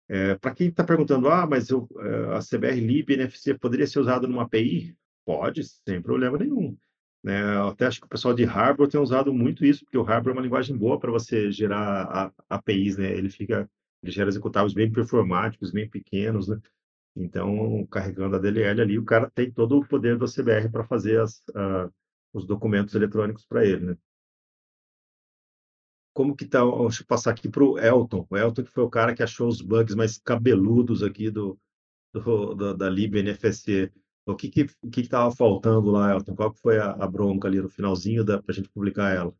É, 0.09 0.35
para 0.37 0.54
quem 0.54 0.68
está 0.68 0.85
perguntando, 0.85 1.28
ah, 1.28 1.46
mas 1.46 1.70
eu, 1.70 1.88
é, 1.98 2.37
a 2.37 2.40
CBR 2.40 2.78
Lib 2.80 3.11
NFC 3.11 3.54
poderia 3.54 3.87
ser 3.87 4.00
usado 4.00 4.28
numa 4.28 4.42
API? 4.42 4.96
Pode, 5.24 5.64
sem 5.64 6.00
problema 6.02 6.38
nenhum. 6.38 6.76
Né? 7.24 7.42
Eu 7.56 7.68
até 7.68 7.87
acho 7.87 8.00
que 8.00 8.06
o 8.06 8.08
pessoal 8.08 8.34
de 8.34 8.44
Harbor 8.44 8.87
tem 8.87 9.00
usado 9.00 9.32
muito 9.32 9.64
isso, 9.64 9.82
porque 9.84 9.96
o 9.96 10.02
Harbor 10.02 10.30
é 10.30 10.32
uma 10.34 10.42
linguagem 10.42 10.76
boa 10.76 11.00
para 11.00 11.10
você 11.10 11.50
gerar 11.50 12.30
APIs, 12.50 12.98
né? 12.98 13.10
Ele 13.10 13.30
fica, 13.30 13.68
ele 14.02 14.12
gera 14.12 14.28
executáveis 14.28 14.74
bem 14.74 14.92
performáticos, 14.92 15.70
bem 15.70 15.88
pequenos, 15.88 16.48
né? 16.48 16.60
Então, 17.16 17.87
carregando 17.87 18.37
a 18.37 18.38
DLL 18.38 18.82
ali, 18.82 18.98
o 18.98 19.04
cara 19.04 19.30
tem 19.30 19.50
todo 19.50 19.78
o 19.78 19.88
poder 19.88 20.18
do 20.18 20.26
CBR 20.26 20.68
para 20.70 20.84
fazer 20.84 21.18
as, 21.20 21.42
os 22.31 22.44
documentos 22.44 22.94
eletrônicos 22.94 23.46
para 23.46 23.64
ele, 23.64 23.87
né? 23.87 23.96
Como 26.12 26.37
que 26.37 26.44
tá? 26.44 26.60
Deixa 26.62 27.02
eu 27.02 27.06
passar 27.06 27.31
aqui 27.31 27.48
para 27.48 27.64
o 27.64 27.79
Elton. 27.79 28.27
O 28.29 28.37
Elton 28.37 28.64
que 28.64 28.70
foi 28.70 28.85
o 28.85 28.90
cara 28.90 29.14
que 29.14 29.22
achou 29.22 29.48
os 29.48 29.62
bugs 29.62 29.96
mais 29.96 30.18
cabeludos 30.18 31.02
aqui 31.02 31.31
do, 31.31 31.58
do, 32.12 32.54
do 32.54 32.77
da 32.77 32.90
libNFSE. 32.90 33.90
O 34.27 34.35
que 34.35 34.48
que 34.48 34.66
que 34.90 35.00
estava 35.00 35.31
faltando 35.35 35.90
lá, 35.90 36.12
Elton? 36.12 36.35
Qual 36.35 36.52
que 36.52 36.60
foi 36.60 36.79
a, 36.79 36.92
a 36.92 37.06
bronca 37.06 37.46
ali 37.46 37.60
no 37.60 37.68
finalzinho 37.68 38.25
para 38.25 38.42
a 38.48 38.52
gente 38.52 38.70
publicar 38.70 39.14
ela? 39.14 39.35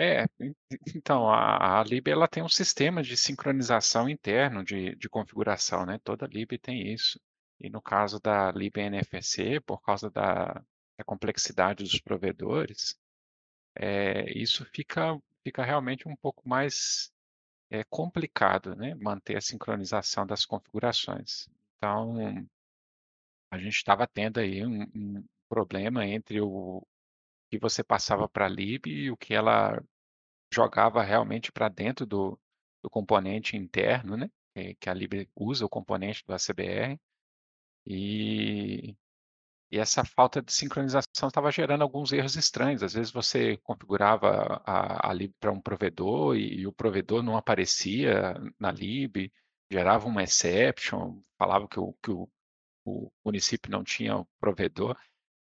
É, 0.00 0.26
então, 0.94 1.28
a, 1.28 1.80
a 1.80 1.84
lib 1.84 2.06
ela 2.08 2.28
tem 2.28 2.42
um 2.42 2.48
sistema 2.48 3.02
de 3.02 3.16
sincronização 3.16 4.08
interno 4.08 4.62
de, 4.62 4.94
de 4.94 5.08
configuração, 5.08 5.84
né? 5.84 5.98
Toda 6.04 6.26
lib 6.26 6.56
tem 6.58 6.92
isso. 6.92 7.20
E 7.58 7.68
no 7.68 7.82
caso 7.82 8.20
da 8.20 8.52
libNFSE, 8.52 9.58
por 9.60 9.80
causa 9.82 10.08
da, 10.08 10.62
da 10.96 11.04
complexidade 11.04 11.82
dos 11.82 12.00
provedores, 12.00 12.96
é, 13.74 14.30
isso 14.38 14.64
fica, 14.66 15.20
fica 15.42 15.64
realmente 15.64 16.06
um 16.06 16.14
pouco 16.14 16.48
mais 16.48 17.10
é, 17.70 17.82
complicado, 17.84 18.76
né? 18.76 18.94
Manter 18.94 19.36
a 19.36 19.40
sincronização 19.40 20.26
das 20.26 20.44
configurações. 20.46 21.48
Então, 21.76 22.48
a 23.50 23.58
gente 23.58 23.76
estava 23.76 24.06
tendo 24.06 24.38
aí 24.40 24.64
um, 24.64 24.82
um 24.94 25.24
problema 25.48 26.06
entre 26.06 26.40
o 26.40 26.86
que 27.50 27.58
você 27.58 27.82
passava 27.82 28.28
para 28.28 28.46
a 28.46 28.48
lib 28.48 28.86
e 28.86 29.10
o 29.10 29.16
que 29.16 29.34
ela 29.34 29.82
jogava 30.52 31.02
realmente 31.02 31.50
para 31.52 31.68
dentro 31.68 32.06
do, 32.06 32.38
do 32.82 32.90
componente 32.90 33.56
interno, 33.56 34.16
né? 34.16 34.30
Que 34.80 34.90
a 34.90 34.94
lib 34.94 35.28
usa 35.36 35.64
o 35.64 35.68
componente 35.68 36.24
do 36.26 36.34
ACBR. 36.34 36.98
E, 37.86 38.96
e 39.70 39.78
essa 39.78 40.04
falta 40.04 40.42
de 40.42 40.52
sincronização 40.52 41.28
estava 41.28 41.50
gerando 41.50 41.82
alguns 41.82 42.12
erros 42.12 42.36
estranhos. 42.36 42.82
Às 42.82 42.94
vezes 42.94 43.12
você 43.12 43.56
configurava 43.58 44.62
a, 44.64 45.10
a 45.10 45.12
lib 45.12 45.32
para 45.40 45.52
um 45.52 45.60
provedor 45.60 46.36
e, 46.36 46.60
e, 46.60 46.66
o 46.66 46.72
provedor 46.72 47.22
não 47.22 47.36
aparecia 47.36 48.34
na 48.58 48.70
lib, 48.72 49.32
gerava 49.70 50.06
uma 50.08 50.22
exception, 50.22 51.20
falava 51.38 51.68
que 51.68 51.78
o, 51.78 51.92
que 52.02 52.10
o, 52.10 52.28
o 52.88 53.12
município 53.24 53.70
não 53.70 53.84
tinha 53.84 54.24
provedor. 54.40 54.96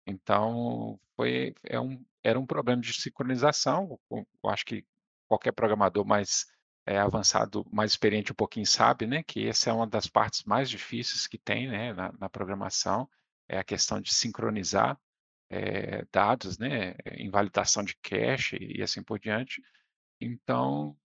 Então, 0.05 0.99
foi, 1.15 1.53
é 1.63 1.79
um, 1.79 2.03
era 2.23 2.39
um 2.39 2.45
problema 2.45 2.81
de 2.81 2.93
sincronização. 2.93 3.99
Eu 4.11 4.49
acho 4.49 4.65
que 4.65 4.85
qualquer 5.27 5.51
programador 5.51 6.05
mais 6.05 6.45
é, 6.85 6.97
avançado, 6.97 7.65
mais 7.71 7.91
experiente 7.91 8.31
um 8.31 8.35
pouquinho 8.35 8.65
sabe, 8.65 9.05
né, 9.05 9.23
que 9.23 9.47
essa 9.47 9.69
é 9.69 9.73
uma 9.73 9.85
das 9.87 10.07
partes 10.07 10.43
mais 10.43 10.69
difíceis 10.69 11.27
que 11.27 11.37
tem, 11.37 11.67
né, 11.67 11.93
na, 11.93 12.11
na 12.13 12.29
programação, 12.29 13.07
é 13.47 13.59
a 13.59 13.63
questão 13.63 14.01
de 14.01 14.13
sincronizar 14.13 14.99
é, 15.49 16.05
dados, 16.11 16.57
né, 16.57 16.95
invalidação 17.17 17.83
de 17.83 17.95
cache 17.97 18.57
e 18.59 18.81
assim 18.81 19.03
por 19.03 19.19
diante. 19.19 19.61
Então, 20.19 20.97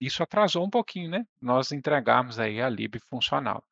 isso 0.00 0.22
atrasou 0.22 0.64
um 0.66 0.70
pouquinho, 0.70 1.10
né, 1.10 1.24
nós 1.40 1.70
entregarmos 1.72 2.38
aí 2.40 2.60
a 2.60 2.68
lib 2.68 2.98
funcional. 3.08 3.64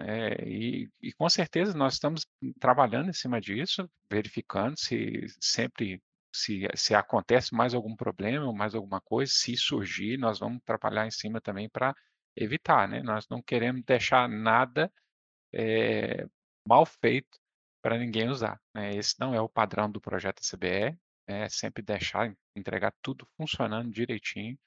É, 0.00 0.48
e, 0.48 0.88
e, 1.02 1.12
com 1.12 1.28
certeza 1.28 1.76
nós 1.76 1.94
estamos 1.94 2.24
trabalhando 2.60 3.10
em 3.10 3.12
cima 3.12 3.40
disso, 3.40 3.90
verificando 4.10 4.78
se 4.78 5.26
sempre 5.40 6.00
se, 6.32 6.68
se 6.74 6.94
acontece 6.94 7.54
mais 7.54 7.74
algum 7.74 7.96
problema, 7.96 8.52
mais 8.52 8.74
alguma 8.74 9.00
coisa, 9.00 9.32
se 9.32 9.56
surgir, 9.56 10.16
nós 10.18 10.38
vamos 10.38 10.62
trabalhar 10.64 11.06
em 11.06 11.10
cima 11.10 11.40
também 11.40 11.68
para 11.68 11.94
evitar, 12.36 12.88
né? 12.88 13.02
Nós 13.02 13.26
não 13.28 13.42
queremos 13.42 13.82
deixar 13.84 14.28
nada 14.28 14.92
é, 15.52 16.26
mal 16.66 16.86
feito 16.86 17.38
para 17.82 17.98
ninguém 17.98 18.28
usar. 18.28 18.60
Né? 18.74 18.94
Esse 18.96 19.18
não 19.18 19.34
é 19.34 19.40
o 19.40 19.48
padrão 19.48 19.90
do 19.90 20.00
projeto 20.00 20.42
CBE, 20.42 20.98
é 21.26 21.48
sempre 21.48 21.82
deixar, 21.82 22.34
entregar 22.56 22.92
tudo 23.02 23.26
funcionando 23.36 23.90
direitinho, 23.90 24.58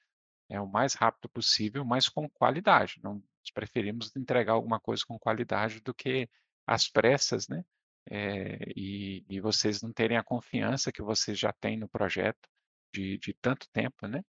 é 0.48 0.60
o 0.60 0.66
mais 0.66 0.94
rápido 0.94 1.28
possível, 1.30 1.84
mas 1.84 2.08
com 2.08 2.28
qualidade. 2.28 3.00
Não 3.02 3.22
nós 3.42 3.50
preferimos 3.52 4.14
entregar 4.16 4.52
alguma 4.52 4.80
coisa 4.80 5.04
com 5.06 5.18
qualidade 5.18 5.80
do 5.80 5.92
que 5.92 6.28
às 6.66 6.88
pressas, 6.88 7.48
né? 7.48 7.64
É, 8.10 8.58
e, 8.76 9.24
e, 9.28 9.40
vocês 9.40 9.80
não 9.82 9.92
terem 9.92 10.16
a 10.16 10.24
confiança 10.24 10.92
que 10.92 11.02
vocês 11.02 11.38
já 11.38 11.52
têm 11.52 11.76
no 11.76 11.88
projeto 11.88 12.48
de, 12.92 13.18
de 13.18 13.34
tanto 13.34 13.68
tempo, 13.72 14.06
né? 14.06 14.22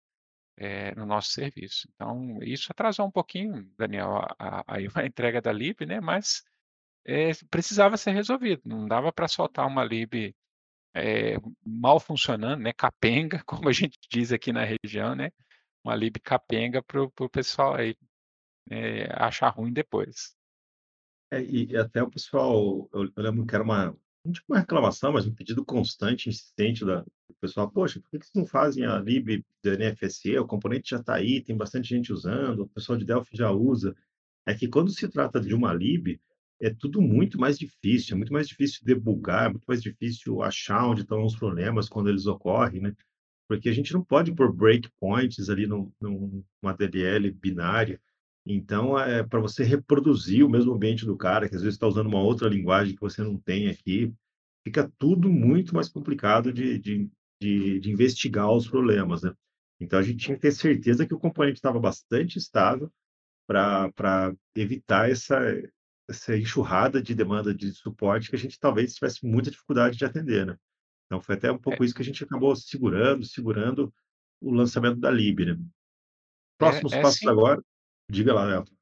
É, 0.57 0.93
no 0.95 1.05
nosso 1.05 1.31
serviço. 1.31 1.87
Então, 1.95 2.37
isso 2.43 2.71
atrasou 2.71 3.07
um 3.07 3.11
pouquinho, 3.11 3.71
Daniel, 3.77 4.17
a, 4.17 4.61
a, 4.61 4.63
a 4.77 4.77
entrega 5.05 5.41
da 5.41 5.51
lib, 5.51 5.85
né? 5.85 5.99
Mas 5.99 6.43
é, 7.05 7.31
precisava 7.49 7.97
ser 7.97 8.11
resolvido. 8.11 8.61
Não 8.65 8.87
dava 8.87 9.11
para 9.11 9.27
soltar 9.27 9.67
uma 9.67 9.83
lib 9.83 10.35
mal 11.65 11.99
funcionando, 11.99 12.61
né? 12.61 12.73
Capenga, 12.73 13.43
como 13.45 13.69
a 13.69 13.71
gente 13.73 13.97
diz 14.09 14.31
aqui 14.31 14.51
na 14.51 14.63
região, 14.63 15.15
né? 15.15 15.31
Uma 15.83 15.95
lib 15.95 16.19
capenga 16.21 16.81
para 16.83 17.01
o 17.01 17.29
pessoal 17.29 17.75
aí 17.75 17.95
é, 18.69 19.07
achar 19.13 19.49
ruim 19.49 19.71
depois. 19.71 20.35
É, 21.31 21.43
e 21.43 21.75
até 21.75 22.01
o 22.03 22.09
pessoal, 22.09 22.89
eu, 22.93 23.11
eu 23.15 23.23
lembro 23.23 23.45
que 23.45 23.55
era 23.55 23.63
uma, 23.63 23.97
não 24.25 24.31
tipo 24.31 24.53
uma 24.53 24.59
reclamação, 24.59 25.11
mas 25.11 25.25
um 25.25 25.33
pedido 25.33 25.65
constante, 25.65 26.29
insistente 26.29 26.85
da, 26.85 27.01
do 27.01 27.35
pessoal, 27.41 27.69
poxa, 27.69 27.99
por 27.99 28.09
que 28.09 28.17
vocês 28.17 28.31
não 28.35 28.45
fazem 28.45 28.85
a 28.85 28.99
lib 28.99 29.43
do 29.61 29.71
NFSE? 29.77 30.37
O 30.37 30.47
componente 30.47 30.91
já 30.91 30.99
está 30.99 31.15
aí, 31.15 31.41
tem 31.41 31.57
bastante 31.57 31.89
gente 31.89 32.13
usando, 32.13 32.61
o 32.61 32.69
pessoal 32.69 32.97
de 32.97 33.05
Delphi 33.05 33.35
já 33.35 33.51
usa. 33.51 33.95
É 34.45 34.53
que 34.53 34.67
quando 34.67 34.91
se 34.91 35.07
trata 35.09 35.39
de 35.39 35.53
uma 35.53 35.73
lib, 35.73 36.19
é 36.61 36.69
tudo 36.69 37.01
muito 37.01 37.39
mais 37.39 37.59
difícil, 37.59 38.13
é 38.13 38.17
muito 38.17 38.31
mais 38.31 38.47
difícil 38.47 38.81
debugar, 38.83 39.47
é 39.47 39.49
muito 39.49 39.65
mais 39.65 39.81
difícil 39.81 40.41
achar 40.41 40.87
onde 40.87 41.01
estão 41.01 41.25
os 41.25 41.35
problemas 41.35 41.89
quando 41.89 42.09
eles 42.09 42.25
ocorrem, 42.25 42.81
né? 42.81 42.95
Porque 43.47 43.67
a 43.67 43.73
gente 43.73 43.93
não 43.93 44.03
pode 44.03 44.33
pôr 44.33 44.53
breakpoints 44.53 45.49
ali 45.49 45.67
num, 45.67 45.91
numa 45.99 46.73
DLL 46.73 47.29
binária, 47.31 47.99
então, 48.45 48.99
é 48.99 49.23
para 49.23 49.39
você 49.39 49.63
reproduzir 49.63 50.45
o 50.45 50.49
mesmo 50.49 50.73
ambiente 50.73 51.05
do 51.05 51.15
cara, 51.15 51.47
que 51.47 51.55
às 51.55 51.61
vezes 51.61 51.75
está 51.75 51.87
usando 51.87 52.07
uma 52.07 52.21
outra 52.21 52.49
linguagem 52.49 52.93
que 52.93 53.01
você 53.01 53.23
não 53.23 53.37
tem 53.37 53.69
aqui, 53.69 54.13
fica 54.65 54.91
tudo 54.97 55.31
muito 55.31 55.73
mais 55.73 55.87
complicado 55.87 56.51
de, 56.51 56.77
de, 56.77 57.09
de, 57.41 57.79
de 57.79 57.91
investigar 57.91 58.51
os 58.51 58.67
problemas, 58.67 59.21
né? 59.23 59.33
Então, 59.79 59.97
a 59.97 60.01
gente 60.03 60.25
tinha 60.25 60.35
que 60.35 60.41
ter 60.41 60.51
certeza 60.51 61.05
que 61.07 61.13
o 61.13 61.19
componente 61.19 61.57
estava 61.57 61.79
bastante 61.79 62.37
estável 62.37 62.91
para 63.47 64.33
evitar 64.55 65.09
essa, 65.09 65.39
essa 66.09 66.37
enxurrada 66.37 67.01
de 67.01 67.15
demanda 67.15 67.53
de 67.53 67.71
suporte 67.71 68.29
que 68.29 68.35
a 68.35 68.39
gente 68.39 68.59
talvez 68.59 68.93
tivesse 68.93 69.25
muita 69.25 69.51
dificuldade 69.51 69.97
de 69.97 70.05
atender, 70.05 70.45
né? 70.45 70.57
Então, 71.05 71.21
foi 71.21 71.35
até 71.35 71.51
um 71.51 71.57
pouco 71.57 71.81
É. 71.81 71.85
isso 71.85 71.95
que 71.95 72.01
a 72.01 72.05
gente 72.05 72.23
acabou 72.23 72.55
segurando, 72.55 73.25
segurando 73.25 73.93
o 74.41 74.51
lançamento 74.51 74.99
da 74.99 75.09
Lib, 75.09 75.45
né? 75.45 75.53
É, 75.53 75.55
Próximos 76.57 76.93
é 76.93 77.01
passos 77.01 77.19
sim. 77.19 77.29
agora 77.29 77.61
Diga 78.09 78.33
lá, 78.33 78.49
Elton. 78.49 78.73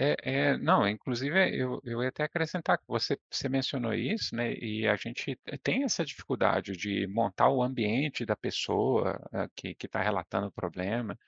É, 0.00 0.16
é, 0.22 0.56
não, 0.58 0.86
inclusive 0.86 1.36
eu, 1.58 1.80
eu 1.84 2.02
ia 2.02 2.08
até 2.08 2.22
acrescentar 2.22 2.78
que 2.78 2.84
você, 2.86 3.18
você 3.28 3.48
mencionou 3.48 3.92
isso, 3.92 4.34
né? 4.36 4.54
E 4.54 4.86
a 4.86 4.94
gente 4.94 5.36
tem 5.60 5.82
essa 5.82 6.04
dificuldade 6.04 6.72
de 6.76 7.04
montar 7.08 7.48
o 7.50 7.62
ambiente 7.62 8.24
da 8.24 8.36
pessoa 8.36 9.20
eh, 9.32 9.48
que 9.56 9.76
está 9.86 10.00
relatando 10.00 10.46
o 10.46 10.52
problema. 10.52 11.18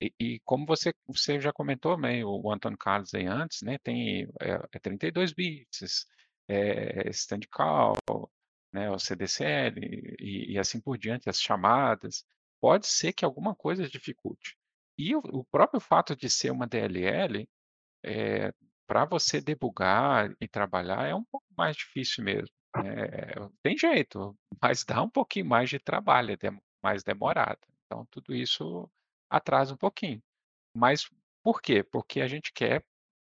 E, 0.00 0.12
e 0.20 0.40
como 0.40 0.66
você, 0.66 0.94
você 1.06 1.40
já 1.40 1.52
comentou, 1.52 1.98
né, 1.98 2.24
o, 2.24 2.50
Antônio 2.52 2.78
Carlos 2.78 3.14
aí 3.14 3.26
antes, 3.26 3.62
né? 3.62 3.78
Tem 3.78 4.24
é, 4.40 4.52
é 4.72 4.78
32 4.78 5.32
bits, 5.32 6.06
é, 6.48 7.08
stand 7.10 7.40
call, 7.50 7.94
né, 8.72 8.90
o 8.90 8.98
CDCL 8.98 9.78
e, 10.20 10.52
e 10.54 10.58
assim 10.58 10.80
por 10.80 10.98
diante, 10.98 11.28
as 11.30 11.40
chamadas. 11.40 12.24
Pode 12.60 12.86
ser 12.86 13.12
que 13.12 13.24
alguma 13.24 13.54
coisa 13.54 13.88
dificulte. 13.88 14.56
E 14.98 15.14
o, 15.14 15.20
o 15.32 15.44
próprio 15.44 15.80
fato 15.80 16.14
de 16.16 16.28
ser 16.28 16.50
uma 16.50 16.66
DLL, 16.66 17.48
é, 18.04 18.52
para 18.86 19.04
você 19.04 19.40
debugar 19.40 20.34
e 20.40 20.46
trabalhar 20.46 21.06
é 21.06 21.14
um 21.14 21.24
pouco 21.24 21.46
mais 21.56 21.76
difícil 21.76 22.24
mesmo. 22.24 22.54
É, 22.76 23.34
tem 23.62 23.76
jeito, 23.76 24.36
mas 24.62 24.84
dá 24.84 25.02
um 25.02 25.10
pouquinho 25.10 25.46
mais 25.46 25.70
de 25.70 25.78
trabalho, 25.78 26.32
é 26.32 26.50
mais 26.82 27.02
demorado. 27.02 27.60
Então, 27.86 28.06
tudo 28.10 28.34
isso 28.34 28.90
atrasa 29.30 29.74
um 29.74 29.76
pouquinho. 29.76 30.22
Mas 30.76 31.08
por 31.42 31.60
quê? 31.60 31.82
Porque 31.82 32.20
a 32.20 32.28
gente 32.28 32.52
quer 32.52 32.84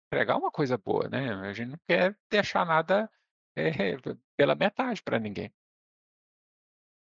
entregar 0.06 0.36
uma 0.36 0.50
coisa 0.50 0.76
boa, 0.78 1.08
né? 1.08 1.32
A 1.34 1.52
gente 1.52 1.70
não 1.70 1.78
quer 1.88 2.16
deixar 2.30 2.64
nada 2.66 3.10
é, 3.56 3.96
pela 4.36 4.54
metade 4.54 5.02
para 5.02 5.18
ninguém. 5.18 5.52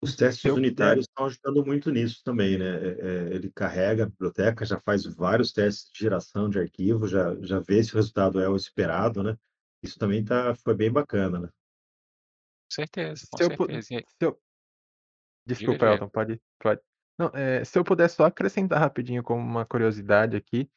Os 0.03 0.17
testes 0.17 0.45
eu 0.45 0.55
unitários 0.55 1.07
estão 1.07 1.27
ajudando 1.27 1.65
muito 1.65 1.91
nisso 1.91 2.23
também, 2.23 2.59
né? 2.59 2.67
É, 2.67 2.89
é, 3.01 3.35
ele 3.35 3.51
carrega 3.51 4.05
a 4.05 4.09
biblioteca, 4.09 4.65
já 4.65 4.79
faz 4.81 5.05
vários 5.05 5.53
testes 5.53 5.91
de 5.91 5.99
geração 5.99 6.49
de 6.51 6.59
arquivo, 6.59 7.09
já, 7.09 7.35
já 7.41 7.59
vê 7.61 7.83
se 7.83 7.93
o 7.93 7.97
resultado 7.97 8.41
é 8.41 8.49
o 8.49 8.57
esperado, 8.57 9.23
né? 9.23 9.37
Isso 9.83 9.99
também 9.99 10.25
tá, 10.25 10.55
foi 10.57 10.75
bem 10.75 10.91
bacana, 10.91 11.41
né? 11.41 11.49
Com 11.49 12.75
certeza, 12.83 13.27
com 13.31 13.37
se 13.39 13.45
eu, 13.45 13.49
certeza. 13.49 13.83
Se 13.83 14.05
eu, 14.21 14.41
desculpa. 15.47 15.87
Elton, 15.87 16.09
pode, 16.09 16.41
pode. 16.59 16.81
Não, 17.19 17.31
é, 17.33 17.65
se 17.65 17.79
eu 17.79 17.85
puder 17.85 18.09
só 18.09 18.25
acrescentar 18.25 18.81
rapidinho 18.81 19.23
como 19.23 19.41
uma 19.41 19.65
curiosidade 19.65 20.37
aqui, 20.37 20.69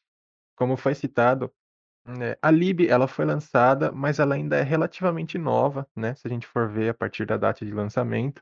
como 0.55 0.77
foi 0.77 0.93
citado, 0.93 1.53
né, 2.05 2.35
a 2.41 2.51
lib 2.51 2.87
ela 2.87 3.07
foi 3.07 3.25
lançada, 3.25 3.91
mas 3.91 4.19
ela 4.19 4.35
ainda 4.35 4.57
é 4.57 4.63
relativamente 4.63 5.37
nova, 5.37 5.87
né? 5.95 6.15
Se 6.15 6.27
a 6.27 6.29
gente 6.29 6.47
for 6.47 6.69
ver 6.69 6.89
a 6.89 6.93
partir 6.93 7.25
da 7.25 7.37
data 7.37 7.65
de 7.65 7.73
lançamento, 7.73 8.41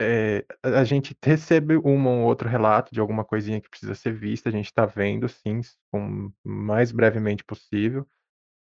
é, 0.00 0.44
a 0.62 0.84
gente 0.84 1.16
recebe 1.22 1.76
um 1.76 2.06
ou 2.06 2.26
outro 2.26 2.48
relato 2.48 2.92
de 2.92 3.00
alguma 3.00 3.24
coisinha 3.24 3.60
que 3.60 3.68
precisa 3.68 3.94
ser 3.94 4.12
vista, 4.12 4.48
a 4.48 4.52
gente 4.52 4.66
está 4.66 4.84
vendo, 4.86 5.28
sim, 5.28 5.60
o 5.92 6.32
mais 6.44 6.92
brevemente 6.92 7.44
possível. 7.44 8.06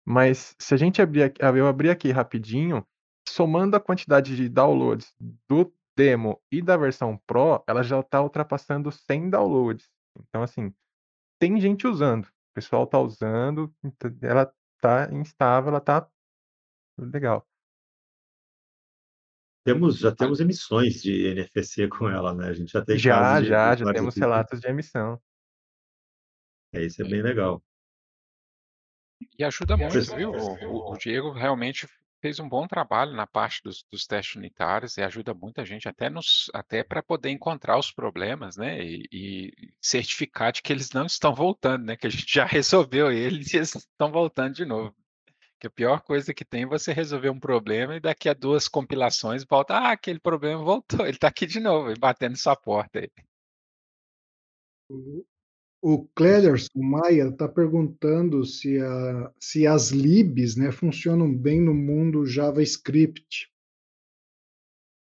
Mas 0.05 0.55
se 0.59 0.75
a 0.75 0.77
gente 0.77 1.03
abrir 1.03 1.25
aqui, 1.25 1.43
eu 1.43 1.67
abrir 1.67 1.91
aqui 1.91 2.11
rapidinho, 2.11 2.87
somando 3.29 3.77
a 3.77 3.81
quantidade 3.81 4.35
de 4.35 4.49
downloads 4.49 5.15
do 5.49 5.73
demo 5.97 6.41
e 6.51 6.63
da 6.63 6.77
versão 6.77 7.19
Pro, 7.27 7.63
ela 7.67 7.83
já 7.83 8.01
está 8.01 8.23
ultrapassando 8.23 8.91
100 8.91 9.31
downloads. 9.31 9.91
Então, 10.29 10.43
assim, 10.43 10.73
tem 11.39 11.61
gente 11.61 11.87
usando. 11.87 12.25
O 12.25 12.55
pessoal 12.55 12.85
está 12.85 12.99
usando, 12.99 13.73
ela 14.23 14.53
está 14.77 15.13
instável, 15.13 15.69
ela 15.69 15.79
está 15.79 16.09
legal. 16.99 17.47
Temos, 19.73 19.99
já 19.99 20.09
Olha, 20.09 20.17
temos 20.17 20.41
emissões 20.41 21.03
de 21.03 21.29
NFSC 21.33 21.89
com 21.89 22.09
ela, 22.09 22.35
né? 22.35 22.49
A 22.49 22.53
gente 22.53 22.73
já 22.73 22.85
tem 22.85 22.99
Já, 22.99 23.41
de, 23.41 23.57
de 23.57 23.57
já, 23.57 23.77
já 23.77 23.87
temos 23.87 24.17
relatos 24.17 24.61
de 24.61 24.69
emissão. 24.69 25.19
é, 26.73 26.85
isso 26.85 27.03
é 27.03 27.05
bem 27.05 27.23
legal. 27.23 27.63
E 29.39 29.45
ajuda 29.45 29.77
muito, 29.77 30.13
viu? 30.13 30.31
O, 30.33 30.59
o- 30.91 30.93
o 30.93 30.97
Diego 30.97 31.33
realmente 31.33 31.87
fez 32.21 32.39
um 32.41 32.49
bom 32.49 32.67
trabalho 32.67 33.13
na 33.15 33.27
parte 33.27 33.63
dos, 33.63 33.85
dos 33.91 34.07
testes 34.07 34.35
unitários 34.37 34.97
e 34.97 35.03
ajuda 35.03 35.33
muita 35.35 35.65
gente 35.65 35.89
até 35.89 36.11
nos, 36.11 36.51
até 36.53 36.83
para 36.83 37.03
poder 37.03 37.31
encontrar 37.31 37.79
os 37.79 37.93
problemas, 37.93 38.57
né? 38.57 38.81
E, 38.85 39.09
e 39.13 39.53
certificar 39.81 40.53
de 40.53 40.63
que 40.63 40.73
eles 40.73 40.91
não 40.93 41.07
estão 41.07 41.35
voltando, 41.35 41.85
né? 41.87 41.97
Que 41.97 42.07
a 42.07 42.11
gente 42.11 42.33
já 42.33 42.45
resolveu 42.47 43.11
eles 43.13 43.53
e 43.55 43.57
eles 43.59 43.75
estão 43.75 44.11
voltando 44.11 44.55
de 44.55 44.65
novo. 44.65 44.95
Que 45.61 45.67
a 45.67 45.71
pior 45.71 46.03
coisa 46.03 46.33
que 46.33 46.45
tem 46.45 46.63
é 46.63 46.67
você 46.67 46.93
resolver 46.93 47.31
um 47.31 47.41
problema 47.41 47.97
e 47.97 48.01
daqui 48.01 48.29
a 48.29 48.35
duas 48.35 48.69
compilações 48.69 49.45
volta, 49.45 49.75
ah, 49.75 49.93
aquele 49.93 50.21
problema 50.21 50.63
voltou, 50.63 51.01
ele 51.01 51.17
está 51.17 51.29
aqui 51.29 51.47
de 51.47 51.59
novo, 51.59 51.93
batendo 51.99 52.37
sua 52.37 52.55
porta 52.55 53.01
aí. 53.01 53.11
O 55.83 56.07
Clederson 56.15 56.81
Maia 56.81 57.29
está 57.29 57.49
perguntando 57.49 58.45
se, 58.45 58.81
a, 58.81 59.33
se 59.39 59.67
as 59.67 59.91
libs 59.91 60.57
né, 60.57 60.71
funcionam 60.71 61.33
bem 61.33 61.61
no 61.61 61.75
mundo 61.75 62.25
JavaScript. 62.25 63.51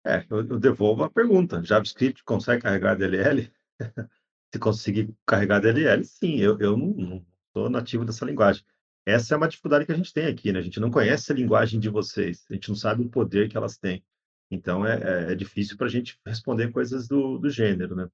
É, 0.06 0.24
eu, 0.30 0.38
eu 0.38 0.58
devolvo 0.58 1.04
a 1.04 1.10
pergunta. 1.10 1.62
JavaScript 1.62 2.24
consegue 2.24 2.62
carregar 2.62 2.96
DLL? 2.96 3.52
Se 4.50 4.58
conseguir 4.58 5.14
carregar 5.26 5.60
DLL, 5.60 6.02
sim. 6.04 6.36
Eu, 6.38 6.58
eu 6.58 6.74
não 6.74 7.22
sou 7.52 7.68
nativo 7.68 8.04
dessa 8.04 8.24
linguagem. 8.24 8.64
Essa 9.08 9.34
é 9.34 9.36
uma 9.38 9.48
dificuldade 9.48 9.86
que 9.86 9.92
a 9.92 9.96
gente 9.96 10.12
tem 10.12 10.26
aqui, 10.26 10.52
né? 10.52 10.58
A 10.58 10.62
gente 10.62 10.78
não 10.78 10.90
conhece 10.90 11.32
a 11.32 11.34
linguagem 11.34 11.80
de 11.80 11.88
vocês. 11.88 12.44
A 12.50 12.52
gente 12.52 12.68
não 12.68 12.76
sabe 12.76 13.02
o 13.02 13.08
poder 13.08 13.48
que 13.48 13.56
elas 13.56 13.78
têm. 13.78 14.04
Então, 14.50 14.84
é, 14.84 15.28
é, 15.28 15.32
é 15.32 15.34
difícil 15.34 15.78
para 15.78 15.86
a 15.86 15.90
gente 15.90 16.18
responder 16.26 16.70
coisas 16.70 17.08
do, 17.08 17.38
do 17.38 17.48
gênero, 17.48 17.96
né? 17.96 18.06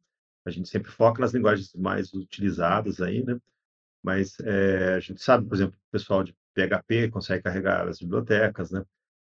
A 0.45 0.51
gente 0.51 0.69
sempre 0.69 0.93
foca 0.93 1.21
nas 1.21 1.35
linguagens 1.35 1.75
mais 1.75 2.15
utilizadas 2.15 3.01
aí, 3.01 3.25
né? 3.25 3.41
Mas 4.05 4.39
é, 4.39 4.95
a 4.95 5.01
gente 5.01 5.21
sabe, 5.21 5.49
por 5.49 5.57
exemplo, 5.57 5.77
o 5.77 5.91
pessoal 5.91 6.23
de 6.23 6.33
PHP 6.55 7.11
consegue 7.11 7.43
carregar 7.43 7.89
as 7.89 7.99
bibliotecas, 7.99 8.71
né? 8.71 8.85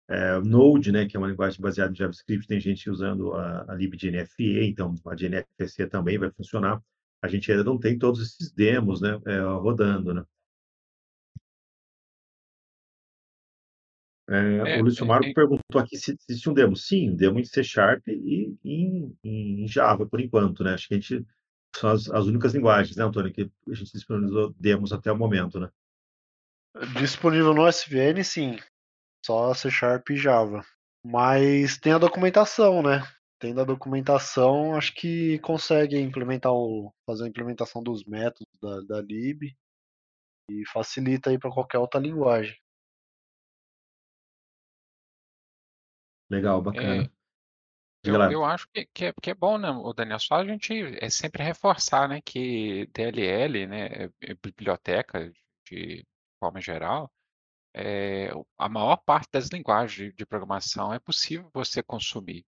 É, 0.09 0.41
Node, 0.41 0.91
né, 0.91 1.07
que 1.07 1.17
é 1.17 1.21
uma 1.21 1.29
linguagem 1.29 1.61
baseada 1.61 1.93
em 1.93 1.97
JavaScript, 1.97 2.49
tem 2.49 2.59
gente 2.59 2.91
usando 2.91 3.35
a, 3.35 3.73
a 3.73 3.75
libDNFE, 3.77 4.67
então 4.67 4.95
a 5.07 5.15
DNFC 5.15 5.87
também 5.87 6.19
vai 6.19 6.31
funcionar. 6.33 6.83
A 7.23 7.29
gente 7.29 7.53
ainda 7.53 7.63
não 7.63 7.79
tem 7.79 7.97
todos 7.97 8.21
esses 8.21 8.51
demos, 8.51 9.01
né, 9.01 9.21
é, 9.27 9.39
rodando, 9.41 10.13
né? 10.13 10.25
É, 14.33 14.77
É, 14.77 14.81
o 14.81 14.85
Lúcio 14.85 15.05
é, 15.05 15.07
Marco 15.07 15.27
é, 15.27 15.35
perguntou 15.35 15.79
aqui 15.79 15.97
se 15.99 16.17
existe 16.29 16.49
um 16.49 16.55
demo. 16.55 16.75
Sim, 16.75 17.11
um 17.11 17.17
demo 17.17 17.39
em 17.39 17.45
C 17.45 17.63
Sharp 17.63 18.09
e 18.09 18.57
em, 18.65 19.15
em 19.23 19.69
Java, 19.69 20.07
por 20.07 20.21
enquanto, 20.21 20.65
né? 20.65 20.73
Acho 20.73 20.89
que 20.89 20.95
a 20.95 20.97
gente 20.99 21.27
são 21.77 21.91
as, 21.91 22.09
as 22.09 22.27
únicas 22.27 22.55
linguagens, 22.55 22.97
né, 22.97 23.05
Antônio, 23.05 23.33
que 23.33 23.51
a 23.69 23.75
gente 23.75 23.93
disponibilizou 23.93 24.55
demos 24.59 24.93
até 24.93 25.13
o 25.13 25.17
momento, 25.17 25.61
né? 25.61 25.69
Disponível 26.99 27.53
no 27.53 27.69
SVN, 27.69 28.25
sim. 28.25 28.59
Só 29.25 29.53
C 29.53 29.71
Sharp 29.71 30.09
e 30.11 30.17
Java. 30.17 30.65
Mas 31.05 31.79
tem 31.79 31.93
a 31.93 31.99
documentação, 31.99 32.83
né? 32.83 33.03
Tendo 33.39 33.61
a 33.61 33.65
documentação, 33.65 34.75
acho 34.77 34.95
que 34.95 35.39
consegue 35.41 35.99
implementar 35.99 36.53
o, 36.53 36.93
fazer 37.05 37.25
a 37.25 37.29
implementação 37.29 37.83
dos 37.83 38.05
métodos 38.05 38.47
da, 38.63 38.81
da 38.83 39.03
lib 39.03 39.55
e 40.49 40.67
facilita 40.73 41.29
aí 41.29 41.39
para 41.39 41.51
qualquer 41.51 41.79
outra 41.79 42.01
linguagem. 42.01 42.57
Legal, 46.33 46.59
é, 46.59 46.63
bacana. 46.65 47.13
Diga 48.05 48.17
eu, 48.19 48.31
eu 48.33 48.45
acho 48.45 48.67
que, 48.73 48.87
que, 48.87 49.05
é, 49.07 49.13
que 49.23 49.31
é 49.31 49.35
bom, 49.35 49.59
né, 49.59 49.71
o 49.71 49.93
Daniel? 49.93 50.19
Só 50.19 50.37
a 50.37 50.45
gente 50.45 50.73
é 51.01 51.09
sempre 51.11 51.43
reforçar, 51.43 52.09
né, 52.09 52.21
que 52.21 52.87
DLL, 52.87 53.67
né, 53.67 53.87
é- 54.07 54.11
é 54.33 54.35
biblioteca 54.35 55.33
de 55.67 56.05
forma 56.41 56.61
geral, 56.61 57.13
é, 57.75 58.31
a 58.59 58.69
maior 58.69 58.97
parte 58.99 59.31
das 59.33 59.49
linguagens 59.51 60.11
de, 60.13 60.17
de 60.17 60.27
programação 60.27 60.93
é 60.95 60.99
possível 61.01 61.51
você 61.55 61.83
consumir. 61.83 62.45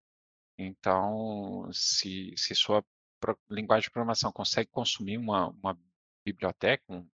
Então, 0.59 1.69
se, 1.73 2.35
se 2.37 2.55
sua 2.55 2.85
pro- 3.21 3.39
linguagem 3.51 3.85
de 3.85 3.91
programação 3.93 4.33
consegue 4.33 4.71
consumir 4.71 5.19
uma, 5.19 5.49
uma 5.51 5.79
biblioteca, 6.25 6.85
um 6.93 7.09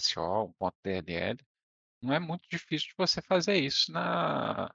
.so, 0.00 0.20
um 0.60 0.70
.dll, 0.84 1.38
não 2.02 2.14
é 2.14 2.18
muito 2.20 2.48
difícil 2.50 2.88
de 2.88 2.94
você 2.96 3.22
fazer 3.22 3.56
isso 3.56 3.92
na, 3.92 4.72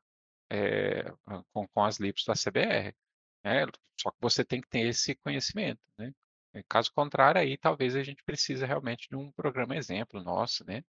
é, 0.50 1.12
com, 1.54 1.68
com 1.68 1.84
as 1.84 2.00
libs 2.00 2.24
da 2.26 2.34
CBR. 2.34 2.96
né? 3.44 3.66
Só 4.00 4.12
que 4.12 4.18
você 4.22 4.44
tem 4.44 4.62
que 4.62 4.70
ter 4.70 4.88
esse 4.88 5.16
conhecimento, 5.16 5.82
né? 5.98 6.14
É, 6.54 6.64
Caso 6.64 6.92
contrário, 6.94 7.42
aí 7.42 7.58
talvez 7.58 7.96
a 7.96 8.04
gente 8.04 8.24
precise 8.24 8.66
realmente 8.66 9.08
de 9.10 9.16
um 9.16 9.32
programa 9.32 9.76
exemplo 9.76 10.24
nosso, 10.24 10.66
né? 10.66 10.84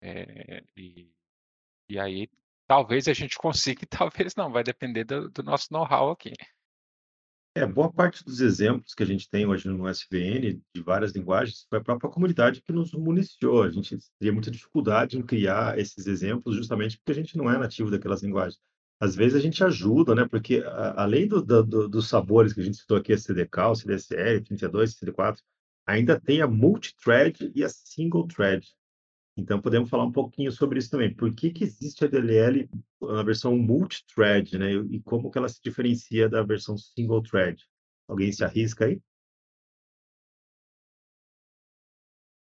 É, 0.00 0.62
e, 0.76 1.12
e 1.88 1.98
aí 1.98 2.30
talvez 2.66 3.08
a 3.08 3.12
gente 3.12 3.36
consiga 3.38 3.82
e 3.84 3.86
talvez 3.86 4.34
não, 4.34 4.50
vai 4.50 4.62
depender 4.64 5.04
do, 5.04 5.28
do 5.30 5.42
nosso 5.42 5.72
know-how 5.72 6.10
aqui. 6.10 6.32
É, 7.56 7.64
boa 7.64 7.90
parte 7.90 8.22
dos 8.22 8.40
exemplos 8.40 8.92
que 8.92 9.02
a 9.02 9.06
gente 9.06 9.30
tem 9.30 9.46
hoje 9.46 9.66
no 9.66 9.88
SVN, 9.88 10.60
de 10.74 10.82
várias 10.82 11.12
linguagens, 11.12 11.66
foi 11.70 11.78
a 11.78 11.82
própria 11.82 12.10
comunidade 12.10 12.60
que 12.60 12.70
nos 12.70 12.92
municiou. 12.92 13.62
A 13.62 13.70
gente 13.70 13.96
teria 14.18 14.32
muita 14.32 14.50
dificuldade 14.50 15.16
em 15.16 15.22
criar 15.22 15.78
esses 15.78 16.06
exemplos 16.06 16.54
justamente 16.54 16.98
porque 16.98 17.12
a 17.12 17.14
gente 17.14 17.34
não 17.34 17.50
é 17.50 17.56
nativo 17.56 17.90
daquelas 17.90 18.22
linguagens. 18.22 18.60
Às 18.98 19.14
vezes 19.14 19.34
a 19.36 19.40
gente 19.40 19.62
ajuda, 19.62 20.14
né? 20.14 20.26
Porque 20.26 20.62
a, 20.64 21.02
além 21.02 21.28
do, 21.28 21.42
do, 21.42 21.62
do, 21.62 21.88
dos 21.88 22.08
sabores 22.08 22.52
que 22.52 22.60
a 22.60 22.64
gente 22.64 22.78
citou 22.78 22.96
aqui, 22.96 23.12
a 23.12 23.18
CDK, 23.18 23.58
o 23.70 23.74
CDSL, 23.74 24.42
32, 24.42 24.94
CD4, 24.94 25.38
ainda 25.86 26.18
tem 26.18 26.40
a 26.40 26.46
multithread 26.46 27.52
e 27.54 27.62
a 27.62 27.68
single 27.68 28.26
thread. 28.26 28.66
Então, 29.36 29.60
podemos 29.60 29.90
falar 29.90 30.04
um 30.04 30.12
pouquinho 30.12 30.50
sobre 30.50 30.78
isso 30.78 30.90
também. 30.90 31.14
Por 31.14 31.34
que, 31.34 31.50
que 31.50 31.64
existe 31.64 32.04
a 32.04 32.08
DLL 32.08 32.68
na 33.02 33.22
versão 33.22 33.54
multithread, 33.56 34.58
né? 34.58 34.72
E 34.72 35.00
como 35.02 35.30
que 35.30 35.36
ela 35.36 35.48
se 35.48 35.60
diferencia 35.62 36.28
da 36.28 36.42
versão 36.42 36.76
single 36.78 37.22
thread? 37.22 37.62
Alguém 38.08 38.32
se 38.32 38.42
arrisca 38.42 38.86
aí? 38.86 39.00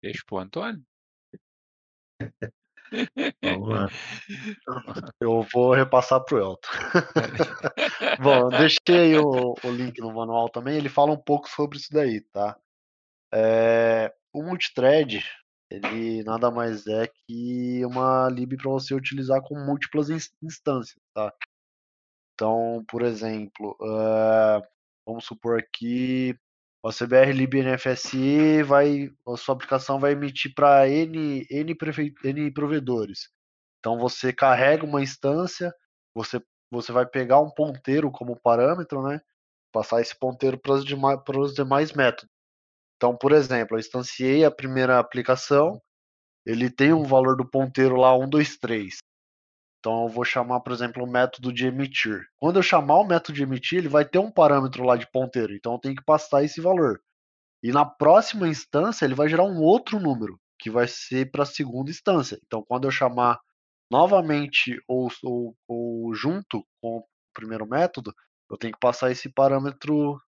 Deixa 0.02 0.22
pro 0.26 0.38
Antônio. 0.38 0.82
Eu 5.20 5.46
vou 5.52 5.74
repassar 5.74 6.24
para 6.24 6.36
o 6.36 6.38
Elton. 6.38 6.68
Bom, 8.22 8.48
deixei 8.48 9.18
o, 9.18 9.54
o 9.62 9.70
link 9.70 10.00
no 10.00 10.12
manual 10.12 10.48
também, 10.48 10.76
ele 10.76 10.88
fala 10.88 11.12
um 11.12 11.16
pouco 11.16 11.48
sobre 11.48 11.78
isso 11.78 11.92
daí, 11.92 12.20
tá? 12.20 12.58
É, 13.32 14.12
o 14.32 14.42
multithread, 14.42 15.24
ele 15.70 16.22
nada 16.24 16.50
mais 16.50 16.86
é 16.86 17.06
que 17.06 17.84
uma 17.84 18.28
lib 18.28 18.56
para 18.56 18.70
você 18.70 18.94
utilizar 18.94 19.40
com 19.42 19.54
múltiplas 19.54 20.08
instâncias, 20.42 21.00
tá? 21.14 21.32
Então, 22.34 22.84
por 22.88 23.02
exemplo, 23.02 23.76
uh, 23.80 24.62
vamos 25.04 25.24
supor 25.24 25.62
que 25.72 26.36
o 26.82 26.90
CBR 26.90 27.32
lib 27.32 27.54
NFSE 27.54 28.62
vai, 28.62 29.10
a 29.26 29.36
sua 29.36 29.54
aplicação 29.54 29.98
vai 29.98 30.12
emitir 30.12 30.52
para 30.54 30.88
N, 30.88 31.46
N, 31.50 31.76
N 32.24 32.52
provedores. 32.52 33.28
Então 33.78 33.98
você 33.98 34.32
carrega 34.32 34.84
uma 34.84 35.02
instância, 35.02 35.72
você, 36.14 36.40
você 36.70 36.92
vai 36.92 37.06
pegar 37.06 37.40
um 37.40 37.50
ponteiro 37.50 38.10
como 38.10 38.40
parâmetro, 38.40 39.02
né? 39.02 39.20
Passar 39.72 40.00
esse 40.00 40.16
ponteiro 40.18 40.58
para 40.58 40.72
os 40.72 40.84
demais, 40.84 41.20
demais 41.54 41.92
métodos. 41.92 42.30
Então, 42.96 43.16
por 43.16 43.32
exemplo, 43.32 43.76
eu 43.76 43.80
instanciei 43.80 44.44
a 44.44 44.50
primeira 44.50 44.98
aplicação, 44.98 45.80
ele 46.46 46.70
tem 46.70 46.92
um 46.92 47.04
valor 47.04 47.36
do 47.36 47.48
ponteiro 47.48 47.96
lá 47.96 48.16
1, 48.16 48.28
2, 48.28 48.56
3. 48.58 48.98
Então 49.78 50.04
eu 50.04 50.08
vou 50.08 50.24
chamar, 50.24 50.60
por 50.60 50.72
exemplo, 50.72 51.04
o 51.04 51.10
método 51.10 51.52
de 51.52 51.66
emitir. 51.66 52.26
Quando 52.38 52.56
eu 52.56 52.62
chamar 52.62 52.96
o 52.96 53.06
método 53.06 53.34
de 53.34 53.42
emitir, 53.42 53.78
ele 53.78 53.88
vai 53.88 54.04
ter 54.04 54.18
um 54.18 54.30
parâmetro 54.30 54.84
lá 54.84 54.96
de 54.96 55.10
ponteiro, 55.10 55.54
então 55.54 55.74
eu 55.74 55.78
tenho 55.78 55.94
que 55.96 56.04
passar 56.04 56.42
esse 56.42 56.60
valor. 56.60 57.00
E 57.62 57.72
na 57.72 57.84
próxima 57.84 58.48
instância, 58.48 59.04
ele 59.04 59.14
vai 59.14 59.28
gerar 59.28 59.44
um 59.44 59.60
outro 59.60 59.98
número, 59.98 60.38
que 60.58 60.70
vai 60.70 60.86
ser 60.86 61.30
para 61.30 61.42
a 61.42 61.46
segunda 61.46 61.90
instância. 61.90 62.38
Então, 62.46 62.62
quando 62.62 62.86
eu 62.86 62.90
chamar 62.90 63.38
novamente 63.90 64.80
ou, 64.86 65.08
ou, 65.22 65.56
ou, 65.66 66.14
junto 66.14 66.64
com 66.80 66.98
o 66.98 67.04
primeiro 67.32 67.66
método, 67.66 68.14
eu 68.50 68.56
tenho 68.56 68.72
que 68.72 68.80
passar 68.80 69.10
esse 69.10 69.28
parâmetro, 69.28 70.20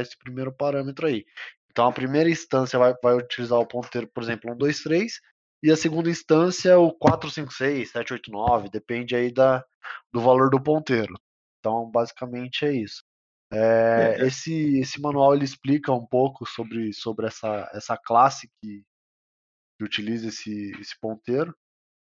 esse 0.00 0.18
primeiro 0.18 0.52
parâmetro 0.52 1.06
aí. 1.06 1.24
Então 1.70 1.86
a 1.86 1.92
primeira 1.92 2.28
instância 2.28 2.78
vai, 2.78 2.94
vai 3.02 3.14
utilizar 3.14 3.58
o 3.58 3.66
ponteiro, 3.66 4.06
por 4.08 4.22
exemplo, 4.22 4.52
1, 4.52 4.56
2, 4.56 4.82
3, 4.82 5.20
e 5.62 5.70
a 5.70 5.76
segunda 5.76 6.10
instância 6.10 6.78
o 6.78 6.92
4, 6.92 7.30
5, 7.30 7.52
6, 7.52 7.90
7, 7.90 8.12
8, 8.14 8.30
9, 8.30 8.68
depende 8.68 9.14
aí 9.14 9.32
da, 9.32 9.64
do 10.12 10.20
valor 10.20 10.50
do 10.50 10.62
ponteiro. 10.62 11.14
Então, 11.60 11.88
basicamente 11.90 12.64
é 12.64 12.72
isso. 12.72 13.04
É, 13.52 14.16
é. 14.18 14.26
Esse, 14.26 14.78
esse 14.78 15.00
manual 15.00 15.34
ele 15.34 15.44
explica 15.44 15.92
um 15.92 16.06
pouco 16.06 16.44
sobre, 16.46 16.92
sobre 16.92 17.26
essa, 17.26 17.70
essa 17.72 17.96
classe 17.96 18.50
que, 18.60 18.82
que 19.78 19.84
utiliza 19.84 20.28
esse, 20.28 20.72
esse 20.80 20.98
ponteiro, 20.98 21.54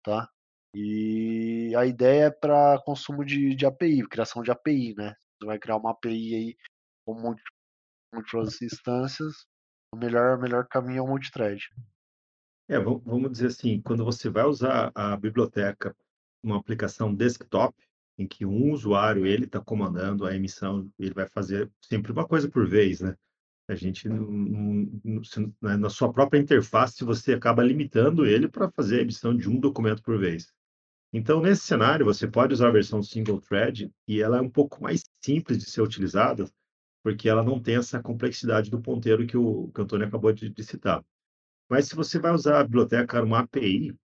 tá? 0.04 0.28
E 0.74 1.74
a 1.78 1.86
ideia 1.86 2.26
é 2.26 2.32
para 2.32 2.82
consumo 2.84 3.24
de, 3.24 3.54
de 3.56 3.66
API, 3.66 4.08
criação 4.08 4.42
de 4.42 4.52
API, 4.52 4.96
né? 4.96 5.14
Você 5.38 5.46
vai 5.46 5.60
criar 5.60 5.78
uma 5.78 5.92
API 5.92 6.36
aí 6.36 6.58
com 7.06 7.38
múltiplas 8.14 8.62
instâncias, 8.62 9.46
o 9.94 9.98
melhor, 9.98 10.38
o 10.38 10.42
melhor 10.42 10.68
caminho 10.68 11.00
é 11.00 11.02
o 11.02 11.08
multithread. 11.08 11.62
É, 12.68 12.80
vamos 12.80 13.32
dizer 13.32 13.48
assim, 13.48 13.80
quando 13.82 14.04
você 14.04 14.30
vai 14.30 14.46
usar 14.46 14.92
a 14.96 15.16
biblioteca, 15.16 15.96
uma 16.42 16.58
aplicação 16.58 17.14
desktop, 17.14 17.76
em 18.18 18.28
que 18.28 18.46
um 18.46 18.72
usuário 18.72 19.26
ele 19.26 19.46
está 19.46 19.60
comandando 19.60 20.26
a 20.26 20.36
emissão, 20.36 20.90
ele 20.98 21.14
vai 21.14 21.28
fazer 21.28 21.70
sempre 21.82 22.12
uma 22.12 22.26
coisa 22.28 22.50
por 22.50 22.68
vez, 22.68 23.02
né? 23.02 23.16
A 23.68 23.76
gente 23.76 24.08
na 25.60 25.78
na 25.78 25.90
sua 25.90 26.12
própria 26.14 26.40
interface 26.40 27.04
você 27.04 27.34
acaba 27.34 27.64
limitando 27.64 28.26
ele 28.26 28.48
para 28.48 28.70
fazer 28.72 29.00
a 29.00 29.02
emissão 29.02 29.36
de 29.36 29.50
um 29.50 29.60
documento 29.60 30.02
por 30.04 30.20
vez. 30.20 30.54
Então, 31.12 31.42
nesse 31.42 31.62
cenário, 31.64 32.06
você 32.06 32.28
pode 32.28 32.54
usar 32.54 32.68
a 32.68 32.72
versão 32.72 33.02
single 33.02 33.42
thread 33.42 33.92
e 34.08 34.22
ela 34.22 34.38
é 34.38 34.42
um 34.42 34.50
pouco 34.50 34.84
mais 34.84 35.04
simples 35.22 35.58
de 35.58 35.70
ser 35.70 35.82
utilizada, 35.82 36.50
porque 37.04 37.30
ela 37.30 37.44
não 37.44 37.60
tem 37.60 37.78
essa 37.78 38.02
complexidade 38.02 38.70
do 38.70 38.82
ponteiro 38.82 39.26
que 39.26 39.38
o, 39.38 39.72
que 39.74 39.80
o 39.80 39.84
Antônio 39.84 40.08
acabou 40.08 40.32
de, 40.34 40.50
de 40.50 40.64
citar. 40.64 41.04
Mas 41.70 41.88
se 41.88 41.96
você 41.96 42.20
vai 42.20 42.32
usar 42.32 42.60
a 42.60 42.64
biblioteca 42.64 43.24
uma 43.24 43.40
API, 43.40 43.96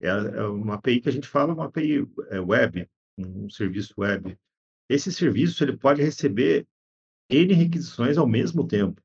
é, 0.00 0.08
é 0.08 0.42
uma 0.44 0.74
API 0.74 1.00
que 1.00 1.08
a 1.08 1.12
gente 1.12 1.28
fala, 1.28 1.52
uma 1.52 1.66
API 1.66 2.06
é, 2.30 2.40
web, 2.40 2.88
um 3.18 3.48
serviço 3.50 3.94
web. 3.98 4.38
Esse 4.88 5.12
serviço 5.12 5.62
ele 5.62 5.76
pode 5.76 6.02
receber 6.02 6.66
N 7.28 7.52
requisições 7.54 8.18
ao 8.18 8.26
mesmo 8.26 8.66
tempo. 8.66 9.00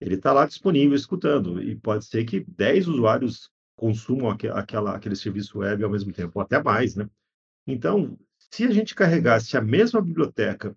Ele 0.00 0.14
está 0.14 0.32
lá 0.32 0.46
disponível, 0.46 0.96
escutando, 0.96 1.62
e 1.62 1.76
pode 1.76 2.06
ser 2.06 2.24
que 2.24 2.40
10 2.40 2.88
usuários 2.88 3.50
consumam 3.76 4.30
aque- 4.30 4.48
aquela, 4.48 4.96
aquele 4.96 5.16
serviço 5.16 5.58
web 5.58 5.82
ao 5.84 5.90
mesmo 5.90 6.12
tempo, 6.12 6.32
ou 6.34 6.42
até 6.42 6.62
mais, 6.62 6.96
né? 6.96 7.08
Então, 7.66 8.18
se 8.38 8.64
a 8.64 8.70
gente 8.70 8.94
carregasse 8.94 9.56
a 9.56 9.60
mesma 9.60 10.00
biblioteca 10.00 10.76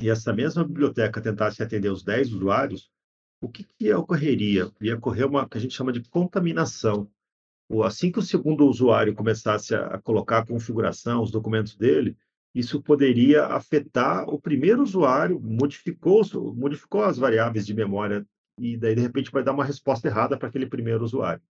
e 0.00 0.08
essa 0.08 0.32
mesma 0.32 0.64
biblioteca 0.64 1.20
tentasse 1.20 1.62
atender 1.62 1.90
os 1.90 2.02
10 2.02 2.32
usuários, 2.32 2.90
o 3.40 3.48
que, 3.48 3.64
que 3.64 3.92
ocorreria? 3.92 4.70
Ia 4.80 4.96
ocorrer 4.96 5.26
uma 5.26 5.48
que 5.48 5.56
a 5.56 5.60
gente 5.60 5.74
chama 5.74 5.92
de 5.92 6.02
contaminação. 6.08 7.10
Assim 7.84 8.10
que 8.10 8.18
o 8.18 8.22
segundo 8.22 8.66
usuário 8.66 9.14
começasse 9.14 9.74
a, 9.74 9.98
colocar 9.98 10.38
a 10.38 10.46
configuração, 10.46 11.22
os 11.22 11.30
documentos 11.30 11.76
dele, 11.76 12.16
isso 12.54 12.82
poderia 12.82 13.44
afetar 13.46 14.28
o 14.28 14.40
primeiro 14.40 14.82
usuário, 14.82 15.38
modificou, 15.38 16.22
modificou 16.54 17.04
as 17.04 17.18
variáveis 17.18 17.66
de 17.66 17.74
memória 17.74 18.26
e 18.58 18.76
daí 18.76 18.94
de 18.94 19.02
repente 19.02 19.30
vai 19.30 19.44
dar 19.44 19.52
uma 19.52 19.64
resposta 19.64 20.08
errada 20.08 20.36
para 20.36 20.48
aquele 20.48 20.66
primeiro 20.66 21.04
usuário. 21.04 21.42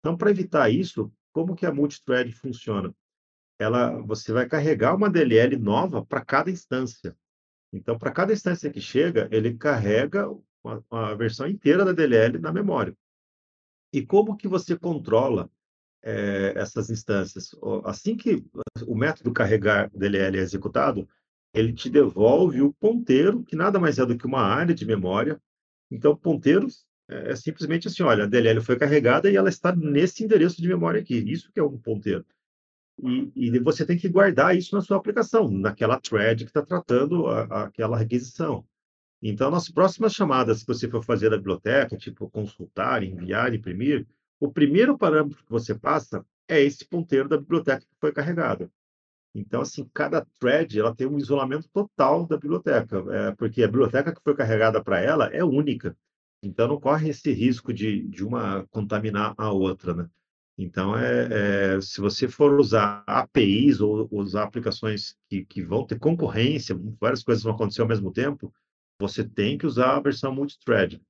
Então, 0.00 0.16
para 0.16 0.30
evitar 0.30 0.68
isso, 0.68 1.12
como 1.32 1.54
que 1.54 1.64
a 1.64 1.72
multithread 1.72 2.30
funciona? 2.32 2.92
Ela, 3.58 3.96
você 4.02 4.32
vai 4.32 4.48
carregar 4.48 4.96
uma 4.96 5.08
DLL 5.08 5.56
nova 5.56 6.04
para 6.04 6.24
cada 6.24 6.50
instância. 6.50 7.16
Então, 7.72 7.96
para 7.96 8.10
cada 8.10 8.32
instância 8.32 8.70
que 8.70 8.80
chega, 8.80 9.28
ele 9.30 9.56
carrega 9.56 10.28
uma 10.64 11.14
versão 11.16 11.46
inteira 11.46 11.84
da 11.84 11.92
DLL 11.92 12.38
na 12.38 12.52
memória. 12.52 12.94
E 13.92 14.04
como 14.04 14.36
que 14.36 14.48
você 14.48 14.76
controla 14.76 15.50
eh, 16.02 16.52
essas 16.56 16.90
instâncias? 16.90 17.50
Assim 17.84 18.16
que 18.16 18.44
o 18.86 18.94
método 18.94 19.32
carregar 19.32 19.90
DLL 19.94 20.38
é 20.38 20.42
executado, 20.42 21.08
ele 21.54 21.72
te 21.72 21.90
devolve 21.90 22.62
o 22.62 22.72
ponteiro, 22.72 23.42
que 23.42 23.54
nada 23.56 23.78
mais 23.78 23.98
é 23.98 24.06
do 24.06 24.16
que 24.16 24.26
uma 24.26 24.40
área 24.42 24.74
de 24.74 24.86
memória. 24.86 25.40
Então, 25.90 26.16
ponteiros 26.16 26.86
é, 27.08 27.32
é 27.32 27.36
simplesmente 27.36 27.88
assim, 27.88 28.02
olha, 28.02 28.24
a 28.24 28.26
DLL 28.26 28.60
foi 28.62 28.78
carregada 28.78 29.30
e 29.30 29.36
ela 29.36 29.50
está 29.50 29.74
nesse 29.76 30.24
endereço 30.24 30.60
de 30.62 30.68
memória 30.68 31.00
aqui. 31.00 31.16
Isso 31.16 31.52
que 31.52 31.60
é 31.60 31.62
um 31.62 31.76
ponteiro. 31.78 32.24
E, 33.02 33.32
e 33.34 33.58
você 33.58 33.84
tem 33.84 33.98
que 33.98 34.08
guardar 34.08 34.56
isso 34.56 34.74
na 34.74 34.80
sua 34.80 34.96
aplicação, 34.96 35.50
naquela 35.50 36.00
thread 36.00 36.44
que 36.44 36.50
está 36.50 36.62
tratando 36.62 37.26
a- 37.26 37.44
a- 37.44 37.62
aquela 37.64 37.96
requisição. 37.98 38.64
Então, 39.22 39.50
nas 39.50 39.68
próximas 39.68 40.12
chamadas 40.12 40.62
que 40.62 40.66
você 40.66 40.88
for 40.88 41.04
fazer 41.04 41.30
da 41.30 41.36
biblioteca, 41.36 41.96
tipo 41.96 42.28
consultar, 42.28 43.04
enviar, 43.04 43.54
imprimir, 43.54 44.04
o 44.40 44.50
primeiro 44.50 44.98
parâmetro 44.98 45.44
que 45.44 45.50
você 45.50 45.74
passa 45.74 46.26
é 46.48 46.60
esse 46.60 46.84
ponteiro 46.84 47.28
da 47.28 47.38
biblioteca 47.38 47.80
que 47.80 48.00
foi 48.00 48.12
carregada. 48.12 48.68
Então, 49.32 49.62
assim, 49.62 49.88
cada 49.94 50.26
thread 50.40 50.78
ela 50.78 50.94
tem 50.94 51.06
um 51.06 51.18
isolamento 51.18 51.68
total 51.72 52.26
da 52.26 52.36
biblioteca, 52.36 53.04
é, 53.10 53.32
porque 53.32 53.62
a 53.62 53.68
biblioteca 53.68 54.12
que 54.12 54.20
foi 54.22 54.34
carregada 54.34 54.82
para 54.82 55.00
ela 55.00 55.26
é 55.26 55.44
única. 55.44 55.96
Então, 56.42 56.66
não 56.66 56.80
corre 56.80 57.10
esse 57.10 57.32
risco 57.32 57.72
de, 57.72 58.02
de 58.08 58.24
uma 58.24 58.66
contaminar 58.70 59.34
a 59.38 59.52
outra, 59.52 59.94
né? 59.94 60.10
Então, 60.58 60.98
é, 60.98 61.76
é, 61.76 61.80
se 61.80 62.00
você 62.00 62.28
for 62.28 62.58
usar 62.58 63.04
APIs 63.06 63.80
ou 63.80 64.06
usar 64.10 64.42
aplicações 64.42 65.16
que, 65.28 65.44
que 65.46 65.62
vão 65.62 65.86
ter 65.86 65.98
concorrência, 65.98 66.78
várias 67.00 67.22
coisas 67.22 67.42
vão 67.42 67.54
acontecer 67.54 67.80
ao 67.80 67.88
mesmo 67.88 68.12
tempo, 68.12 68.52
você 69.02 69.28
tem 69.28 69.58
que 69.58 69.66
usar 69.66 69.96
a 69.96 70.00
versão 70.00 70.32
multithread. 70.32 71.02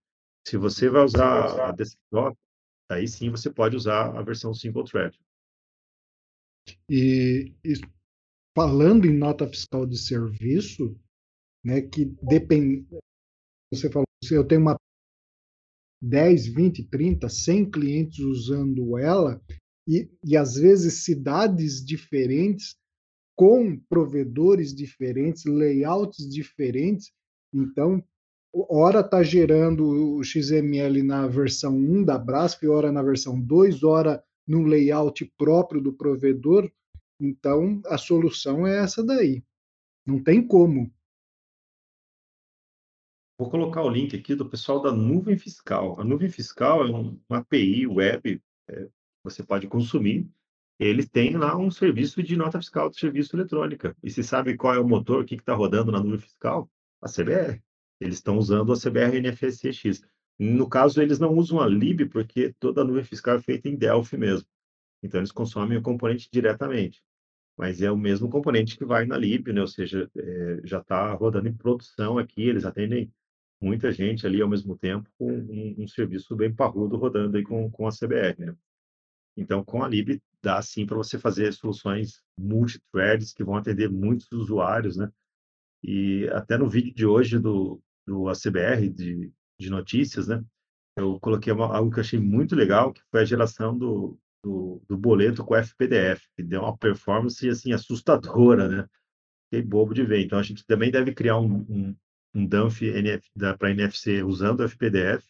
Se 0.49 0.57
você 0.57 0.89
vai 0.89 1.05
usar 1.05 1.69
a 1.69 1.73
desktop, 1.73 2.37
aí 2.91 3.07
sim 3.07 3.31
você 3.31 3.53
pode 3.53 3.77
usar 3.77 4.19
a 4.19 4.23
versão 4.23 4.55
single 4.55 4.85
thread. 4.85 5.17
E, 6.89 7.55
e 7.63 7.75
falando 8.57 9.07
em 9.07 9.17
nota 9.17 9.47
fiscal 9.47 9.87
de 9.87 9.99
serviço, 9.99 10.99
né, 11.65 11.83
que 11.83 12.07
depende, 12.23 12.87
você 13.71 13.91
falou, 13.91 14.07
se 14.25 14.35
eu 14.35 14.47
tenho 14.47 14.63
uma 14.63 14.77
10, 16.03 16.47
20, 16.47 16.89
30, 16.89 17.29
100 17.29 17.71
clientes 17.71 18.19
usando 18.19 18.99
ela, 18.99 19.41
e, 19.87 20.11
e 20.25 20.37
às 20.37 20.55
vezes 20.55 21.05
cidades 21.05 21.85
diferentes, 21.85 22.75
com 23.37 23.79
provedores 23.89 24.75
diferentes, 24.75 25.45
layouts 25.45 26.29
diferentes, 26.29 27.13
então, 27.53 28.03
hora 28.53 29.01
está 29.01 29.23
gerando 29.23 30.17
o 30.17 30.25
XML 30.25 31.03
na 31.03 31.27
versão 31.27 31.77
1 31.77 32.05
da 32.05 32.19
Brasp, 32.19 32.67
hora 32.67 32.93
na 32.93 33.03
versão 33.03 33.41
2, 33.41 33.83
hora 33.83 34.23
no 34.47 34.65
layout 34.65 35.25
próprio 35.37 35.81
do 35.81 35.93
provedor, 35.93 36.71
então 37.21 37.81
a 37.87 37.97
solução 37.97 38.67
é 38.67 38.79
essa 38.79 39.05
daí. 39.05 39.43
Não 40.05 40.23
tem 40.23 40.47
como. 40.47 40.93
Vou 43.39 43.51
colocar 43.51 43.83
o 43.83 43.91
link 43.91 44.15
aqui 44.17 44.35
do 44.35 44.49
pessoal 44.49 44.81
da 44.81 44.93
Nuvem 44.93 45.37
Fiscal. 45.37 45.99
A 46.01 46.05
Nuvem 46.05 46.29
Fiscal 46.29 46.87
é 46.87 46.91
um- 46.91 47.19
uma 47.29 47.39
API 47.39 47.87
web 47.87 48.41
é, 48.69 48.89
você 49.25 49.43
pode 49.43 49.67
consumir. 49.67 50.29
Eles 50.79 51.09
têm 51.09 51.37
lá 51.37 51.57
um 51.57 51.71
serviço 51.71 52.23
de 52.23 52.37
nota 52.37 52.59
fiscal 52.59 52.89
de 52.91 52.99
serviço 52.99 53.37
eletrônica. 53.37 53.97
E 54.03 54.11
se 54.11 54.23
sabe 54.23 54.57
qual 54.57 54.75
é 54.75 54.79
o 54.79 54.89
motor, 54.89 55.23
o 55.23 55.25
que 55.25 55.35
está 55.35 55.55
rodando 55.55 55.93
na 55.93 56.01
nuvem 56.01 56.19
fiscal? 56.19 56.71
A 57.03 57.09
CBR. 57.09 57.61
Eles 58.01 58.17
estão 58.17 58.39
usando 58.39 58.73
a 58.73 58.77
CBR 58.77 59.21
NFSX. 59.21 60.03
No 60.39 60.69
caso, 60.69 61.01
eles 61.03 61.19
não 61.19 61.35
usam 61.35 61.61
a 61.61 61.67
lib 61.67 62.07
porque 62.07 62.55
toda 62.59 62.81
a 62.81 62.85
nuvem 62.85 63.05
fiscal 63.05 63.37
é 63.37 63.43
feita 63.43 63.69
em 63.69 63.77
Delphi 63.77 64.17
mesmo. 64.17 64.47
Então, 65.03 65.21
eles 65.21 65.33
consomem 65.33 65.77
o 65.77 65.83
componente 65.83 66.29
diretamente. 66.33 67.03
Mas 67.57 67.83
é 67.83 67.91
o 67.91 67.97
mesmo 67.97 68.31
componente 68.31 68.79
que 68.79 68.85
vai 68.85 69.05
na 69.05 69.17
lib, 69.17 69.53
né? 69.53 69.61
Ou 69.61 69.67
seja, 69.67 70.11
é, 70.17 70.61
já 70.65 70.79
está 70.79 71.13
rodando 71.13 71.49
em 71.49 71.55
produção 71.55 72.19
aqui. 72.19 72.43
Eles 72.43 72.65
atendem 72.65 73.13
muita 73.61 73.93
gente 73.93 74.27
ali 74.27 74.41
ao 74.43 74.49
mesmo 74.49 74.77
tempo 74.77 75.09
com 75.17 75.31
um, 75.31 75.75
um 75.79 75.87
serviço 75.87 76.35
bem 76.35 76.53
parrudo 76.53 76.97
rodando 76.97 77.37
aí 77.37 77.45
com, 77.45 77.71
com 77.71 77.87
a 77.87 77.91
CBR, 77.91 78.47
né? 78.47 78.57
Então, 79.37 79.65
com 79.65 79.83
a 79.83 79.89
lib 79.89 80.21
dá 80.43 80.61
sim 80.61 80.85
para 80.85 80.97
você 80.97 81.19
fazer 81.19 81.53
soluções 81.53 82.23
multi-threads 82.37 83.33
que 83.33 83.45
vão 83.45 83.57
atender 83.57 83.89
muitos 83.89 84.31
usuários, 84.33 84.97
né? 84.97 85.11
E 85.83 86.29
até 86.33 86.57
no 86.57 86.69
vídeo 86.69 86.95
de 86.95 87.07
hoje 87.07 87.39
do, 87.39 87.81
do 88.07 88.29
ACBR, 88.29 88.89
de, 88.89 89.33
de 89.59 89.71
notícias, 89.71 90.29
né? 90.29 90.43
Eu 90.97 91.19
coloquei 91.21 91.53
uma, 91.53 91.75
algo 91.75 91.91
que 91.91 91.99
eu 91.99 92.03
achei 92.03 92.19
muito 92.19 92.55
legal, 92.55 92.93
que 92.93 93.03
foi 93.11 93.23
a 93.23 93.25
geração 93.25 93.77
do, 93.77 94.19
do, 94.45 94.83
do 94.89 94.97
boleto 94.97 95.45
com 95.45 95.57
FPDF, 95.57 96.29
que 96.37 96.43
deu 96.43 96.63
uma 96.63 96.77
performance, 96.77 97.49
assim, 97.49 97.73
assustadora, 97.73 98.69
né? 98.69 98.89
Fiquei 99.47 99.67
bobo 99.67 99.95
de 99.95 100.05
ver. 100.05 100.25
Então, 100.25 100.39
a 100.39 100.43
gente 100.43 100.67
também 100.67 100.91
deve 100.91 101.15
criar 101.15 101.39
um, 101.39 101.65
um, 101.69 101.97
um 102.35 102.47
dump 102.47 102.79
para 103.59 103.71
NFC 103.71 104.23
usando 104.23 104.61
o 104.61 104.65
FPDF, 104.65 105.27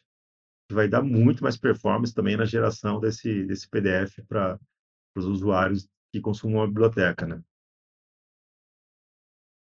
que 0.69 0.75
vai 0.75 0.89
dar 0.89 1.03
muito 1.03 1.43
mais 1.43 1.57
performance 1.57 2.15
também 2.15 2.37
na 2.37 2.45
geração 2.45 3.01
desse, 3.01 3.45
desse 3.45 3.69
PDF 3.69 4.21
para 4.29 4.59
os 5.17 5.27
usuários 5.27 5.89
que 6.13 6.21
consumam 6.21 6.63
a 6.63 6.67
biblioteca, 6.67 7.27
né? 7.27 7.43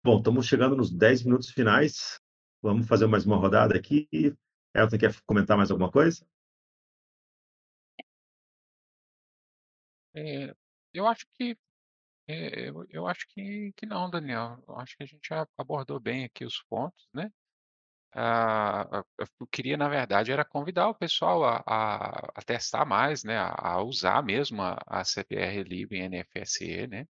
Bom, 0.07 0.19
estamos 0.19 0.47
chegando 0.47 0.77
nos 0.77 0.89
10 0.93 1.25
minutos 1.25 1.51
finais. 1.51 2.21
Vamos 2.63 2.87
fazer 2.87 3.09
mais 3.09 3.27
uma 3.27 3.37
rodada 3.37 3.77
aqui. 3.77 4.09
Elton, 4.73 4.99
quer 4.99 5.13
comentar 5.27 5.57
mais 5.57 5.69
alguma 5.69 5.91
coisa? 5.91 6.25
É, 10.15 10.55
eu 10.95 11.07
acho 11.09 11.27
que 11.35 11.59
é, 12.29 12.69
eu, 12.71 12.87
eu 12.91 13.07
acho 13.09 13.27
que, 13.29 13.73
que 13.77 13.87
não, 13.87 14.11
Daniel. 14.11 14.63
Eu 14.69 14.77
acho 14.79 14.97
que 14.97 15.05
a 15.05 15.07
gente 15.07 15.29
já 15.29 15.47
abordou 15.59 16.01
bem 16.01 16.25
aqui 16.25 16.45
os 16.45 16.63
pontos, 16.69 17.09
né? 17.15 17.31
Ah, 18.15 18.89
eu 19.19 19.27
eu 19.41 19.47
queria, 19.49 19.77
na 19.77 19.89
verdade, 19.89 20.33
era 20.33 20.45
convidar 20.45 20.89
o 20.89 20.95
pessoal 20.95 21.45
a, 21.45 21.63
a- 21.67 22.33
a 22.37 22.43
testar 22.43 22.85
mais, 22.87 23.25
né? 23.25 23.39
A, 23.39 23.75
a 23.75 23.83
usar 23.83 24.23
mesmo 24.25 24.63
a, 24.63 24.79
a 24.87 25.03
Lib 25.65 25.93
em 25.95 26.03
NFSE, 26.05 26.87
né? 26.89 27.07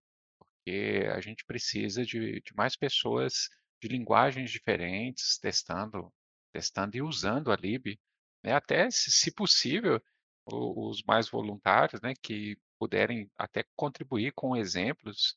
Porque 0.66 1.06
a 1.14 1.20
gente 1.20 1.44
precisa 1.44 2.04
de, 2.04 2.40
de 2.40 2.54
mais 2.56 2.74
pessoas 2.74 3.48
de 3.80 3.86
linguagens 3.86 4.50
diferentes 4.50 5.38
testando, 5.38 6.12
testando 6.52 6.96
e 6.96 7.02
usando 7.02 7.52
a 7.52 7.56
Lib, 7.56 7.96
né? 8.42 8.52
Até, 8.52 8.90
se, 8.90 9.12
se 9.12 9.32
possível, 9.32 10.02
os 10.44 11.04
mais 11.04 11.28
voluntários, 11.28 12.00
né, 12.02 12.14
que 12.20 12.58
puderem 12.80 13.30
até 13.38 13.64
contribuir 13.76 14.32
com 14.32 14.56
exemplos 14.56 15.36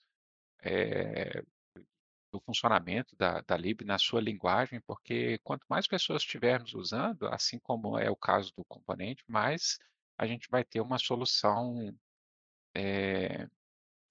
é, 0.63 1.43
do 2.31 2.39
funcionamento 2.41 3.15
da, 3.15 3.41
da 3.41 3.57
lib 3.57 3.83
na 3.85 3.97
sua 3.97 4.21
linguagem, 4.21 4.81
porque 4.81 5.39
quanto 5.43 5.65
mais 5.69 5.87
pessoas 5.87 6.23
estivermos 6.23 6.73
usando, 6.73 7.27
assim 7.27 7.59
como 7.59 7.97
é 7.97 8.09
o 8.09 8.15
caso 8.15 8.53
do 8.55 8.65
componente, 8.65 9.23
mais 9.27 9.77
a 10.17 10.27
gente 10.27 10.49
vai 10.49 10.63
ter 10.63 10.81
uma 10.81 10.99
solução 10.99 11.95
é, 12.75 13.47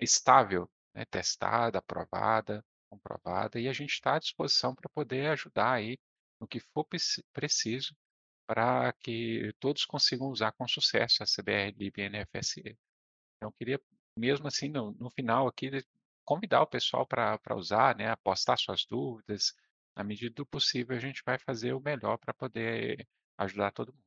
estável, 0.01 0.69
né, 0.99 1.05
testada, 1.05 1.79
aprovada, 1.79 2.65
comprovada, 2.91 3.61
e 3.61 3.69
a 3.69 3.73
gente 3.73 3.93
está 3.93 4.17
à 4.17 4.19
disposição 4.19 4.75
para 4.75 4.89
poder 4.89 5.31
ajudar 5.31 5.73
aí 5.73 5.97
no 6.41 6.49
que 6.49 6.59
for 6.59 6.85
preciso 7.33 7.95
para 8.47 8.93
que 8.95 9.55
todos 9.61 9.85
consigam 9.85 10.29
usar 10.29 10.53
com 10.53 10.67
sucesso 10.67 11.23
a 11.23 11.27
CBR 11.27 11.77
Lib 11.79 11.95
NFSE. 11.99 12.61
Então, 13.37 13.49
eu 13.49 13.53
queria, 13.53 13.81
mesmo 14.19 14.49
assim, 14.49 14.69
no, 14.69 14.93
no 14.93 15.11
final 15.11 15.47
aqui, 15.47 15.71
convidar 16.25 16.63
o 16.63 16.67
pessoal 16.67 17.07
para 17.07 17.39
usar, 17.55 17.95
né, 17.97 18.09
apostar 18.09 18.59
suas 18.59 18.85
dúvidas. 18.85 19.55
Na 19.95 20.03
medida 20.03 20.35
do 20.35 20.47
possível, 20.47 20.97
a 20.97 21.01
gente 21.01 21.23
vai 21.25 21.39
fazer 21.39 21.75
o 21.75 21.81
melhor 21.81 22.17
para 22.17 22.33
poder 22.33 23.07
ajudar 23.37 23.71
todo 23.71 23.93
mundo. 23.93 24.05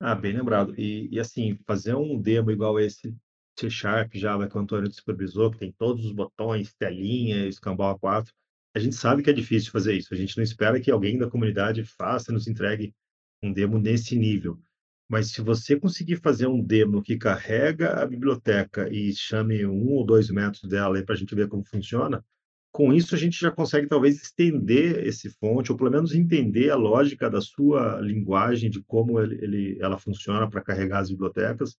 Ah, 0.00 0.14
bem 0.14 0.32
lembrado. 0.32 0.74
E, 0.78 1.08
e 1.12 1.20
assim, 1.20 1.56
fazer 1.66 1.94
um 1.94 2.20
demo 2.20 2.50
igual 2.50 2.80
esse 2.80 3.14
C 3.58 3.68
Sharp, 3.68 4.14
Java, 4.14 4.48
que 4.48 4.56
o 4.56 4.60
Antônio 4.60 4.92
supervisor, 4.92 5.50
que 5.50 5.58
tem 5.58 5.72
todos 5.72 6.04
os 6.04 6.12
botões, 6.12 6.72
telinha, 6.74 7.46
escambau 7.46 7.98
A4, 7.98 8.28
a 8.74 8.78
gente 8.78 8.94
sabe 8.94 9.22
que 9.22 9.30
é 9.30 9.32
difícil 9.32 9.72
fazer 9.72 9.94
isso. 9.94 10.14
A 10.14 10.16
gente 10.16 10.36
não 10.36 10.44
espera 10.44 10.80
que 10.80 10.90
alguém 10.90 11.18
da 11.18 11.28
comunidade 11.28 11.82
faça, 11.84 12.32
nos 12.32 12.46
entregue 12.46 12.94
um 13.42 13.52
demo 13.52 13.78
nesse 13.78 14.16
nível. 14.16 14.60
Mas 15.08 15.32
se 15.32 15.40
você 15.40 15.74
conseguir 15.74 16.16
fazer 16.16 16.46
um 16.46 16.62
demo 16.62 17.02
que 17.02 17.16
carrega 17.16 18.00
a 18.00 18.06
biblioteca 18.06 18.88
e 18.92 19.12
chame 19.12 19.66
um 19.66 19.88
ou 19.88 20.06
dois 20.06 20.30
métodos 20.30 20.68
dela 20.68 21.02
para 21.02 21.14
a 21.14 21.18
gente 21.18 21.34
ver 21.34 21.48
como 21.48 21.64
funciona, 21.64 22.24
com 22.70 22.92
isso 22.92 23.14
a 23.14 23.18
gente 23.18 23.40
já 23.40 23.50
consegue 23.50 23.88
talvez 23.88 24.22
estender 24.22 25.04
esse 25.06 25.30
fonte, 25.30 25.72
ou 25.72 25.78
pelo 25.78 25.90
menos 25.90 26.14
entender 26.14 26.70
a 26.70 26.76
lógica 26.76 27.28
da 27.30 27.40
sua 27.40 27.98
linguagem, 28.00 28.70
de 28.70 28.82
como 28.82 29.18
ele, 29.18 29.42
ele 29.42 29.78
ela 29.80 29.98
funciona 29.98 30.48
para 30.48 30.60
carregar 30.60 31.00
as 31.00 31.10
bibliotecas 31.10 31.76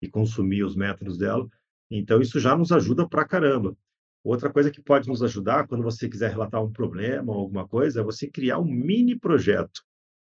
e 0.00 0.08
consumir 0.08 0.62
os 0.64 0.76
métodos 0.76 1.18
dela. 1.18 1.48
Então, 1.90 2.20
isso 2.20 2.38
já 2.38 2.56
nos 2.56 2.72
ajuda 2.72 3.08
para 3.08 3.24
caramba. 3.24 3.76
Outra 4.22 4.50
coisa 4.50 4.70
que 4.70 4.82
pode 4.82 5.08
nos 5.08 5.22
ajudar, 5.22 5.66
quando 5.66 5.82
você 5.82 6.08
quiser 6.08 6.30
relatar 6.30 6.62
um 6.62 6.72
problema 6.72 7.32
ou 7.32 7.40
alguma 7.40 7.66
coisa, 7.66 8.00
é 8.00 8.04
você 8.04 8.28
criar 8.28 8.58
um 8.58 8.64
mini 8.64 9.18
projeto. 9.18 9.82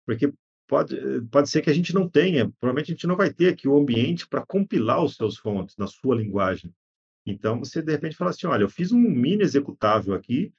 Porque 0.06 0.32
pode, 0.66 0.96
pode 1.30 1.50
ser 1.50 1.60
que 1.62 1.70
a 1.70 1.74
gente 1.74 1.94
não 1.94 2.08
tenha, 2.08 2.50
provavelmente 2.58 2.92
a 2.92 2.94
gente 2.94 3.06
não 3.06 3.16
vai 3.16 3.32
ter 3.32 3.48
aqui 3.48 3.68
o 3.68 3.76
ambiente 3.76 4.26
para 4.26 4.46
compilar 4.46 5.04
os 5.04 5.16
seus 5.16 5.36
fontes 5.36 5.76
na 5.76 5.86
sua 5.86 6.16
linguagem. 6.16 6.72
Então, 7.26 7.58
você 7.58 7.82
de 7.82 7.92
repente 7.92 8.16
fala 8.16 8.30
assim: 8.30 8.46
olha, 8.46 8.62
eu 8.62 8.68
fiz 8.68 8.92
um 8.92 8.98
mini 8.98 9.42
executável 9.42 10.14
aqui, 10.14 10.52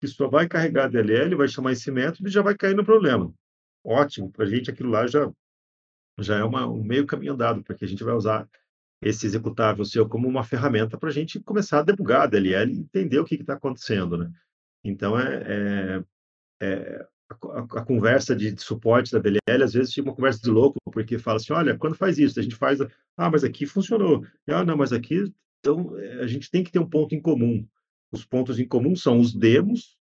que 0.00 0.06
só 0.06 0.28
vai 0.28 0.46
carregar 0.46 0.88
DLL, 0.88 1.34
vai 1.34 1.48
chamar 1.48 1.72
esse 1.72 1.90
método 1.90 2.28
e 2.28 2.32
já 2.32 2.42
vai 2.42 2.54
cair 2.54 2.76
no 2.76 2.84
problema. 2.84 3.32
Ótimo, 3.82 4.30
para 4.30 4.44
a 4.44 4.48
gente 4.48 4.70
aquilo 4.70 4.90
lá 4.90 5.06
já, 5.06 5.32
já 6.18 6.38
é 6.38 6.44
uma, 6.44 6.66
um 6.66 6.82
meio 6.82 7.06
caminho 7.06 7.34
andado, 7.34 7.62
porque 7.62 7.84
a 7.84 7.88
gente 7.88 8.04
vai 8.04 8.14
usar 8.14 8.48
esse 9.02 9.26
executável 9.26 9.84
seu 9.84 10.08
como 10.08 10.26
uma 10.26 10.44
ferramenta 10.44 10.96
para 10.96 11.10
a 11.10 11.12
gente 11.12 11.40
começar 11.40 11.80
a 11.80 11.82
debugar 11.82 12.22
a 12.22 12.26
DLL 12.26 12.72
e 12.72 12.78
entender 12.78 13.18
o 13.18 13.24
que 13.24 13.34
está 13.34 13.54
acontecendo. 13.54 14.16
Né? 14.16 14.32
Então, 14.84 15.18
é, 15.18 15.42
é, 15.46 16.04
é 16.62 17.06
a, 17.30 17.58
a, 17.58 17.84
conversa 17.84 18.34
de, 18.34 18.56
suporte 18.60 19.12
da 19.12 19.18
DLL, 19.18 19.62
às 19.62 19.74
vezes 19.74 19.92
fica 19.92 20.08
uma 20.08 20.14
conversa 20.14 20.40
de 20.40 20.50
louco, 20.50 20.78
porque 20.90 21.18
fala 21.18 21.36
assim, 21.36 21.52
olha, 21.52 21.76
quando 21.76 21.96
faz 21.96 22.18
isso, 22.18 22.38
a 22.38 22.42
gente 22.42 22.56
faz, 22.56 22.80
ah, 22.80 23.30
mas 23.30 23.44
aqui 23.44 23.66
funcionou, 23.66 24.24
ah, 24.48 24.64
não, 24.64 24.76
mas 24.76 24.92
aqui, 24.92 25.32
então, 25.60 25.98
eh, 25.98 26.22
a 26.22 26.26
gente 26.26 26.50
tem 26.50 26.62
que 26.62 26.70
ter 26.70 26.78
um 26.78 26.88
ponto 26.88 27.14
em 27.14 27.20
comum. 27.20 27.66
Os 28.12 28.24
pontos 28.24 28.58
em 28.58 28.66
comum 28.66 28.94
são 28.94 29.18
os 29.18 29.34
demos, 29.34 29.96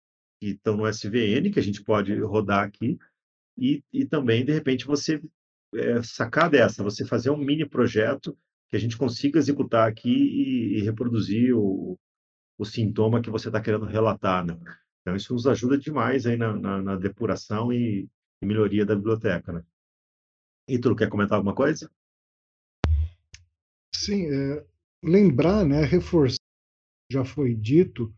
que 0.41 0.51
estão 0.53 0.77
no 0.77 0.89
SVN, 0.89 1.51
que 1.53 1.61
a 1.61 1.63
gente 1.63 1.83
pode 1.83 2.19
rodar 2.21 2.65
aqui, 2.65 2.99
e, 3.59 3.85
e 3.93 4.07
também, 4.07 4.45
de 4.45 4.53
repente, 4.53 4.87
você 4.87 5.21
é, 5.75 6.03
sacar 6.03 6.51
dessa, 6.51 6.83
você 6.83 7.05
fazer 7.05 7.31
um 7.31 7.37
mini 7.37 7.69
projeto 7.69 8.37
que 8.69 8.77
a 8.77 8.79
gente 8.79 8.97
consiga 8.97 9.39
executar 9.39 9.89
aqui 9.89 10.11
e, 10.11 10.79
e 10.79 10.83
reproduzir 10.83 11.57
o, 11.57 11.99
o 12.59 12.65
sintoma 12.65 13.21
que 13.21 13.31
você 13.31 13.49
está 13.49 13.61
querendo 13.61 13.85
relatar, 13.85 14.45
né? 14.45 14.57
Então, 15.01 15.17
isso 15.17 15.33
nos 15.33 15.47
ajuda 15.47 15.79
demais 15.79 16.27
aí 16.27 16.37
na, 16.37 16.55
na, 16.55 16.83
na 16.83 16.97
depuração 16.97 17.73
e, 17.73 18.09
e, 18.41 18.47
melhoria 18.47 18.85
da 18.85 18.95
biblioteca, 18.95 19.53
né? 19.53 19.65
Ítalo, 20.69 20.95
quer 20.95 21.09
comentar 21.09 21.37
alguma 21.37 21.55
coisa? 21.55 21.91
Sim, 23.95 24.27
é, 24.27 24.67
lembrar, 25.03 25.65
né, 25.65 25.83
reforçar, 25.85 26.39
já 27.11 27.25
foi 27.25 27.55
dito, 27.55 28.15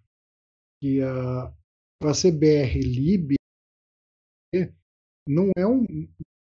que 0.80 1.00
a, 1.00 1.44
a 2.02 2.12
CBR 2.12 2.80
Lib 2.80 3.34
não 5.26 5.50
é 5.56 5.66
um 5.66 5.86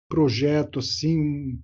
projeto 0.09 0.79
assim, 0.79 1.59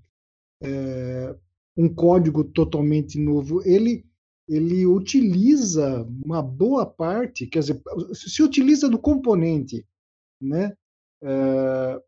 é, 0.62 1.36
um 1.78 1.94
código 1.94 2.44
totalmente 2.44 3.20
novo. 3.20 3.62
Ele 3.66 4.06
ele 4.48 4.86
utiliza 4.86 6.06
uma 6.26 6.42
boa 6.42 6.86
parte, 6.86 7.48
quer 7.48 7.60
dizer, 7.60 7.82
se 8.14 8.44
utiliza 8.44 8.90
do 8.90 9.00
componente, 9.00 9.88
né? 10.42 10.76
Uh, 11.24 12.02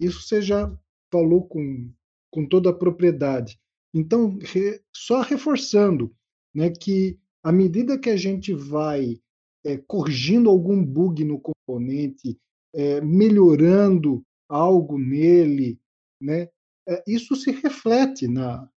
isso 0.00 0.22
você 0.22 0.40
já 0.40 0.74
falou 1.12 1.46
com, 1.46 1.92
com 2.30 2.46
toda 2.46 2.70
a 2.70 2.74
propriedade. 2.74 3.60
Então, 3.92 4.38
re, 4.40 4.80
só 4.94 5.20
reforçando, 5.20 6.14
né, 6.54 6.70
que 6.70 7.18
à 7.42 7.52
medida 7.52 7.98
que 7.98 8.08
a 8.08 8.16
gente 8.16 8.54
vai 8.54 9.20
é, 9.64 9.76
corrigindo 9.76 10.48
algum 10.48 10.82
bug 10.82 11.22
no 11.22 11.38
componente, 11.38 12.38
é, 12.74 13.00
melhorando 13.02 14.24
algo 14.48 14.98
nele, 14.98 15.78
né, 16.20 16.48
é, 16.88 17.02
isso 17.06 17.34
se 17.34 17.50
reflete 17.50 18.28
na, 18.28 18.68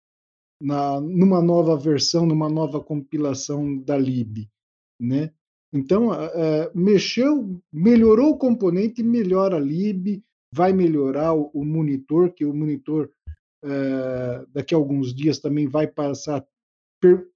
na, 0.62 1.00
numa 1.02 1.42
nova 1.42 1.78
versão, 1.78 2.26
numa 2.26 2.50
nova 2.50 2.82
compilação 2.82 3.78
da 3.78 3.98
lib, 3.98 4.50
né? 5.00 5.32
Então, 5.74 6.14
é, 6.14 6.72
mexeu, 6.74 7.62
melhorou 7.72 8.32
o 8.32 8.38
componente, 8.38 9.04
melhora 9.04 9.58
a 9.58 9.60
lib, 9.60 10.24
vai 10.54 10.72
melhorar 10.72 11.34
o, 11.34 11.52
o 11.54 11.66
monitor, 11.66 12.34
que 12.34 12.46
o 12.46 12.54
monitor 12.54 13.12
é, 13.64 14.46
daqui 14.54 14.74
a 14.74 14.78
alguns 14.78 15.14
dias 15.14 15.40
também 15.40 15.68
vai 15.68 15.86
passar, 15.86 16.46
per, 17.02 17.30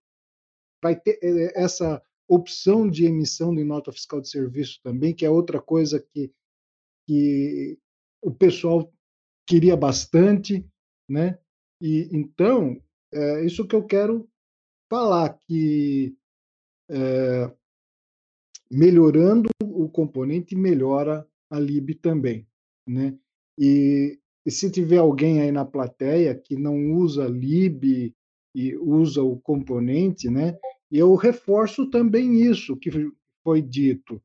vai 0.82 0.96
ter 0.98 1.20
essa 1.56 2.02
opção 2.28 2.90
de 2.90 3.06
emissão 3.06 3.54
de 3.54 3.64
nota 3.64 3.92
fiscal 3.92 4.22
de 4.22 4.30
serviço 4.30 4.80
também, 4.82 5.14
que 5.14 5.26
é 5.26 5.30
outra 5.30 5.62
coisa 5.62 6.00
que, 6.00 6.32
que 7.06 7.78
o 8.22 8.32
pessoal 8.32 8.92
queria 9.48 9.76
bastante, 9.76 10.66
né? 11.10 11.38
E 11.82 12.08
então 12.12 12.82
é 13.14 13.46
isso 13.46 13.68
que 13.68 13.76
eu 13.76 13.84
quero 13.84 14.30
falar, 14.90 15.38
que 15.48 16.16
é, 16.90 17.52
melhorando 18.70 19.50
o 19.64 19.90
componente 19.90 20.56
melhora 20.56 21.28
a 21.50 21.60
lib 21.60 21.96
também, 21.96 22.48
né? 22.88 23.18
E, 23.58 24.20
e, 24.46 24.52
se 24.52 24.72
tiver 24.72 24.98
alguém 24.98 25.42
aí 25.42 25.52
na 25.52 25.66
plateia 25.66 26.34
que 26.34 26.56
não 26.56 26.94
usa 26.94 27.28
lib 27.28 28.14
e 28.56 28.76
usa 28.78 29.22
o 29.22 29.40
componente, 29.40 30.30
né? 30.30 30.58
Eu 30.90 31.16
reforço 31.16 31.90
também 31.90 32.42
isso 32.42 32.78
que 32.78 32.90
foi 33.44 33.62
dito 33.62 34.22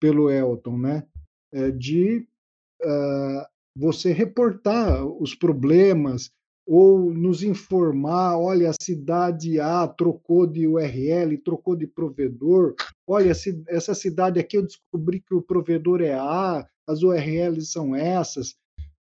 pelo 0.00 0.30
Elton, 0.30 0.78
né? 0.78 1.06
É 1.52 1.70
de 1.70 2.26
uh, 2.82 3.44
você 3.76 4.12
reportar 4.12 5.06
os 5.06 5.34
problemas, 5.34 6.30
ou 6.68 7.14
nos 7.14 7.42
informar, 7.42 8.36
olha, 8.38 8.68
a 8.68 8.74
cidade 8.78 9.58
A 9.58 9.88
trocou 9.88 10.46
de 10.46 10.66
URL, 10.66 11.38
trocou 11.38 11.74
de 11.74 11.86
provedor, 11.86 12.74
olha, 13.06 13.32
essa 13.68 13.94
cidade 13.94 14.38
aqui 14.38 14.58
eu 14.58 14.66
descobri 14.66 15.18
que 15.18 15.34
o 15.34 15.40
provedor 15.40 16.02
é 16.02 16.12
A, 16.12 16.68
as 16.86 17.02
URLs 17.02 17.72
são 17.72 17.96
essas. 17.96 18.54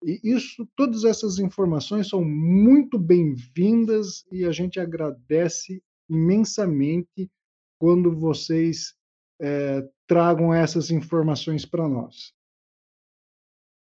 E 0.05 0.21
isso, 0.23 0.69
todas 0.77 1.03
essas 1.03 1.41
informações 1.41 2.09
são 2.09 2.25
muito 2.25 2.97
bem-vindas 2.97 4.25
e 4.31 4.45
a 4.45 4.53
gente 4.53 4.79
agradece 4.79 5.83
imensamente 6.09 7.29
quando 7.77 8.17
vocês 8.17 8.95
é, 9.43 9.85
tragam 10.07 10.55
essas 10.55 10.93
informações 10.93 11.65
para 11.65 11.89
nós. 11.89 12.33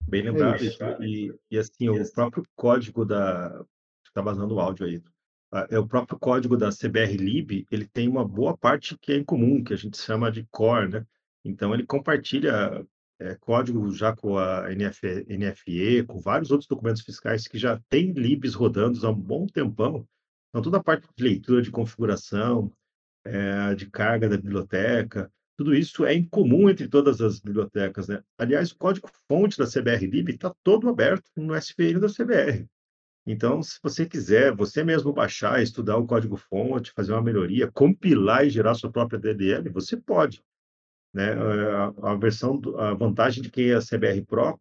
Bem 0.07 0.21
é 0.21 0.31
lembrado. 0.31 0.63
É 0.63 1.05
e, 1.05 1.33
e, 1.51 1.57
assim, 1.57 1.89
o 1.89 2.11
próprio 2.11 2.43
código 2.55 3.05
da. 3.05 3.63
Está 4.07 4.21
vazando 4.21 4.55
o 4.55 4.59
áudio 4.59 4.85
aí. 4.85 5.01
Ah, 5.51 5.67
é 5.69 5.77
o 5.77 5.87
próprio 5.87 6.17
código 6.19 6.57
da 6.57 6.69
CBR-Lib, 6.69 7.65
ele 7.71 7.85
tem 7.85 8.07
uma 8.07 8.27
boa 8.27 8.57
parte 8.57 8.97
que 8.97 9.13
é 9.13 9.15
em 9.15 9.23
comum, 9.23 9.63
que 9.63 9.73
a 9.73 9.77
gente 9.77 9.97
chama 9.97 10.31
de 10.31 10.45
core, 10.51 10.89
né? 10.89 11.05
Então, 11.43 11.73
ele 11.73 11.85
compartilha 11.85 12.85
é, 13.19 13.35
código 13.35 13.91
já 13.91 14.15
com 14.15 14.37
a 14.37 14.71
NF, 14.71 15.25
NFE, 15.29 16.03
com 16.03 16.19
vários 16.19 16.51
outros 16.51 16.67
documentos 16.67 17.01
fiscais 17.01 17.47
que 17.47 17.57
já 17.57 17.79
tem 17.89 18.11
libs 18.11 18.53
rodando 18.53 19.05
há 19.05 19.09
um 19.09 19.15
bom 19.15 19.45
tempão. 19.45 20.05
Então, 20.49 20.61
toda 20.61 20.77
a 20.77 20.83
parte 20.83 21.07
de 21.15 21.23
leitura 21.23 21.61
de 21.61 21.71
configuração, 21.71 22.71
é, 23.25 23.75
de 23.75 23.89
carga 23.89 24.27
da 24.27 24.37
biblioteca, 24.37 25.31
tudo 25.57 25.73
isso 25.73 26.05
é 26.05 26.13
incomum 26.13 26.69
entre 26.69 26.87
todas 26.87 27.19
as 27.19 27.39
bibliotecas. 27.39 28.07
Né? 28.07 28.23
Aliás, 28.37 28.71
o 28.71 28.77
código-fonte 28.77 29.57
da 29.57 29.65
CBR-Lib 29.65 30.29
está 30.29 30.53
todo 30.63 30.87
aberto 30.87 31.29
no 31.35 31.55
SPN 31.55 31.99
da 31.99 32.07
CBR. 32.07 32.67
Então, 33.25 33.61
se 33.61 33.79
você 33.81 34.05
quiser, 34.05 34.55
você 34.55 34.83
mesmo 34.83 35.11
baixar, 35.11 35.61
estudar 35.61 35.97
o 35.97 36.05
código-fonte, 36.05 36.93
fazer 36.93 37.11
uma 37.11 37.23
melhoria, 37.23 37.69
compilar 37.71 38.45
e 38.45 38.51
gerar 38.51 38.75
sua 38.75 38.91
própria 38.91 39.19
DLL, 39.19 39.67
você 39.69 39.97
pode. 39.97 40.41
Né? 41.11 41.33
A, 41.33 42.11
a 42.11 42.15
versão, 42.15 42.61
a 42.77 42.93
vantagem 42.93 43.41
de 43.41 43.49
quem 43.49 43.71
é 43.71 43.75
a 43.75 43.81
CBR 43.81 44.23
Pro 44.25 44.59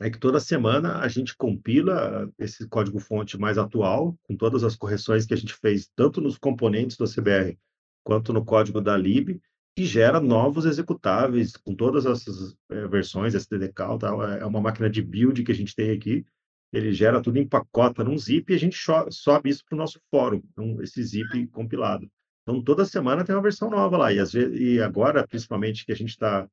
é 0.00 0.08
que 0.08 0.18
toda 0.18 0.40
semana 0.40 0.98
a 0.98 1.08
gente 1.08 1.36
compila 1.36 2.30
esse 2.38 2.66
código-fonte 2.68 3.38
mais 3.38 3.58
atual, 3.58 4.16
com 4.22 4.36
todas 4.36 4.62
as 4.64 4.76
correções 4.76 5.26
que 5.26 5.34
a 5.34 5.36
gente 5.36 5.54
fez, 5.54 5.88
tanto 5.94 6.20
nos 6.20 6.38
componentes 6.38 6.96
do 6.96 7.04
CBR 7.04 7.58
quanto 8.04 8.32
no 8.32 8.44
código 8.44 8.80
da 8.80 8.96
lib, 8.96 9.40
que 9.74 9.84
gera 9.84 10.20
novos 10.20 10.66
executáveis 10.66 11.56
com 11.56 11.74
todas 11.74 12.04
essas 12.04 12.54
é, 12.70 12.86
versões, 12.86 13.34
SDDK, 13.34 13.98
tal. 13.98 14.22
É 14.22 14.44
uma 14.44 14.60
máquina 14.60 14.88
de 14.90 15.02
build 15.02 15.42
que 15.42 15.52
a 15.52 15.54
gente 15.54 15.74
tem 15.74 15.90
aqui. 15.90 16.24
Ele 16.72 16.92
gera 16.92 17.22
tudo 17.22 17.38
em 17.38 17.46
pacota 17.46 18.02
num 18.04 18.16
zip 18.16 18.50
e 18.50 18.56
a 18.56 18.58
gente 18.58 18.76
sobe 19.10 19.50
isso 19.50 19.64
para 19.64 19.76
o 19.76 19.78
nosso 19.78 20.00
fórum, 20.10 20.42
então, 20.50 20.80
esse 20.82 21.02
zip 21.02 21.46
compilado. 21.48 22.10
Então, 22.42 22.62
toda 22.62 22.84
semana 22.84 23.24
tem 23.24 23.34
uma 23.34 23.42
versão 23.42 23.70
nova 23.70 23.96
lá. 23.96 24.12
E, 24.12 24.18
às 24.18 24.32
vezes, 24.32 24.58
e 24.58 24.80
agora, 24.80 25.26
principalmente, 25.26 25.84
que 25.84 25.92
a 25.92 25.96
gente 25.96 26.10
está. 26.10 26.48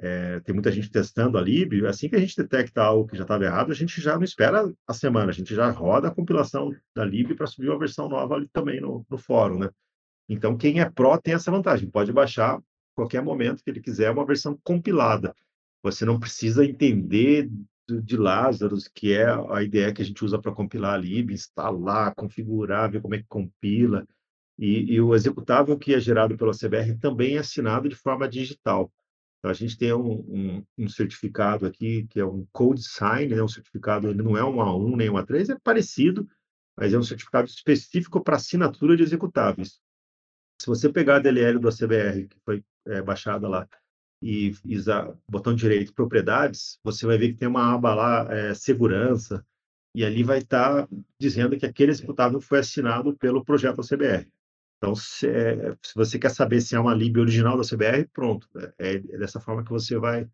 É, 0.00 0.38
tem 0.40 0.54
muita 0.54 0.70
gente 0.70 0.90
testando 0.90 1.36
a 1.36 1.40
lib, 1.40 1.84
assim 1.84 2.08
que 2.08 2.14
a 2.14 2.20
gente 2.20 2.36
detecta 2.36 2.80
algo 2.80 3.08
que 3.08 3.16
já 3.16 3.24
estava 3.24 3.44
errado, 3.44 3.72
a 3.72 3.74
gente 3.74 4.00
já 4.00 4.14
não 4.14 4.22
espera 4.22 4.72
a 4.86 4.94
semana, 4.94 5.30
a 5.30 5.34
gente 5.34 5.52
já 5.52 5.68
roda 5.70 6.06
a 6.06 6.14
compilação 6.14 6.72
da 6.94 7.04
lib 7.04 7.34
para 7.34 7.48
subir 7.48 7.68
uma 7.68 7.80
versão 7.80 8.08
nova 8.08 8.36
ali 8.36 8.48
também 8.52 8.80
no, 8.80 9.04
no 9.10 9.18
fórum, 9.18 9.58
né? 9.58 9.70
Então, 10.28 10.56
quem 10.56 10.80
é 10.80 10.90
pró 10.90 11.16
tem 11.16 11.34
essa 11.34 11.50
vantagem, 11.50 11.90
pode 11.90 12.12
baixar 12.12 12.60
qualquer 12.94 13.22
momento 13.22 13.62
que 13.62 13.70
ele 13.70 13.80
quiser 13.80 14.10
uma 14.10 14.26
versão 14.26 14.58
compilada. 14.62 15.34
Você 15.82 16.04
não 16.04 16.18
precisa 16.18 16.64
entender 16.64 17.48
de 17.88 18.16
Lazarus, 18.16 18.88
que 18.88 19.14
é 19.14 19.26
a 19.50 19.62
ideia 19.62 19.92
que 19.92 20.02
a 20.02 20.04
gente 20.04 20.22
usa 20.24 20.38
para 20.38 20.52
compilar 20.52 20.94
a 20.94 20.96
lib, 20.96 21.32
instalar, 21.32 22.14
configurar, 22.14 22.90
ver 22.90 23.00
como 23.00 23.14
é 23.14 23.18
que 23.18 23.28
compila. 23.28 24.06
E, 24.58 24.94
e, 24.94 25.00
o 25.00 25.14
executável 25.14 25.78
que 25.78 25.94
é 25.94 26.00
gerado 26.00 26.36
pela 26.36 26.52
CBR 26.52 26.98
também 26.98 27.36
é 27.36 27.38
assinado 27.38 27.88
de 27.88 27.94
forma 27.94 28.28
digital. 28.28 28.92
Então, 29.38 29.50
a 29.50 29.54
gente 29.54 29.78
tem 29.78 29.92
um, 29.92 30.12
um, 30.28 30.64
um 30.76 30.88
certificado 30.88 31.64
aqui, 31.64 32.06
que 32.10 32.18
é 32.18 32.26
um 32.26 32.44
Code 32.52 32.82
Sign, 32.82 33.34
né? 33.34 33.42
um 33.42 33.48
certificado, 33.48 34.08
ele 34.08 34.22
não 34.22 34.36
é 34.36 34.44
um 34.44 34.56
A1 34.56 34.96
nem 34.96 35.08
um 35.08 35.14
A3, 35.14 35.54
é 35.54 35.58
parecido, 35.62 36.28
mas 36.76 36.92
é 36.92 36.98
um 36.98 37.04
certificado 37.04 37.48
específico 37.48 38.20
para 38.20 38.36
assinatura 38.36 38.96
de 38.96 39.04
executáveis. 39.04 39.80
Se 40.60 40.66
você 40.66 40.88
pegar 40.90 41.16
a 41.16 41.18
DLL 41.20 41.58
do 41.58 41.68
ACBR, 41.68 42.26
que 42.26 42.36
foi 42.44 42.64
é, 42.86 43.00
baixada 43.02 43.48
lá, 43.48 43.68
e 44.20 44.52
usar 44.64 45.14
botão 45.30 45.54
direito 45.54 45.94
propriedades, 45.94 46.78
você 46.82 47.06
vai 47.06 47.16
ver 47.16 47.28
que 47.28 47.38
tem 47.38 47.48
uma 47.48 47.74
aba 47.74 47.94
lá, 47.94 48.34
é, 48.34 48.54
segurança, 48.54 49.44
e 49.94 50.04
ali 50.04 50.22
vai 50.22 50.38
estar 50.38 50.86
tá 50.86 50.88
dizendo 51.20 51.56
que 51.56 51.66
aquele 51.66 51.92
executável 51.92 52.40
foi 52.40 52.58
assinado 52.58 53.16
pelo 53.16 53.44
projeto 53.44 53.80
ACBR. 53.80 54.28
Então, 54.78 54.94
se, 54.94 55.28
é, 55.28 55.76
se, 55.82 55.94
você 55.94 56.18
quer 56.18 56.30
saber 56.30 56.60
se 56.60 56.74
é 56.76 56.80
uma 56.80 56.94
lib 56.94 57.18
original 57.18 57.56
da 57.56 57.64
CBR, 57.64 58.08
pronto. 58.12 58.48
É, 58.78 58.94
é, 58.94 58.98
dessa 58.98 59.40
forma 59.40 59.64
que 59.64 59.70
você 59.70 59.98
vai, 59.98 60.28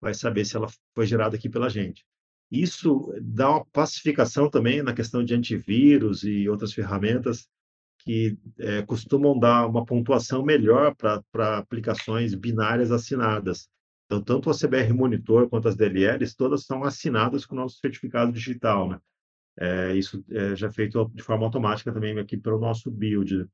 vai 0.00 0.12
saber 0.12 0.44
se 0.44 0.56
ela 0.56 0.68
foi 0.94 1.06
gerada 1.06 1.36
aqui 1.36 1.48
pela 1.48 1.70
gente. 1.70 2.04
Isso 2.50 3.12
dá 3.20 3.50
uma 3.50 3.64
pacificação 3.66 4.50
também 4.50 4.82
na 4.82 4.94
questão 4.94 5.24
de 5.24 5.34
antivírus 5.34 6.22
e 6.22 6.48
outras 6.48 6.72
ferramentas 6.72 7.48
que 8.06 8.38
é, 8.60 8.82
costumam 8.82 9.36
dar 9.36 9.66
uma 9.66 9.84
pontuação 9.84 10.44
melhor 10.44 10.94
para 10.94 11.58
aplicações 11.58 12.36
binárias 12.36 12.92
assinadas. 12.92 13.68
Então, 14.06 14.22
tanto 14.22 14.48
a 14.48 14.54
CBR 14.54 14.92
Monitor 14.92 15.48
quanto 15.48 15.66
as 15.66 15.74
DLLs, 15.74 16.36
todas 16.36 16.64
são 16.64 16.84
assinadas 16.84 17.44
com 17.44 17.56
o 17.56 17.58
nosso 17.58 17.78
certificado 17.80 18.30
digital. 18.30 18.88
Né? 18.88 19.00
É, 19.58 19.96
isso 19.96 20.24
é 20.30 20.54
já 20.54 20.70
feito 20.70 21.10
de 21.12 21.22
forma 21.24 21.44
automática 21.44 21.92
também 21.92 22.16
aqui 22.16 22.36
pelo 22.36 22.60
nosso 22.60 22.92
build. 22.92 23.48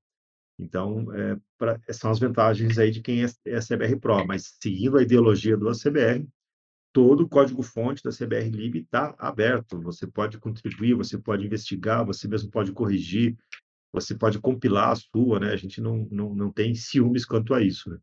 Então, 0.59 1.11
é, 1.15 1.39
pra, 1.57 1.81
são 1.89 2.11
as 2.11 2.19
vantagens 2.19 2.79
aí 2.79 2.91
de 2.91 3.01
quem 3.01 3.25
é, 3.25 3.29
é 3.47 3.59
CBR 3.59 3.99
Pro, 3.99 4.27
mas 4.27 4.59
seguindo 4.63 4.99
a 4.99 5.03
ideologia 5.03 5.57
do 5.57 5.71
ACBR, 5.71 6.29
todo 6.93 7.23
o 7.23 7.29
código-fonte 7.29 8.03
da 8.03 8.11
CBR 8.11 8.51
Lib 8.51 8.81
está 8.81 9.15
aberto. 9.19 9.81
Você 9.81 10.07
pode 10.07 10.37
contribuir, 10.37 10.93
você 10.93 11.17
pode 11.17 11.47
investigar, 11.47 12.05
você 12.05 12.29
mesmo 12.29 12.51
pode 12.51 12.71
corrigir, 12.73 13.35
você 13.93 14.17
pode 14.17 14.41
compilar 14.41 14.91
a 14.91 14.97
sua, 14.97 15.39
né? 15.39 15.53
A 15.53 15.57
gente 15.57 15.81
não, 15.81 16.09
não, 16.11 16.35
não 16.35 16.53
tem 16.53 16.75
ciúmes 16.75 17.25
quanto 17.25 17.55
a 17.55 17.63
isso, 17.63 17.91
né? 17.91 17.99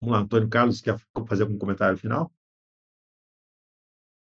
Vamos 0.00 0.16
lá, 0.16 0.22
Antônio 0.22 0.48
Carlos, 0.48 0.80
quer 0.80 0.96
fazer 1.28 1.42
algum 1.42 1.58
comentário 1.58 1.98
final? 1.98 2.32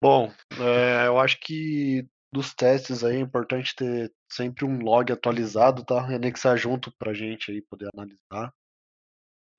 Bom, 0.01 0.31
é, 0.59 1.07
eu 1.07 1.17
acho 1.19 1.39
que 1.39 2.07
dos 2.31 2.53
testes 2.53 3.03
aí 3.03 3.15
é 3.15 3.19
importante 3.19 3.73
ter 3.75 4.13
sempre 4.29 4.65
um 4.65 4.79
log 4.79 5.11
atualizado, 5.11 5.83
tá? 5.85 6.11
E 6.11 6.15
anexar 6.15 6.57
junto 6.57 6.91
pra 6.97 7.13
gente 7.13 7.51
aí 7.51 7.61
poder 7.61 7.89
analisar. 7.93 8.53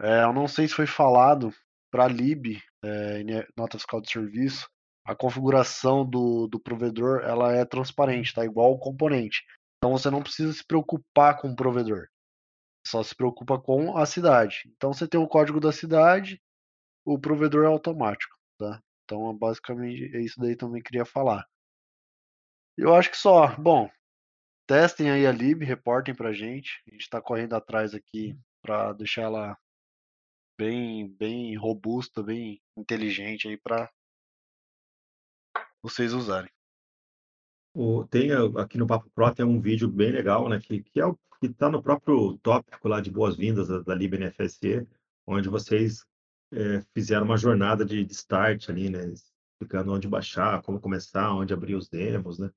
É, 0.01 0.25
eu 0.25 0.33
não 0.33 0.47
sei 0.47 0.69
se 0.69 0.75
foi 0.75 0.87
falado 0.87 1.53
para 1.91 2.07
lib, 2.07 2.61
é, 2.85 3.23
nota 3.57 3.79
fiscal 3.79 4.01
de 4.01 4.11
serviço, 4.11 4.69
a 5.07 5.15
configuração 5.15 6.05
do, 6.05 6.47
do 6.47 6.61
provedor 6.61 7.21
ela 7.23 7.53
é 7.53 7.65
transparente, 7.65 8.35
tá? 8.35 8.45
Igual 8.45 8.73
o 8.73 8.79
componente. 8.79 9.43
Então 9.79 9.93
você 9.93 10.11
não 10.11 10.23
precisa 10.23 10.53
se 10.53 10.65
preocupar 10.65 11.41
com 11.41 11.51
o 11.51 11.57
provedor. 11.57 12.09
Só 12.87 13.03
se 13.03 13.15
preocupa 13.15 13.61
com 13.61 13.97
a 13.97 14.07
cidade. 14.07 14.63
Então 14.77 14.93
você 14.93 15.09
tem 15.09 15.21
o 15.21 15.29
código 15.29 15.61
da 15.61 15.73
cidade, 15.73 16.41
o 17.05 17.19
provedor 17.19 17.65
é 17.65 17.69
automático, 17.69 18.37
tá? 18.59 18.83
Então 19.05 19.37
basicamente 19.37 20.15
é 20.17 20.21
isso 20.21 20.41
daí 20.41 20.57
também 20.57 20.83
queria 20.83 21.05
falar. 21.05 21.47
Eu 22.77 22.95
acho 22.95 23.11
que 23.11 23.17
só. 23.17 23.57
Bom, 23.57 23.91
testem 24.67 25.11
aí 25.11 25.27
a 25.27 25.33
lib, 25.33 25.65
reportem 25.65 26.15
pra 26.15 26.33
gente. 26.33 26.83
A 26.87 26.91
gente 26.91 27.03
está 27.03 27.21
correndo 27.21 27.55
atrás 27.55 27.95
aqui 27.95 28.39
para 28.63 28.93
deixar 28.93 29.23
ela 29.23 29.57
bem, 30.59 31.09
bem 31.09 31.57
robusta, 31.57 32.23
bem 32.23 32.61
inteligente 32.77 33.49
aí 33.49 33.57
para 33.57 33.91
vocês 35.83 36.13
usarem. 36.13 36.51
O, 37.79 38.07
tem 38.07 38.31
aqui 38.33 38.79
no 38.79 38.87
Papo 38.87 39.11
Pro 39.15 39.35
tem 39.35 39.45
um 39.45 39.61
vídeo 39.61 39.87
bem 39.87 40.11
legal, 40.11 40.49
né? 40.49 40.59
Que, 40.59 40.83
que 40.83 40.99
é 40.99 41.05
o 41.05 41.15
que 41.39 41.49
está 41.49 41.69
no 41.69 41.83
próprio 41.83 42.39
tópico 42.39 42.89
lá 42.89 43.03
de 43.03 43.11
boas-vindas 43.11 43.69
da, 43.69 43.81
da 43.81 43.95
onde 45.27 45.51
vocês 45.51 46.03
é, 46.55 46.81
fizeram 46.95 47.27
uma 47.27 47.37
jornada 47.37 47.85
de, 47.85 48.03
de, 48.03 48.13
start 48.15 48.71
ali, 48.71 48.89
né? 48.89 49.13
Explicando 49.13 49.93
onde 49.93 50.09
baixar, 50.09 50.63
como 50.63 50.81
começar, 50.81 51.35
onde 51.35 51.53
abrir 51.53 51.75
os 51.75 51.87
demos, 51.87 52.39
né? 52.39 52.51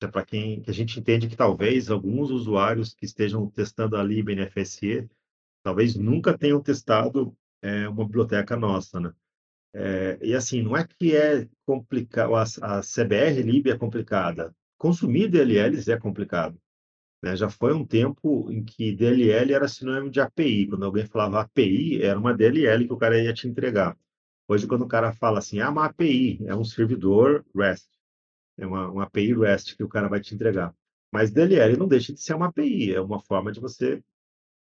É 0.00 0.06
para 0.06 0.24
quem 0.24 0.62
que 0.62 0.70
a 0.70 0.74
gente 0.74 1.00
entende 1.00 1.28
que 1.28 1.36
talvez 1.36 1.90
alguns 1.90 2.30
usuários 2.30 2.94
que 2.94 3.04
estejam 3.04 3.50
testando 3.50 3.96
a 3.96 4.02
LibNFSE 4.04 5.10
talvez 5.64 5.96
nunca 5.96 6.38
tenham 6.38 6.62
testado 6.62 7.36
é, 7.60 7.88
uma 7.88 8.04
biblioteca 8.04 8.56
nossa, 8.56 9.00
né? 9.00 9.12
É, 9.74 10.18
e 10.22 10.34
assim, 10.34 10.62
não 10.62 10.76
é 10.76 10.86
que 10.86 11.16
é 11.16 11.48
complicado, 11.64 12.34
a, 12.34 12.42
a 12.42 12.80
CBR 12.80 13.42
Lib 13.42 13.70
é 13.70 13.78
complicada. 13.78 14.54
Consumir 14.78 15.28
DLLs 15.28 15.90
é 15.90 15.98
complicado. 15.98 16.58
Né? 17.22 17.36
Já 17.36 17.48
foi 17.48 17.72
um 17.72 17.86
tempo 17.86 18.50
em 18.50 18.64
que 18.64 18.92
DLL 18.94 19.54
era 19.54 19.68
sinônimo 19.68 20.10
de 20.10 20.20
API. 20.20 20.66
Quando 20.66 20.84
alguém 20.84 21.06
falava 21.06 21.40
API, 21.40 22.02
era 22.02 22.18
uma 22.18 22.34
DLL 22.34 22.86
que 22.86 22.92
o 22.92 22.98
cara 22.98 23.22
ia 23.22 23.32
te 23.32 23.48
entregar. 23.48 23.96
Hoje, 24.48 24.66
quando 24.66 24.82
o 24.82 24.88
cara 24.88 25.12
fala 25.12 25.38
assim, 25.38 25.60
ah, 25.60 25.70
uma 25.70 25.86
API, 25.86 26.44
é 26.46 26.54
um 26.54 26.64
servidor 26.64 27.44
REST. 27.54 27.88
É 28.58 28.66
uma, 28.66 28.90
uma 28.90 29.04
API 29.04 29.32
REST 29.34 29.76
que 29.76 29.84
o 29.84 29.88
cara 29.88 30.08
vai 30.08 30.20
te 30.20 30.34
entregar. 30.34 30.74
Mas 31.12 31.30
DLL 31.30 31.76
não 31.76 31.88
deixa 31.88 32.12
de 32.12 32.20
ser 32.20 32.34
uma 32.34 32.46
API, 32.46 32.94
é 32.94 33.00
uma 33.00 33.20
forma 33.20 33.52
de 33.52 33.60
você 33.60 34.02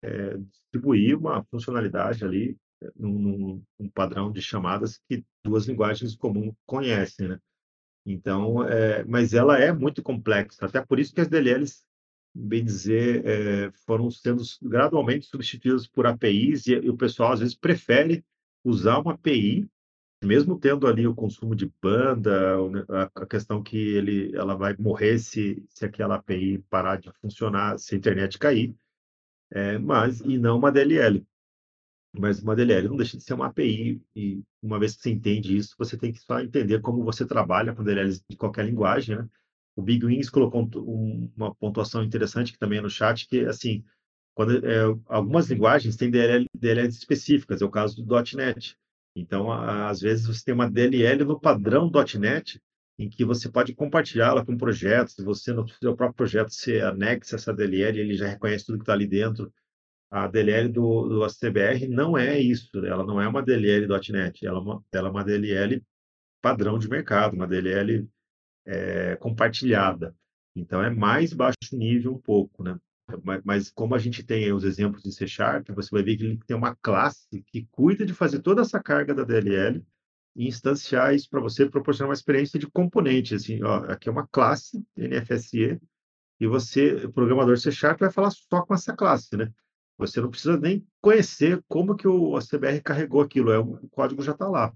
é, 0.02 0.36
distribuir 0.38 1.16
uma 1.16 1.44
funcionalidade 1.44 2.24
ali 2.24 2.56
num, 2.96 3.62
num, 3.78 3.88
padrão 3.90 4.30
de 4.30 4.40
chamadas 4.40 5.00
que 5.08 5.24
duas 5.44 5.66
linguagens 5.66 6.16
comuns 6.16 6.54
conhecem, 6.66 7.28
né? 7.28 7.38
Então, 8.06 8.64
é, 8.64 9.04
mas 9.04 9.34
ela 9.34 9.58
é 9.58 9.72
muito 9.72 10.02
complexa, 10.02 10.64
até 10.64 10.80
por 10.80 10.98
isso 10.98 11.14
que 11.14 11.20
as 11.20 11.28
DLLs, 11.28 11.84
bem 12.34 12.64
dizer, 12.64 13.26
é, 13.26 13.70
foram 13.84 14.10
sendo 14.10 14.42
gradualmente 14.62 15.26
substituídas 15.26 15.86
por 15.86 16.06
APIs 16.06 16.66
e, 16.66 16.72
e, 16.72 16.88
o 16.88 16.96
pessoal 16.96 17.32
às 17.32 17.40
vezes 17.40 17.54
prefere 17.54 18.24
usar 18.64 18.98
uma 18.98 19.12
API, 19.14 19.68
mesmo 20.24 20.58
tendo 20.58 20.86
ali 20.86 21.06
o 21.06 21.14
consumo 21.14 21.54
de 21.54 21.70
banda, 21.82 22.56
a, 22.88 23.22
a 23.22 23.26
questão 23.26 23.62
que 23.62 23.76
ele, 23.76 24.34
ela 24.34 24.54
vai 24.54 24.74
morrer 24.78 25.18
se, 25.18 25.62
se 25.68 25.84
aquela 25.84 26.16
API 26.16 26.58
parar 26.70 26.96
de 26.96 27.10
funcionar, 27.20 27.78
se 27.78 27.94
a 27.94 27.98
internet 27.98 28.38
cair, 28.38 28.74
é, 29.50 29.78
mas 29.78 30.20
e 30.20 30.38
não 30.38 30.58
uma 30.58 30.72
DLL. 30.72 31.24
Mas 32.18 32.42
uma 32.42 32.56
DLL 32.56 32.88
não 32.88 32.96
deixa 32.96 33.16
de 33.16 33.22
ser 33.22 33.34
uma 33.34 33.46
API, 33.46 34.00
e 34.14 34.42
uma 34.62 34.78
vez 34.78 34.96
que 34.96 35.02
você 35.02 35.10
entende 35.10 35.56
isso, 35.56 35.74
você 35.78 35.96
tem 35.96 36.12
que 36.12 36.20
só 36.20 36.40
entender 36.40 36.80
como 36.80 37.04
você 37.04 37.26
trabalha 37.26 37.74
com 37.74 37.84
DLLs 37.84 38.22
de 38.28 38.36
qualquer 38.36 38.66
linguagem, 38.66 39.16
né? 39.16 39.28
O 39.76 39.82
Big 39.82 40.04
Wings 40.04 40.28
colocou 40.28 40.68
um, 40.76 41.30
uma 41.36 41.54
pontuação 41.54 42.02
interessante 42.02 42.52
que 42.52 42.58
também 42.58 42.78
é 42.78 42.82
no 42.82 42.90
chat, 42.90 43.28
que 43.28 43.40
assim, 43.46 43.84
quando, 44.34 44.64
é, 44.66 44.82
algumas 45.06 45.50
linguagens 45.50 45.96
têm 45.96 46.10
DLL, 46.10 46.46
DLLs 46.54 46.96
específicas, 46.96 47.62
é 47.62 47.64
o 47.64 47.70
caso 47.70 48.04
do 48.04 48.14
.NET. 48.36 48.76
Então, 49.14 49.50
a, 49.50 49.88
às 49.88 50.00
vezes, 50.00 50.26
você 50.26 50.44
tem 50.44 50.54
uma 50.54 50.70
DLL 50.70 51.24
no 51.24 51.40
padrão 51.40 51.90
.NET, 52.18 52.60
em 52.98 53.08
que 53.08 53.24
você 53.24 53.48
pode 53.48 53.74
compartilhá-la 53.74 54.44
com 54.44 54.56
projetos, 54.56 55.16
você 55.24 55.52
no 55.52 55.66
seu 55.68 55.96
próprio 55.96 56.16
projeto 56.16 56.50
você 56.50 56.80
anexa 56.80 57.36
essa 57.36 57.52
DLL, 57.52 57.98
ele 57.98 58.14
já 58.14 58.26
reconhece 58.26 58.66
tudo 58.66 58.78
que 58.78 58.82
está 58.82 58.92
ali 58.92 59.06
dentro. 59.06 59.52
A 60.10 60.26
DLL 60.26 60.68
do, 60.68 61.08
do 61.08 61.24
ACBR 61.24 61.86
não 61.88 62.16
é 62.16 62.38
isso, 62.38 62.70
ela 62.84 63.04
não 63.04 63.20
é 63.20 63.28
uma 63.28 63.42
DLL 63.42 63.86
.NET, 64.10 64.46
ela 64.46 64.58
é 64.58 64.60
uma, 64.60 64.84
ela 64.90 65.08
é 65.08 65.10
uma 65.10 65.24
DLL 65.24 65.82
padrão 66.40 66.78
de 66.78 66.88
mercado, 66.88 67.34
uma 67.34 67.46
DLL 67.46 68.08
é, 68.66 69.16
compartilhada. 69.16 70.14
Então, 70.56 70.82
é 70.82 70.90
mais 70.90 71.32
baixo 71.32 71.56
nível 71.72 72.14
um 72.14 72.18
pouco, 72.18 72.62
né? 72.62 72.78
Mas, 73.24 73.42
mas, 73.44 73.70
como 73.70 73.94
a 73.94 73.98
gente 73.98 74.22
tem 74.22 74.52
os 74.52 74.64
exemplos 74.64 75.02
de 75.02 75.12
C 75.12 75.26
Sharp, 75.26 75.68
você 75.70 75.88
vai 75.90 76.02
ver 76.02 76.16
que 76.16 76.24
ele 76.24 76.40
tem 76.46 76.56
uma 76.56 76.76
classe 76.76 77.42
que 77.46 77.66
cuida 77.70 78.04
de 78.04 78.12
fazer 78.12 78.40
toda 78.40 78.60
essa 78.62 78.82
carga 78.82 79.14
da 79.14 79.24
DLL 79.24 79.82
e 80.36 80.46
instanciar 80.46 81.14
isso 81.14 81.28
para 81.30 81.40
você, 81.40 81.68
proporcionar 81.68 82.10
uma 82.10 82.14
experiência 82.14 82.58
de 82.58 82.66
componente. 82.66 83.34
Assim, 83.34 83.62
ó, 83.62 83.84
aqui 83.90 84.08
é 84.08 84.12
uma 84.12 84.26
classe 84.28 84.84
NFSE 84.96 85.80
e 86.40 86.46
você, 86.46 87.08
programador 87.08 87.56
C 87.58 87.72
Sharp, 87.72 88.00
vai 88.00 88.12
falar 88.12 88.30
só 88.30 88.62
com 88.62 88.74
essa 88.74 88.94
classe, 88.94 89.36
né? 89.36 89.52
Você 89.98 90.20
não 90.20 90.30
precisa 90.30 90.56
nem 90.56 90.86
conhecer 91.02 91.62
como 91.68 91.96
que 91.96 92.06
o 92.06 92.38
CBR 92.38 92.80
carregou 92.80 93.20
aquilo, 93.20 93.50
é, 93.50 93.58
o 93.58 93.88
código 93.90 94.22
já 94.22 94.32
está 94.32 94.48
lá. 94.48 94.72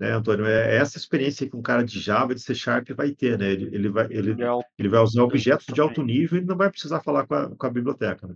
Né, 0.00 0.10
Antônio? 0.10 0.46
É 0.46 0.76
essa 0.76 0.98
experiência 0.98 1.48
que 1.48 1.56
um 1.56 1.62
cara 1.62 1.84
de 1.84 2.00
Java, 2.00 2.34
de 2.34 2.40
C 2.40 2.54
Sharp 2.54 2.88
vai 2.90 3.12
ter, 3.12 3.38
né? 3.38 3.52
Ele, 3.52 3.74
ele, 3.74 3.88
vai, 3.88 4.06
ele, 4.06 4.34
ele 4.76 4.88
vai 4.88 5.00
usar 5.00 5.22
objetos 5.22 5.66
de 5.66 5.80
alto 5.80 6.02
nível 6.02 6.40
e 6.40 6.44
não 6.44 6.56
vai 6.56 6.68
precisar 6.68 7.00
falar 7.00 7.26
com 7.26 7.34
a, 7.34 7.56
com 7.56 7.66
a 7.66 7.70
biblioteca, 7.70 8.26
né? 8.26 8.34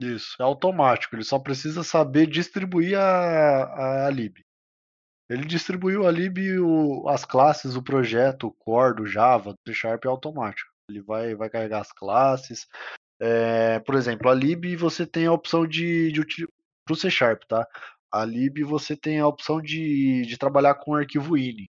Isso, 0.00 0.36
é 0.40 0.42
automático. 0.42 1.16
Ele 1.16 1.24
só 1.24 1.38
precisa 1.38 1.82
saber 1.82 2.26
distribuir 2.26 2.98
a, 2.98 4.06
a 4.06 4.10
lib. 4.10 4.44
Ele 5.28 5.44
distribuiu 5.46 6.06
a 6.06 6.10
lib, 6.10 6.38
o, 6.60 7.08
as 7.08 7.24
classes, 7.24 7.74
o 7.74 7.82
projeto, 7.82 8.48
o 8.48 8.52
core 8.52 8.96
do 8.96 9.06
Java, 9.06 9.52
do 9.52 9.58
C 9.66 9.74
Sharp 9.74 10.04
é 10.04 10.08
automático. 10.08 10.70
Ele 10.88 11.00
vai, 11.00 11.34
vai 11.34 11.48
carregar 11.48 11.80
as 11.80 11.90
classes. 11.90 12.66
É, 13.20 13.80
por 13.80 13.94
exemplo, 13.94 14.28
a 14.28 14.34
lib 14.34 14.76
você 14.76 15.06
tem 15.06 15.26
a 15.26 15.32
opção 15.32 15.66
de, 15.66 16.12
de 16.12 16.46
para 16.84 16.92
o 16.92 16.96
C 16.96 17.10
Sharp, 17.10 17.42
tá? 17.48 17.66
A 18.12 18.24
lib 18.24 18.62
você 18.64 18.96
tem 18.96 19.20
a 19.20 19.26
opção 19.26 19.60
de, 19.60 20.22
de 20.22 20.38
trabalhar 20.38 20.74
com 20.76 20.94
arquivo 20.94 21.36
ini. 21.36 21.68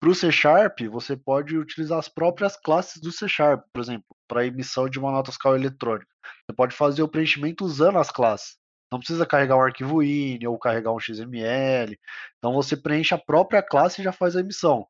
Para 0.00 0.10
o 0.10 0.14
C 0.14 0.32
Sharp, 0.32 0.80
você 0.90 1.16
pode 1.16 1.56
utilizar 1.56 1.98
as 1.98 2.08
próprias 2.08 2.56
classes 2.56 3.00
do 3.00 3.12
C 3.12 3.28
Sharp, 3.28 3.64
por 3.72 3.80
exemplo, 3.80 4.04
para 4.28 4.46
emissão 4.46 4.88
de 4.88 4.98
uma 4.98 5.12
nota 5.12 5.30
fiscal 5.30 5.54
eletrônica. 5.56 6.10
Você 6.44 6.56
pode 6.56 6.74
fazer 6.74 7.02
o 7.02 7.08
preenchimento 7.08 7.64
usando 7.64 7.98
as 7.98 8.10
classes. 8.10 8.56
Não 8.92 8.98
precisa 8.98 9.24
carregar 9.24 9.56
um 9.56 9.62
arquivo 9.62 10.02
ini 10.02 10.46
ou 10.46 10.58
carregar 10.58 10.92
um 10.92 11.00
XML. 11.00 11.98
Então 12.38 12.52
você 12.52 12.76
preenche 12.76 13.14
a 13.14 13.18
própria 13.18 13.62
classe 13.62 14.00
e 14.00 14.04
já 14.04 14.12
faz 14.12 14.36
a 14.36 14.40
emissão. 14.40 14.86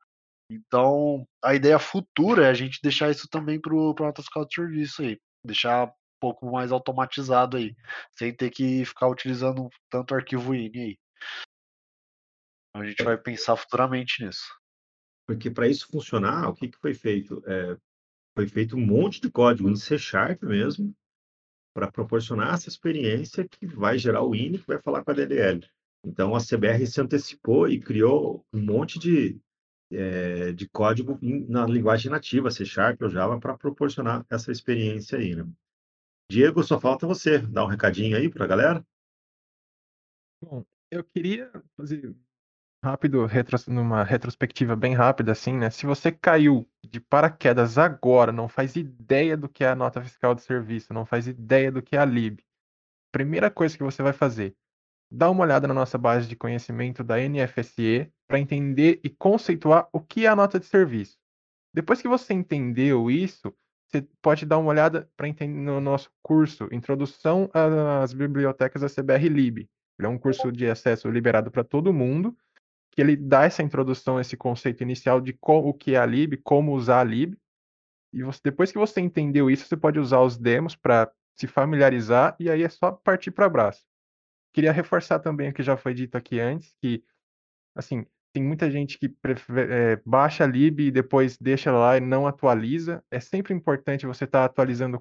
Então, 0.51 1.27
a 1.43 1.55
ideia 1.55 1.79
futura 1.79 2.47
é 2.47 2.51
a 2.51 2.55
gente 2.55 2.81
deixar 2.83 3.11
isso 3.11 3.29
também 3.31 3.61
para 3.61 3.75
o 3.75 3.95
nota 3.99 4.23
fiscal 4.23 4.45
de 4.45 4.55
serviço 4.55 5.03
aí. 5.03 5.19
Deixar 5.45 5.93
pouco 6.21 6.51
mais 6.51 6.71
automatizado 6.71 7.57
aí, 7.57 7.75
sem 8.17 8.33
ter 8.35 8.51
que 8.51 8.85
ficar 8.85 9.09
utilizando 9.09 9.69
tanto 9.91 10.15
arquivo 10.15 10.55
INI 10.55 10.79
aí. 10.79 10.99
Então, 12.71 12.83
a 12.83 12.87
gente 12.87 13.03
vai 13.03 13.19
pensar 13.19 13.57
futuramente 13.57 14.25
nisso. 14.25 14.49
Porque 15.27 15.51
para 15.51 15.69
isso 15.69 15.89
funcionar, 15.89 16.49
o 16.49 16.55
que, 16.55 16.69
que 16.69 16.79
foi 16.79 16.95
feito? 16.95 17.43
É, 17.47 17.77
foi 18.37 18.49
feito 18.49 18.77
um 18.77 18.87
monte 18.87 19.21
de 19.21 19.31
código 19.31 19.69
em 19.69 19.77
C 19.77 19.99
Sharp 19.99 20.43
mesmo, 20.43 20.95
para 21.75 21.91
proporcionar 21.91 22.55
essa 22.55 22.69
experiência 22.69 23.47
que 23.49 23.67
vai 23.67 23.99
gerar 23.99 24.23
o 24.23 24.35
INI, 24.35 24.59
que 24.59 24.67
vai 24.67 24.81
falar 24.81 25.05
com 25.05 25.11
a 25.11 25.15
DLL. 25.15 25.67
Então, 26.05 26.35
a 26.35 26.41
CBR 26.41 26.87
se 26.87 27.01
antecipou 27.01 27.69
e 27.69 27.81
criou 27.81 28.45
um 28.53 28.61
monte 28.61 28.99
de, 28.99 29.41
é, 29.93 30.53
de 30.53 30.69
código 30.69 31.19
na 31.49 31.67
linguagem 31.67 32.11
nativa, 32.11 32.51
C 32.51 32.65
Sharp 32.65 33.01
ou 33.03 33.11
Java, 33.11 33.39
para 33.39 33.57
proporcionar 33.57 34.25
essa 34.31 34.51
experiência 34.51 35.19
aí. 35.19 35.35
Né? 35.35 35.47
Diego, 36.31 36.63
só 36.63 36.81
falta 36.81 37.07
você 37.07 37.39
dar 37.39 37.65
um 37.65 37.69
recadinho 37.69 38.17
aí 38.17 38.29
para 38.29 38.45
a 38.45 38.49
galera. 38.49 38.87
Bom, 40.43 40.65
eu 40.91 41.05
queria 41.05 41.51
fazer 41.77 42.15
rápido, 42.85 43.29
numa 43.69 44.03
retrospectiva 44.03 44.75
bem 44.75 44.93
rápida, 44.95 45.33
assim, 45.33 45.57
né? 45.57 45.71
Se 45.71 45.87
você 45.87 46.11
caiu 46.11 46.69
de 46.85 47.01
paraquedas 47.01 47.79
agora, 47.79 48.33
não 48.33 48.49
faz 48.49 48.75
ideia 48.75 49.37
do 49.37 49.49
que 49.49 49.63
é 49.63 49.69
a 49.69 49.77
nota 49.77 50.03
fiscal 50.03 50.35
de 50.35 50.43
serviço, 50.43 50.93
não 50.93 51.07
faz 51.07 51.29
ideia 51.29 51.71
do 51.71 51.81
que 51.81 51.95
é 51.95 52.01
a 52.01 52.05
LIB, 52.05 52.45
primeira 53.13 53.51
coisa 53.51 53.77
que 53.77 53.85
você 53.85 54.03
vai 54.03 54.13
fazer, 54.13 54.57
dá 55.11 55.31
uma 55.31 55.45
olhada 55.45 55.69
na 55.69 55.75
nossa 55.75 55.97
base 55.97 56.27
de 56.27 56.35
conhecimento 56.35 57.05
da 57.05 57.17
NFSE 57.19 58.11
para 58.33 58.41
entender 58.41 58.99
e 59.05 59.11
conceituar 59.11 59.91
o 59.93 60.01
que 60.01 60.25
é 60.25 60.29
a 60.31 60.35
nota 60.35 60.59
de 60.59 60.65
serviço. 60.65 61.19
Depois 61.71 62.01
que 62.01 62.09
você 62.09 62.33
entendeu 62.33 63.11
isso, 63.11 63.55
você 63.87 64.01
pode 64.23 64.47
dar 64.47 64.57
uma 64.57 64.71
olhada 64.71 65.07
para 65.15 65.29
entender 65.29 65.61
no 65.61 65.79
nosso 65.83 66.11
curso 66.23 66.67
Introdução 66.73 67.51
às 67.53 68.15
Bibliotecas 68.15 68.81
da 68.81 68.89
CBR 68.89 69.29
Lib. 69.29 69.69
Ele 69.99 70.07
é 70.07 70.09
um 70.09 70.17
curso 70.17 70.51
de 70.51 70.67
acesso 70.67 71.11
liberado 71.11 71.51
para 71.51 71.63
todo 71.63 71.93
mundo, 71.93 72.35
que 72.91 73.03
ele 73.03 73.17
dá 73.17 73.45
essa 73.45 73.63
introdução, 73.63 74.19
esse 74.19 74.35
conceito 74.35 74.83
inicial 74.83 75.21
de 75.21 75.37
o 75.43 75.75
que 75.75 75.95
é 75.95 75.99
a 75.99 76.07
lib, 76.07 76.39
como 76.39 76.73
usar 76.73 77.01
a 77.01 77.05
lib. 77.05 77.37
E 78.15 78.23
você, 78.23 78.41
depois 78.43 78.73
que 78.73 78.79
você 78.79 79.03
entendeu 79.03 79.51
isso, 79.51 79.67
você 79.67 79.77
pode 79.77 79.99
usar 79.99 80.21
os 80.21 80.39
demos 80.39 80.75
para 80.75 81.13
se 81.37 81.47
familiarizar 81.47 82.35
e 82.41 82.49
aí 82.49 82.63
é 82.63 82.69
só 82.71 82.93
partir 82.93 83.31
para 83.31 83.45
abraço. 83.45 83.85
Queria 84.55 84.73
reforçar 84.73 85.19
também 85.19 85.51
o 85.51 85.53
que 85.53 85.63
já 85.63 85.77
foi 85.77 85.93
dito 85.93 86.17
aqui 86.17 86.41
antes, 86.41 86.75
que 86.81 87.05
assim, 87.75 88.07
tem 88.33 88.43
muita 88.43 88.71
gente 88.71 88.99
que 88.99 89.15
é, 89.71 90.01
baixa 90.07 90.45
a 90.45 90.47
lib 90.47 90.81
e 90.81 90.91
depois 90.91 91.37
deixa 91.39 91.71
lá 91.71 91.97
e 91.97 92.01
não 92.01 92.27
atualiza. 92.27 93.05
É 93.11 93.21
sempre 93.21 93.53
importante 93.53 94.07
você 94.07 94.25
estar 94.25 94.41
tá 94.41 94.45
atualizando, 94.47 95.01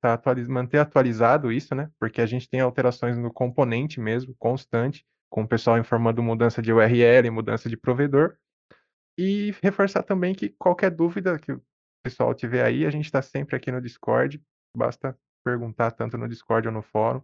tá 0.00 0.14
atualiz 0.14 0.48
manter 0.48 0.78
atualizado 0.78 1.52
isso, 1.52 1.74
né? 1.74 1.90
Porque 2.00 2.20
a 2.20 2.26
gente 2.26 2.48
tem 2.48 2.60
alterações 2.60 3.18
no 3.18 3.32
componente 3.32 4.00
mesmo, 4.00 4.34
constante, 4.38 5.04
com 5.30 5.42
o 5.42 5.48
pessoal 5.48 5.78
informando 5.78 6.22
mudança 6.22 6.62
de 6.62 6.72
URL, 6.72 7.30
mudança 7.30 7.68
de 7.68 7.76
provedor. 7.76 8.36
E 9.18 9.54
reforçar 9.62 10.02
também 10.02 10.34
que 10.34 10.48
qualquer 10.50 10.90
dúvida 10.90 11.38
que 11.38 11.52
o 11.52 11.62
pessoal 12.02 12.34
tiver 12.34 12.64
aí, 12.64 12.86
a 12.86 12.90
gente 12.90 13.04
está 13.04 13.20
sempre 13.20 13.56
aqui 13.56 13.70
no 13.70 13.80
Discord. 13.80 14.42
Basta 14.74 15.18
perguntar 15.44 15.90
tanto 15.90 16.16
no 16.16 16.28
Discord 16.28 16.68
ou 16.68 16.74
no 16.74 16.82
fórum, 16.82 17.20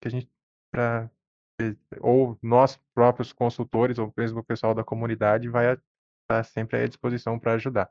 que 0.00 0.08
a 0.08 0.10
gente 0.10 0.28
ou 2.00 2.38
nós 2.42 2.78
próprios 2.94 3.32
consultores, 3.32 3.98
ou 3.98 4.12
mesmo 4.16 4.40
o 4.40 4.44
pessoal 4.44 4.74
da 4.74 4.84
comunidade, 4.84 5.48
vai 5.48 5.72
estar 6.22 6.44
sempre 6.44 6.78
à 6.78 6.86
disposição 6.86 7.38
para 7.38 7.54
ajudar. 7.54 7.90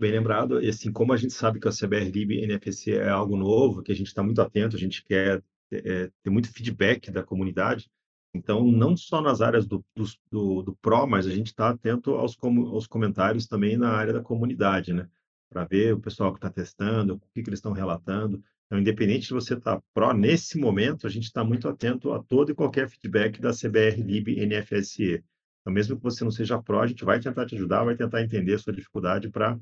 Bem 0.00 0.12
lembrado, 0.12 0.60
e 0.60 0.68
assim, 0.68 0.92
como 0.92 1.12
a 1.12 1.16
gente 1.16 1.32
sabe 1.32 1.60
que 1.60 1.68
a 1.68 1.70
CBR 1.70 2.10
Lib 2.10 2.32
NFC 2.42 2.96
é 2.96 3.08
algo 3.08 3.36
novo, 3.36 3.82
que 3.82 3.92
a 3.92 3.94
gente 3.94 4.08
está 4.08 4.22
muito 4.22 4.42
atento, 4.42 4.74
a 4.74 4.78
gente 4.78 5.04
quer 5.04 5.42
é, 5.70 6.10
ter 6.22 6.30
muito 6.30 6.52
feedback 6.52 7.10
da 7.10 7.22
comunidade, 7.22 7.88
então, 8.34 8.64
não 8.64 8.96
só 8.96 9.20
nas 9.20 9.42
áreas 9.42 9.66
do, 9.66 9.84
do, 9.94 10.04
do, 10.30 10.62
do 10.62 10.76
Pro, 10.76 11.06
mas 11.06 11.26
a 11.26 11.30
gente 11.30 11.48
está 11.48 11.68
atento 11.68 12.12
aos, 12.14 12.34
com, 12.34 12.66
aos 12.68 12.86
comentários 12.86 13.46
também 13.46 13.76
na 13.76 13.90
área 13.90 14.12
da 14.12 14.22
comunidade, 14.22 14.92
né? 14.92 15.08
Para 15.50 15.64
ver 15.64 15.94
o 15.94 16.00
pessoal 16.00 16.32
que 16.32 16.38
está 16.38 16.48
testando, 16.48 17.14
o 17.14 17.20
que, 17.34 17.42
que 17.42 17.50
eles 17.50 17.58
estão 17.58 17.72
relatando. 17.72 18.42
Então, 18.72 18.80
independente 18.80 19.28
de 19.28 19.34
você 19.34 19.52
estar 19.52 19.76
tá 19.76 19.82
pró, 19.92 20.14
nesse 20.14 20.56
momento, 20.56 21.06
a 21.06 21.10
gente 21.10 21.24
está 21.24 21.44
muito 21.44 21.68
atento 21.68 22.10
a 22.10 22.22
todo 22.22 22.50
e 22.50 22.54
qualquer 22.54 22.88
feedback 22.88 23.38
da 23.38 23.50
CBR 23.52 24.00
Lib 24.02 24.28
NFSE. 24.46 25.22
Então, 25.60 25.70
mesmo 25.70 25.94
que 25.94 26.02
você 26.02 26.24
não 26.24 26.30
seja 26.30 26.58
pró, 26.62 26.80
a 26.80 26.86
gente 26.86 27.04
vai 27.04 27.20
tentar 27.20 27.44
te 27.44 27.54
ajudar, 27.54 27.84
vai 27.84 27.94
tentar 27.94 28.22
entender 28.22 28.54
a 28.54 28.58
sua 28.58 28.72
dificuldade 28.72 29.28
para 29.28 29.60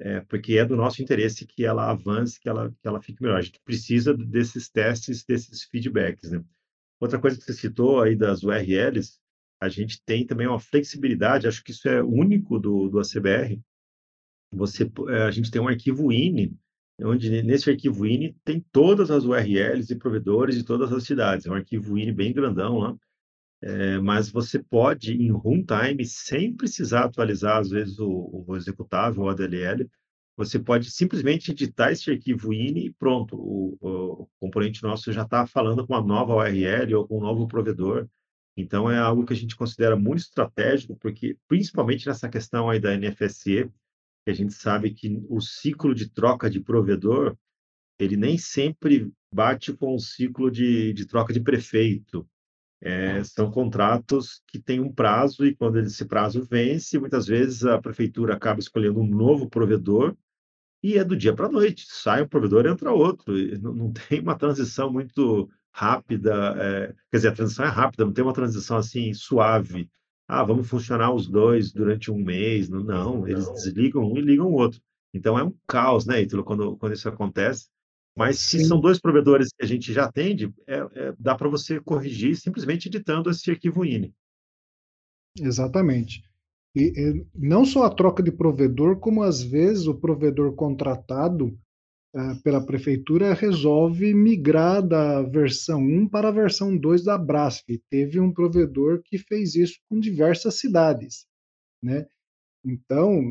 é, 0.00 0.18
porque 0.22 0.58
é 0.58 0.64
do 0.64 0.74
nosso 0.74 1.00
interesse 1.00 1.46
que 1.46 1.64
ela 1.64 1.92
avance, 1.92 2.40
que 2.40 2.48
ela, 2.48 2.72
que 2.72 2.88
ela 2.88 3.00
fique 3.00 3.22
melhor. 3.22 3.38
A 3.38 3.42
gente 3.42 3.60
precisa 3.64 4.16
desses 4.16 4.68
testes, 4.68 5.24
desses 5.24 5.62
feedbacks, 5.62 6.32
né? 6.32 6.42
Outra 6.98 7.20
coisa 7.20 7.38
que 7.38 7.44
você 7.44 7.52
citou 7.52 8.02
aí 8.02 8.16
das 8.16 8.42
URLs, 8.42 9.20
a 9.60 9.68
gente 9.68 10.02
tem 10.04 10.26
também 10.26 10.48
uma 10.48 10.58
flexibilidade, 10.58 11.46
acho 11.46 11.62
que 11.62 11.70
isso 11.70 11.88
é 11.88 12.02
único 12.02 12.58
do, 12.58 12.88
do 12.88 12.98
ACBR. 12.98 13.62
Você, 14.50 14.90
é, 15.08 15.22
a 15.22 15.30
gente 15.30 15.52
tem 15.52 15.62
um 15.62 15.68
arquivo 15.68 16.10
INI 16.10 16.52
onde 17.02 17.42
nesse 17.42 17.70
arquivo 17.70 18.06
INI 18.06 18.34
tem 18.44 18.64
todas 18.72 19.10
as 19.10 19.24
URLs 19.24 19.92
e 19.92 19.96
provedores 19.96 20.56
de 20.56 20.64
todas 20.64 20.92
as 20.92 21.04
cidades. 21.04 21.46
É 21.46 21.50
um 21.50 21.54
arquivo 21.54 21.98
INI 21.98 22.12
bem 22.12 22.32
grandão 22.32 22.78
lá. 22.78 22.96
É, 23.62 23.98
mas 23.98 24.30
você 24.30 24.58
pode, 24.58 25.12
em 25.12 25.30
runtime, 25.30 26.04
sem 26.06 26.56
precisar 26.56 27.04
atualizar, 27.04 27.58
às 27.58 27.68
vezes, 27.68 27.98
o, 27.98 28.44
o 28.46 28.56
executável, 28.56 29.24
o 29.24 29.28
ADLL, 29.28 29.86
você 30.36 30.58
pode 30.58 30.90
simplesmente 30.90 31.50
editar 31.50 31.92
esse 31.92 32.10
arquivo 32.10 32.54
ini 32.54 32.86
e 32.86 32.92
pronto, 32.94 33.36
o, 33.36 33.76
o 33.82 34.28
componente 34.40 34.82
nosso 34.82 35.12
já 35.12 35.22
está 35.22 35.46
falando 35.46 35.86
com 35.86 35.92
uma 35.92 36.02
nova 36.02 36.34
URL 36.34 36.94
ou 36.94 37.06
com 37.06 37.18
um 37.18 37.20
novo 37.20 37.46
provedor. 37.46 38.08
Então, 38.56 38.90
é 38.90 38.98
algo 38.98 39.26
que 39.26 39.34
a 39.34 39.36
gente 39.36 39.54
considera 39.54 39.96
muito 39.96 40.20
estratégico, 40.20 40.96
porque, 40.96 41.36
principalmente 41.46 42.06
nessa 42.06 42.28
questão 42.28 42.70
aí 42.70 42.80
da 42.80 42.96
NFSE, 42.96 43.70
que 44.24 44.30
a 44.30 44.34
gente 44.34 44.52
sabe 44.52 44.92
que 44.92 45.22
o 45.28 45.40
ciclo 45.40 45.94
de 45.94 46.08
troca 46.08 46.50
de 46.50 46.60
provedor, 46.60 47.36
ele 47.98 48.16
nem 48.16 48.36
sempre 48.38 49.12
bate 49.32 49.72
com 49.72 49.94
o 49.94 50.00
ciclo 50.00 50.50
de, 50.50 50.92
de 50.92 51.06
troca 51.06 51.32
de 51.32 51.40
prefeito. 51.40 52.28
É, 52.82 53.22
são 53.24 53.50
contratos 53.50 54.42
que 54.48 54.58
têm 54.58 54.80
um 54.80 54.90
prazo 54.90 55.44
e 55.44 55.54
quando 55.54 55.78
esse 55.78 56.04
prazo 56.06 56.42
vence, 56.42 56.98
muitas 56.98 57.26
vezes 57.26 57.64
a 57.64 57.80
prefeitura 57.80 58.34
acaba 58.34 58.58
escolhendo 58.58 59.00
um 59.00 59.06
novo 59.06 59.50
provedor 59.50 60.16
e 60.82 60.96
é 60.96 61.04
do 61.04 61.16
dia 61.16 61.34
para 61.34 61.46
a 61.46 61.52
noite. 61.52 61.86
Sai 61.88 62.22
um 62.22 62.28
provedor, 62.28 62.66
entra 62.66 62.92
outro. 62.92 63.34
Não, 63.60 63.74
não, 63.74 63.92
tem 64.08 64.20
uma 64.20 64.36
transição 64.36 64.90
muito 64.90 65.50
rápida. 65.72 66.54
É, 66.58 66.86
quer 67.10 67.16
dizer, 67.18 67.28
a 67.28 67.34
transição 67.34 67.64
é 67.66 67.68
rápida, 67.68 68.04
não 68.04 68.12
tem 68.12 68.24
uma 68.24 68.32
transição 68.32 68.76
assim 68.76 69.12
suave. 69.12 69.88
Ah, 70.32 70.44
vamos 70.44 70.68
funcionar 70.68 71.12
os 71.12 71.26
dois 71.26 71.72
durante 71.72 72.08
um 72.08 72.16
mês. 72.16 72.68
Não, 72.68 72.84
não 72.84 73.26
eles 73.26 73.50
desligam 73.50 74.04
um 74.04 74.16
e 74.16 74.20
ligam 74.20 74.46
o 74.46 74.52
outro. 74.52 74.80
Então 75.12 75.36
é 75.36 75.42
um 75.42 75.52
caos, 75.66 76.06
né, 76.06 76.22
Ítalo, 76.22 76.44
quando, 76.44 76.76
quando 76.76 76.92
isso 76.92 77.08
acontece. 77.08 77.68
Mas 78.16 78.38
se 78.38 78.64
são 78.64 78.80
dois 78.80 79.00
provedores 79.00 79.48
que 79.48 79.64
a 79.64 79.66
gente 79.66 79.92
já 79.92 80.04
atende, 80.04 80.54
é, 80.68 80.76
é, 80.76 81.14
dá 81.18 81.34
para 81.34 81.48
você 81.48 81.80
corrigir 81.80 82.36
simplesmente 82.36 82.86
editando 82.86 83.28
esse 83.28 83.50
arquivo 83.50 83.84
INI. 83.84 84.14
Exatamente. 85.36 86.22
E, 86.76 86.92
e, 86.96 87.26
não 87.34 87.64
só 87.64 87.82
a 87.82 87.92
troca 87.92 88.22
de 88.22 88.30
provedor, 88.30 89.00
como 89.00 89.24
às 89.24 89.42
vezes 89.42 89.88
o 89.88 89.98
provedor 89.98 90.54
contratado 90.54 91.58
pela 92.42 92.64
prefeitura 92.64 93.34
resolve 93.34 94.12
migrar 94.12 94.86
da 94.86 95.22
versão 95.22 95.80
1 95.80 96.08
para 96.08 96.28
a 96.28 96.32
versão 96.32 96.76
2 96.76 97.04
da 97.04 97.16
Brasf. 97.16 97.64
Teve 97.88 98.18
um 98.18 98.32
provedor 98.32 99.00
que 99.04 99.16
fez 99.18 99.54
isso 99.54 99.78
com 99.88 100.00
diversas 100.00 100.58
cidades. 100.58 101.26
Né? 101.82 102.06
Então, 102.64 103.22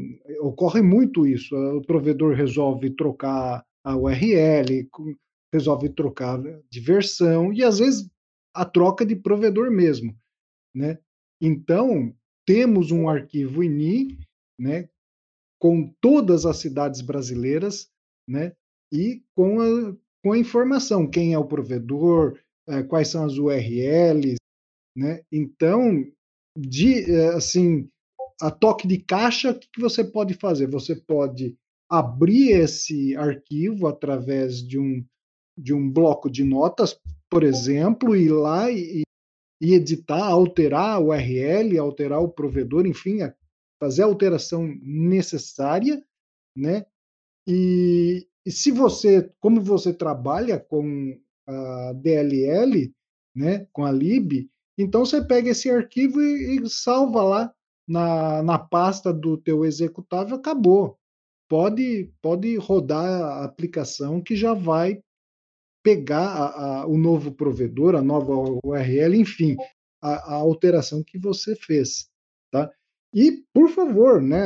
ocorre 0.41 0.81
muito 0.81 1.27
isso. 1.27 1.55
O 1.55 1.81
provedor 1.81 2.33
resolve 2.33 2.89
trocar 2.91 3.65
a 3.83 3.95
URL, 3.95 4.87
resolve 5.53 5.89
trocar 5.89 6.41
de 6.69 6.79
versão 6.79 7.51
e 7.53 7.63
às 7.63 7.79
vezes 7.79 8.09
a 8.53 8.65
troca 8.65 9.05
de 9.05 9.15
provedor 9.15 9.71
mesmo, 9.71 10.15
né? 10.75 10.99
Então, 11.41 12.13
temos 12.45 12.91
um 12.91 13.07
arquivo 13.07 13.63
INI, 13.63 14.17
né, 14.59 14.89
com 15.59 15.93
todas 16.01 16.45
as 16.45 16.57
cidades 16.57 17.01
brasileiras, 17.01 17.89
né, 18.27 18.53
e 18.91 19.21
com 19.35 19.61
a, 19.61 19.95
com 20.23 20.31
a 20.33 20.37
informação, 20.37 21.09
quem 21.09 21.33
é 21.33 21.39
o 21.39 21.45
provedor, 21.45 22.39
é, 22.67 22.83
quais 22.83 23.07
são 23.07 23.25
as 23.25 23.37
URLs, 23.37 24.35
né? 24.95 25.21
Então, 25.31 26.05
de 26.57 27.11
é, 27.11 27.29
assim, 27.29 27.89
a 28.41 28.51
toque 28.51 28.87
de 28.87 28.97
caixa, 28.97 29.51
o 29.51 29.59
que, 29.59 29.67
que 29.73 29.81
você 29.81 30.03
pode 30.03 30.33
fazer? 30.33 30.67
Você 30.67 30.95
pode 30.95 31.57
abrir 31.89 32.51
esse 32.51 33.15
arquivo 33.15 33.87
através 33.87 34.65
de 34.65 34.79
um, 34.79 35.03
de 35.57 35.73
um 35.73 35.89
bloco 35.89 36.29
de 36.29 36.43
notas, 36.43 36.97
por 37.29 37.43
exemplo, 37.43 38.15
ir 38.15 38.29
lá 38.29 38.71
e, 38.71 39.01
e 39.61 39.73
editar, 39.73 40.25
alterar 40.25 40.95
a 40.95 40.99
URL, 40.99 41.77
alterar 41.77 42.21
o 42.21 42.29
provedor, 42.29 42.85
enfim, 42.85 43.19
fazer 43.79 44.03
a 44.03 44.05
alteração 44.05 44.67
necessária, 44.81 46.03
né? 46.55 46.85
E, 47.47 48.27
e 48.49 48.51
se 48.51 48.71
você, 48.71 49.31
como 49.39 49.61
você 49.61 49.93
trabalha 49.93 50.59
com 50.59 51.15
a 51.47 51.93
DLL, 51.93 52.91
né, 53.35 53.67
com 53.71 53.85
a 53.85 53.91
lib, 53.91 54.49
então 54.77 55.05
você 55.05 55.23
pega 55.23 55.49
esse 55.49 55.69
arquivo 55.69 56.21
e, 56.21 56.57
e 56.57 56.69
salva 56.69 57.23
lá 57.23 57.53
na, 57.87 58.41
na 58.43 58.57
pasta 58.57 59.13
do 59.13 59.37
teu 59.37 59.63
executável, 59.65 60.35
acabou 60.35 60.99
pode, 61.49 62.13
pode 62.21 62.55
rodar 62.57 63.03
a 63.03 63.43
aplicação 63.43 64.21
que 64.21 64.35
já 64.35 64.53
vai 64.53 65.01
pegar 65.83 66.27
a, 66.27 66.81
a, 66.81 66.87
o 66.87 66.97
novo 66.97 67.31
provedor, 67.31 67.95
a 67.95 68.01
nova 68.01 68.33
URL, 68.63 69.15
enfim, 69.15 69.57
a, 70.01 70.33
a, 70.33 70.35
alteração 70.35 71.03
que 71.03 71.17
você 71.17 71.55
fez, 71.55 72.07
tá? 72.51 72.71
E, 73.13 73.43
por 73.51 73.69
favor, 73.69 74.21
né, 74.21 74.45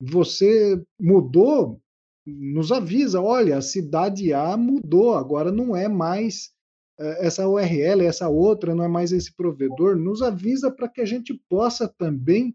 você 0.00 0.80
mudou, 1.00 1.80
nos 2.26 2.72
avisa, 2.72 3.20
olha, 3.20 3.58
a 3.58 3.62
cidade 3.62 4.32
A 4.32 4.56
mudou, 4.56 5.14
agora 5.14 5.52
não 5.52 5.76
é 5.76 5.88
mais 5.88 6.50
eh, 6.98 7.26
essa 7.26 7.48
URL, 7.48 8.04
essa 8.04 8.28
outra, 8.28 8.74
não 8.74 8.84
é 8.84 8.88
mais 8.88 9.12
esse 9.12 9.34
provedor, 9.34 9.96
nos 9.96 10.22
avisa 10.22 10.70
para 10.70 10.88
que 10.88 11.00
a 11.00 11.04
gente 11.04 11.34
possa 11.48 11.88
também 11.88 12.54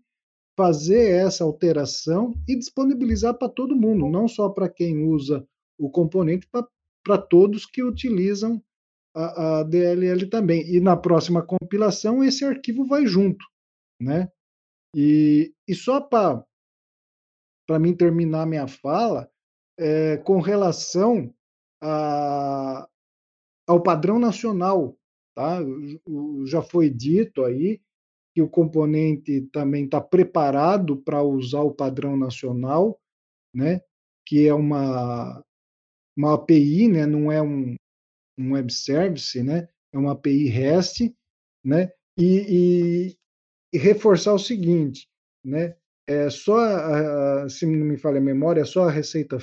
fazer 0.58 1.12
essa 1.12 1.44
alteração 1.44 2.34
e 2.48 2.56
disponibilizar 2.56 3.34
para 3.38 3.50
todo 3.50 3.76
mundo, 3.76 4.10
não 4.10 4.28
só 4.28 4.50
para 4.50 4.70
quem 4.70 5.06
usa 5.06 5.48
o 5.80 5.90
componente, 5.90 6.48
para 7.04 7.18
todos 7.18 7.66
que 7.66 7.82
utilizam 7.82 8.62
a, 9.16 9.60
a, 9.60 9.64
DLL 9.64 10.30
também. 10.30 10.62
E 10.70 10.80
na 10.80 10.96
próxima 10.96 11.42
compilação, 11.42 12.24
esse 12.24 12.46
arquivo 12.46 12.86
vai 12.86 13.06
junto. 13.06 13.44
Né? 14.00 14.30
E, 14.96 15.54
e 15.68 15.74
só 15.74 16.02
para 16.02 16.44
mim 17.80 17.96
terminar 17.96 18.46
minha 18.46 18.68
fala, 18.68 19.32
é, 19.78 20.18
com 20.18 20.40
relação 20.40 21.34
a, 21.82 22.88
ao 23.68 23.82
padrão 23.82 24.20
nacional, 24.20 24.98
tá? 25.36 25.60
já 26.46 26.62
foi 26.62 26.90
dito 26.90 27.44
aí 27.44 27.82
que 28.34 28.42
o 28.42 28.50
componente 28.50 29.42
também 29.52 29.86
está 29.86 30.00
preparado 30.00 30.98
para 30.98 31.22
usar 31.22 31.62
o 31.62 31.74
padrão 31.74 32.16
nacional, 32.16 33.00
né? 33.54 33.82
que 34.26 34.48
é 34.48 34.54
uma, 34.54 35.44
uma 36.16 36.36
API, 36.36 36.88
né? 36.88 37.06
não 37.06 37.32
é 37.32 37.42
um, 37.42 37.76
um 38.38 38.54
web 38.54 38.72
service, 38.72 39.42
né? 39.44 39.68
é 39.94 39.98
uma 39.98 40.14
API 40.14 40.48
REST, 40.48 41.14
né? 41.64 41.92
e, 42.18 42.46
e, 42.48 43.18
e 43.74 43.78
reforçar 43.78 44.34
o 44.34 44.40
seguinte, 44.40 45.10
né? 45.44 45.76
é 46.08 46.30
só, 46.30 47.48
se 47.48 47.66
não 47.66 47.86
me 47.86 47.98
falha 47.98 48.18
a 48.18 48.22
memória, 48.22 48.62
é 48.62 48.66
só 48.66 48.84
a 48.88 48.92
Receita 48.92 49.38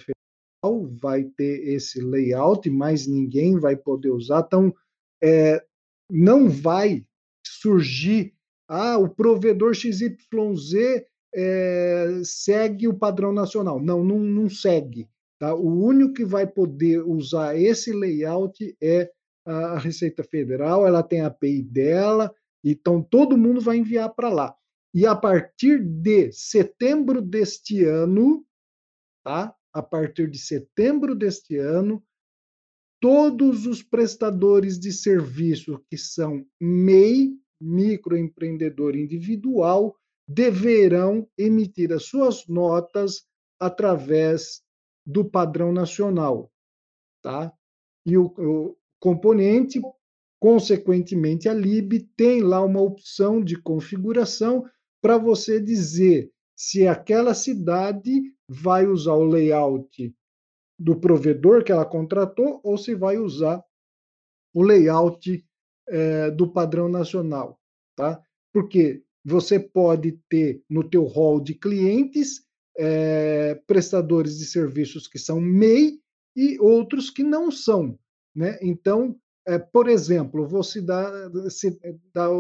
Federal 0.69 0.87
vai 1.01 1.25
ter 1.25 1.69
esse 1.69 2.01
layout, 2.01 2.69
mais 2.71 3.07
ninguém 3.07 3.59
vai 3.59 3.77
poder 3.77 4.11
usar, 4.11 4.45
então 4.47 4.75
é, 5.23 5.62
não 6.11 6.49
vai 6.49 7.05
surgir 7.45 8.35
ah, 8.69 8.99
o 8.99 9.09
provedor 9.09 9.75
XYZ 9.75 10.12
é, 11.35 12.21
segue 12.23 12.87
o 12.87 12.99
padrão 12.99 13.33
nacional. 13.33 13.81
Não, 13.81 14.05
não, 14.05 14.19
não 14.19 14.49
segue. 14.51 15.09
Tá? 15.39 15.55
O 15.55 15.85
único 15.85 16.14
que 16.14 16.25
vai 16.25 16.47
poder 16.47 17.01
usar 17.01 17.59
esse 17.59 17.93
layout 17.93 18.77
é 18.82 19.11
a 19.47 19.78
Receita 19.78 20.23
Federal, 20.23 20.86
ela 20.86 21.03
tem 21.03 21.23
a 21.23 21.28
API 21.28 21.62
dela, 21.62 22.31
então 22.62 23.03
todo 23.03 23.39
mundo 23.39 23.62
vai 23.62 23.78
enviar 23.78 24.11
para 24.15 24.28
lá. 24.28 24.55
E 24.93 25.07
a 25.07 25.16
partir 25.16 25.82
de 25.82 26.31
setembro 26.32 27.23
deste 27.23 27.82
ano, 27.85 28.45
tá? 29.24 29.55
A 29.73 29.82
partir 29.82 30.31
de 30.31 30.39
setembro 30.39 31.15
deste 31.15 31.57
ano, 31.57 32.03
todos 33.01 33.66
os 33.66 33.82
prestadores 33.82 34.78
de 34.78 34.93
serviço 34.93 35.85
que 35.89 35.97
são 35.97 36.45
MEI 36.61 37.36
microempreendedor 37.61 38.97
individual 38.97 39.97
deverão 40.27 41.28
emitir 41.36 41.93
as 41.93 42.05
suas 42.05 42.47
notas 42.47 43.27
através 43.59 44.62
do 45.07 45.24
padrão 45.24 45.73
nacional, 45.73 46.53
tá? 47.23 47.53
E 48.05 48.16
o, 48.16 48.27
o 48.27 48.77
componente, 49.01 49.81
consequentemente, 50.39 51.49
a 51.49 51.55
lib 51.55 52.01
tem 52.16 52.43
lá 52.43 52.62
uma 52.62 52.81
opção 52.81 53.43
de 53.43 53.61
configuração 53.61 54.69
para 55.01 55.16
você 55.16 55.61
dizer 55.61 56.31
se 56.59 56.89
aquela 56.89 57.35
cidade 57.35 58.35
vai 58.48 58.85
usar 58.85 59.12
o 59.12 59.24
layout 59.24 60.12
do 60.76 60.98
provedor 60.98 61.62
que 61.62 61.70
ela 61.70 61.86
contratou 61.86 62.60
ou 62.64 62.76
se 62.76 62.97
vai 62.97 63.16
usar 63.16 63.62
o 64.52 64.64
layout 64.64 65.47
é, 65.89 66.32
do 66.32 66.52
padrão 66.52 66.89
nacional, 66.89 67.60
tá? 67.94 68.20
Porque 68.52 69.05
você 69.24 69.60
pode 69.60 70.18
ter 70.28 70.60
no 70.68 70.82
teu 70.82 71.05
hall 71.05 71.40
de 71.40 71.55
clientes 71.55 72.44
é, 72.76 73.55
prestadores 73.64 74.39
de 74.39 74.44
serviços 74.44 75.06
que 75.06 75.18
são 75.18 75.40
MEI 75.40 76.01
e 76.35 76.59
outros 76.59 77.09
que 77.09 77.22
não 77.22 77.52
são, 77.52 77.97
né? 78.35 78.59
Então, 78.60 79.16
é, 79.47 79.60
por 79.60 79.89
exemplo, 79.89 80.48
vou 80.48 80.64
citar, 80.64 81.12
citar, 81.51 82.30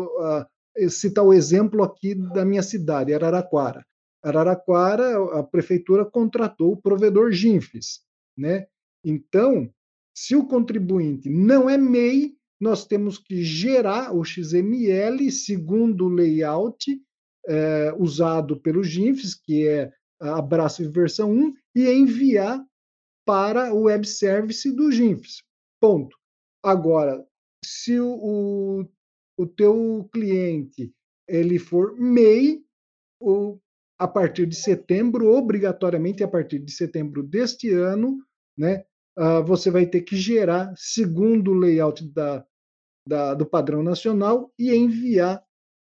citar 0.90 1.24
o 1.24 1.32
exemplo 1.32 1.84
aqui 1.84 2.16
da 2.16 2.44
minha 2.44 2.64
cidade, 2.64 3.14
Araraquara. 3.14 3.86
Araraquara, 4.22 5.38
a 5.38 5.42
prefeitura 5.42 6.04
contratou 6.04 6.72
o 6.72 6.76
provedor 6.76 7.30
Ginfes, 7.32 8.00
né? 8.36 8.66
Então, 9.04 9.72
se 10.14 10.34
o 10.34 10.46
contribuinte 10.46 11.30
não 11.30 11.70
é 11.70 11.78
MEI, 11.78 12.36
nós 12.60 12.84
temos 12.86 13.18
que 13.18 13.44
gerar 13.44 14.12
o 14.12 14.24
XML 14.24 15.30
segundo 15.30 16.06
o 16.06 16.08
layout 16.08 17.00
é, 17.46 17.94
usado 17.96 18.60
pelo 18.60 18.82
Ginfes, 18.82 19.34
que 19.34 19.66
é 19.66 19.92
a 20.20 20.42
Brasf 20.42 20.80
versão 20.88 21.30
1, 21.30 21.54
e 21.76 21.88
enviar 21.88 22.62
para 23.24 23.72
o 23.72 23.82
web 23.82 24.06
service 24.06 24.70
do 24.72 24.90
Ginfes. 24.90 25.42
Ponto. 25.80 26.16
Agora, 26.62 27.24
se 27.64 28.00
o, 28.00 28.84
o 29.38 29.46
teu 29.46 30.08
cliente 30.12 30.92
ele 31.28 31.58
for 31.58 31.96
MEI, 31.96 32.64
o, 33.20 33.58
a 33.98 34.06
partir 34.06 34.46
de 34.46 34.54
setembro, 34.54 35.32
obrigatoriamente 35.32 36.22
a 36.22 36.28
partir 36.28 36.60
de 36.60 36.70
setembro 36.70 37.22
deste 37.22 37.70
ano, 37.70 38.18
né, 38.56 38.84
uh, 39.18 39.42
você 39.44 39.70
vai 39.70 39.86
ter 39.86 40.02
que 40.02 40.16
gerar 40.16 40.72
segundo 40.76 41.50
o 41.50 41.58
layout 41.58 42.06
da, 42.12 42.46
da, 43.06 43.34
do 43.34 43.44
padrão 43.44 43.82
nacional 43.82 44.52
e 44.58 44.74
enviar 44.74 45.42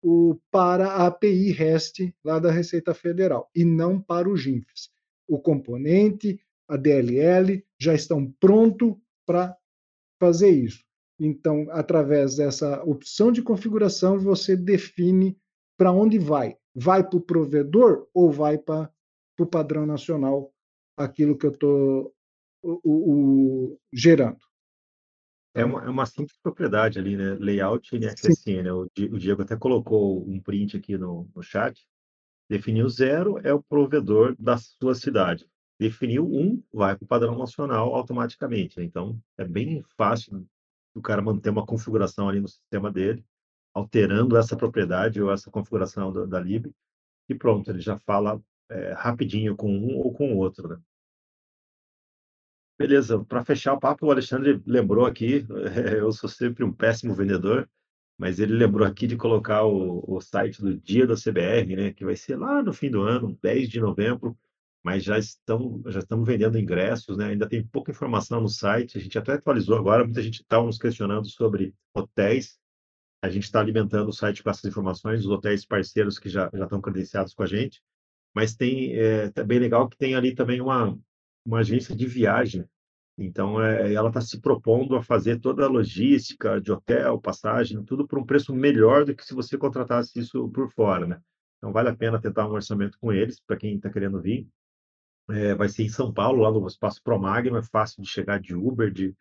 o, 0.02 0.38
para 0.52 0.86
a 0.86 1.06
API 1.06 1.50
REST 1.50 2.14
lá 2.24 2.38
da 2.38 2.52
Receita 2.52 2.94
Federal, 2.94 3.50
e 3.54 3.64
não 3.64 4.00
para 4.00 4.28
o 4.28 4.36
GINFES. 4.36 4.90
O 5.26 5.40
componente, 5.40 6.40
a 6.68 6.76
DLL 6.76 7.64
já 7.78 7.92
estão 7.92 8.30
prontos 8.38 8.94
para 9.26 9.56
fazer 10.20 10.50
isso. 10.50 10.84
Então, 11.18 11.66
através 11.70 12.36
dessa 12.36 12.82
opção 12.84 13.32
de 13.32 13.42
configuração, 13.42 14.18
você 14.18 14.56
define 14.56 15.36
para 15.76 15.90
onde 15.90 16.18
vai. 16.18 16.56
Vai 16.78 17.02
para 17.02 17.16
o 17.16 17.22
provedor 17.22 18.06
ou 18.12 18.30
vai 18.30 18.58
para 18.58 18.92
o 19.40 19.46
padrão 19.46 19.86
nacional, 19.86 20.52
aquilo 20.96 21.38
que 21.38 21.46
eu 21.46 21.50
estou 21.50 22.14
gerando. 23.92 24.38
É 25.54 25.64
uma, 25.64 25.84
é 25.84 25.88
uma 25.88 26.04
simples 26.04 26.36
propriedade 26.42 26.98
ali, 26.98 27.16
né? 27.16 27.34
Layout 27.40 27.96
NFSN. 27.98 28.62
Né? 28.62 28.72
O, 28.72 28.82
o 28.82 29.18
Diego 29.18 29.40
até 29.40 29.56
colocou 29.56 30.22
um 30.28 30.38
print 30.38 30.76
aqui 30.76 30.98
no, 30.98 31.26
no 31.34 31.42
chat. 31.42 31.88
Definiu 32.48 32.88
zero 32.90 33.38
é 33.38 33.54
o 33.54 33.62
provedor 33.62 34.36
da 34.38 34.58
sua 34.58 34.94
cidade. 34.94 35.48
Definiu 35.80 36.26
um, 36.26 36.62
vai 36.70 36.94
para 36.94 37.04
o 37.04 37.08
padrão 37.08 37.38
nacional 37.38 37.94
automaticamente. 37.94 38.78
Né? 38.78 38.84
Então, 38.84 39.18
é 39.38 39.44
bem 39.44 39.82
fácil 39.96 40.46
o 40.94 41.00
cara 41.00 41.22
manter 41.22 41.50
uma 41.50 41.64
configuração 41.64 42.28
ali 42.28 42.40
no 42.40 42.48
sistema 42.48 42.92
dele, 42.92 43.24
alterando 43.76 44.38
essa 44.38 44.56
propriedade 44.56 45.20
ou 45.20 45.30
essa 45.30 45.50
configuração 45.50 46.10
da, 46.10 46.24
da 46.24 46.40
lib, 46.40 46.72
e 47.28 47.34
pronto, 47.34 47.70
ele 47.70 47.80
já 47.80 47.98
fala 47.98 48.40
é, 48.70 48.92
rapidinho 48.94 49.54
com 49.54 49.70
um 49.70 49.98
ou 49.98 50.14
com 50.14 50.32
o 50.32 50.38
outro. 50.38 50.66
Né? 50.66 50.78
Beleza, 52.78 53.22
para 53.22 53.44
fechar 53.44 53.74
o 53.74 53.78
papo, 53.78 54.06
o 54.06 54.10
Alexandre 54.10 54.62
lembrou 54.66 55.04
aqui, 55.04 55.46
eu 55.94 56.10
sou 56.10 56.28
sempre 56.28 56.64
um 56.64 56.72
péssimo 56.72 57.14
vendedor, 57.14 57.68
mas 58.16 58.38
ele 58.40 58.54
lembrou 58.54 58.86
aqui 58.86 59.06
de 59.06 59.14
colocar 59.14 59.66
o, 59.66 60.02
o 60.08 60.22
site 60.22 60.62
do 60.62 60.74
dia 60.74 61.06
da 61.06 61.14
CBR, 61.14 61.76
né, 61.76 61.92
que 61.92 62.04
vai 62.04 62.16
ser 62.16 62.36
lá 62.36 62.62
no 62.62 62.72
fim 62.72 62.90
do 62.90 63.02
ano, 63.02 63.38
10 63.42 63.68
de 63.68 63.78
novembro, 63.78 64.34
mas 64.82 65.04
já 65.04 65.18
estão 65.18 65.82
já 65.86 65.98
estamos 65.98 66.26
vendendo 66.26 66.58
ingressos, 66.58 67.18
né? 67.18 67.26
Ainda 67.26 67.48
tem 67.48 67.66
pouca 67.66 67.90
informação 67.90 68.40
no 68.40 68.48
site. 68.48 68.96
A 68.96 69.00
gente 69.00 69.18
até 69.18 69.32
atualizou 69.32 69.76
agora, 69.76 70.04
muita 70.04 70.22
gente 70.22 70.42
está 70.42 70.62
nos 70.62 70.78
questionando 70.78 71.26
sobre 71.28 71.74
hotéis. 71.92 72.56
A 73.22 73.28
gente 73.28 73.44
está 73.44 73.60
alimentando 73.60 74.08
o 74.08 74.12
site 74.12 74.42
com 74.42 74.50
essas 74.50 74.64
informações, 74.64 75.20
os 75.20 75.30
hotéis 75.30 75.64
parceiros 75.64 76.18
que 76.18 76.28
já, 76.28 76.50
já 76.52 76.64
estão 76.64 76.80
credenciados 76.80 77.34
com 77.34 77.42
a 77.42 77.46
gente. 77.46 77.82
Mas 78.34 78.54
tem 78.54 78.94
é, 78.94 79.32
é 79.34 79.44
bem 79.44 79.58
legal 79.58 79.88
que 79.88 79.96
tem 79.96 80.14
ali 80.14 80.34
também 80.34 80.60
uma, 80.60 80.96
uma 81.44 81.60
agência 81.60 81.96
de 81.96 82.06
viagem. 82.06 82.64
Então, 83.18 83.62
é, 83.62 83.94
ela 83.94 84.08
está 84.08 84.20
se 84.20 84.40
propondo 84.40 84.94
a 84.94 85.02
fazer 85.02 85.40
toda 85.40 85.64
a 85.64 85.68
logística 85.68 86.60
de 86.60 86.70
hotel, 86.70 87.18
passagem, 87.18 87.82
tudo 87.82 88.06
por 88.06 88.18
um 88.18 88.26
preço 88.26 88.54
melhor 88.54 89.06
do 89.06 89.14
que 89.14 89.24
se 89.24 89.34
você 89.34 89.56
contratasse 89.56 90.18
isso 90.18 90.50
por 90.50 90.70
fora, 90.70 91.06
né? 91.06 91.20
Então, 91.56 91.72
vale 91.72 91.88
a 91.88 91.96
pena 91.96 92.20
tentar 92.20 92.46
um 92.46 92.52
orçamento 92.52 92.98
com 93.00 93.10
eles, 93.10 93.40
para 93.40 93.56
quem 93.56 93.76
está 93.76 93.88
querendo 93.88 94.20
vir. 94.20 94.46
É, 95.30 95.54
vai 95.54 95.68
ser 95.68 95.84
em 95.84 95.88
São 95.88 96.12
Paulo, 96.12 96.42
lá 96.42 96.50
no 96.50 96.66
Espaço 96.66 97.02
Promagno, 97.02 97.56
é 97.56 97.62
fácil 97.62 98.02
de 98.02 98.08
chegar 98.08 98.38
de 98.38 98.54
Uber, 98.54 98.92
de, 98.92 99.16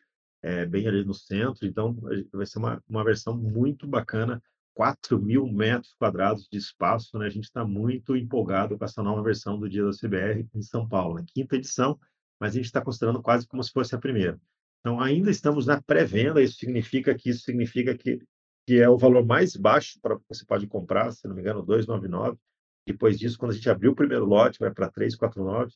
é, 0.46 0.64
bem 0.64 0.88
ali 0.88 1.04
no 1.04 1.14
centro, 1.16 1.66
então 1.66 1.98
vai 2.32 2.46
ser 2.46 2.60
uma, 2.60 2.80
uma 2.88 3.04
versão 3.04 3.36
muito 3.36 3.88
bacana, 3.88 4.40
4 4.76 5.20
mil 5.20 5.48
metros 5.48 5.96
quadrados 5.96 6.48
de 6.48 6.60
espaço, 6.60 7.18
né? 7.18 7.26
A 7.26 7.30
gente 7.32 7.46
está 7.46 7.66
muito 7.66 8.16
empolgado 8.16 8.78
com 8.78 8.86
essa 8.86 9.02
nova 9.02 9.24
versão 9.24 9.58
do 9.58 9.68
Dia 9.68 9.84
da 9.84 9.90
CBR 9.90 10.48
em 10.54 10.62
São 10.62 10.88
Paulo, 10.88 11.16
né? 11.16 11.26
quinta 11.26 11.56
edição, 11.56 12.00
mas 12.40 12.54
a 12.54 12.58
gente 12.58 12.66
está 12.66 12.80
considerando 12.80 13.24
quase 13.24 13.48
como 13.48 13.64
se 13.64 13.72
fosse 13.72 13.96
a 13.96 13.98
primeira. 13.98 14.40
Então, 14.82 15.02
ainda 15.02 15.32
estamos 15.32 15.66
na 15.66 15.82
pré-venda, 15.82 16.44
isso 16.44 16.58
significa 16.58 17.16
que 17.16 17.32
isso 17.32 17.42
significa 17.42 17.98
que, 17.98 18.20
que 18.68 18.80
é 18.80 18.88
o 18.88 19.00
valor 19.00 19.26
mais 19.26 19.56
baixo 19.56 19.98
para 20.00 20.16
você 20.30 20.46
pode 20.46 20.68
comprar, 20.68 21.12
se 21.12 21.28
não 21.28 21.34
me 21.34 21.42
engano, 21.42 21.64
299. 21.64 22.38
Depois 22.86 23.18
disso, 23.18 23.40
quando 23.40 23.52
a 23.52 23.56
gente 23.56 23.68
abrir 23.68 23.88
o 23.88 23.96
primeiro 23.96 24.26
lote, 24.26 24.60
vai 24.60 24.72
para 24.72 24.92
349. 24.92 25.74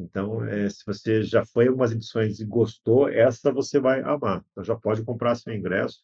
Então, 0.00 0.44
é, 0.44 0.68
se 0.68 0.84
você 0.86 1.22
já 1.22 1.44
foi 1.44 1.66
em 1.66 1.68
algumas 1.68 1.92
edições 1.92 2.40
e 2.40 2.44
gostou, 2.44 3.08
essa 3.08 3.52
você 3.52 3.78
vai 3.78 4.00
amar. 4.00 4.44
Então, 4.50 4.64
já 4.64 4.74
pode 4.74 5.04
comprar 5.04 5.34
seu 5.34 5.54
ingresso. 5.54 6.00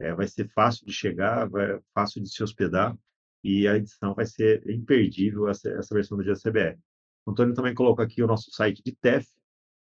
É, 0.00 0.14
vai 0.14 0.26
ser 0.26 0.48
fácil 0.48 0.86
de 0.86 0.92
chegar, 0.92 1.48
vai, 1.48 1.78
fácil 1.94 2.22
de 2.22 2.32
se 2.32 2.42
hospedar 2.42 2.96
e 3.44 3.66
a 3.66 3.76
edição 3.76 4.14
vai 4.14 4.24
ser 4.24 4.68
imperdível, 4.70 5.48
essa, 5.48 5.68
essa 5.70 5.94
versão 5.94 6.16
do 6.16 6.24
GCBR. 6.24 6.78
O 7.26 7.32
Antônio 7.32 7.54
também 7.54 7.74
colocou 7.74 8.04
aqui 8.04 8.22
o 8.22 8.26
nosso 8.26 8.50
site 8.52 8.82
de 8.84 8.92
TEF. 8.92 9.26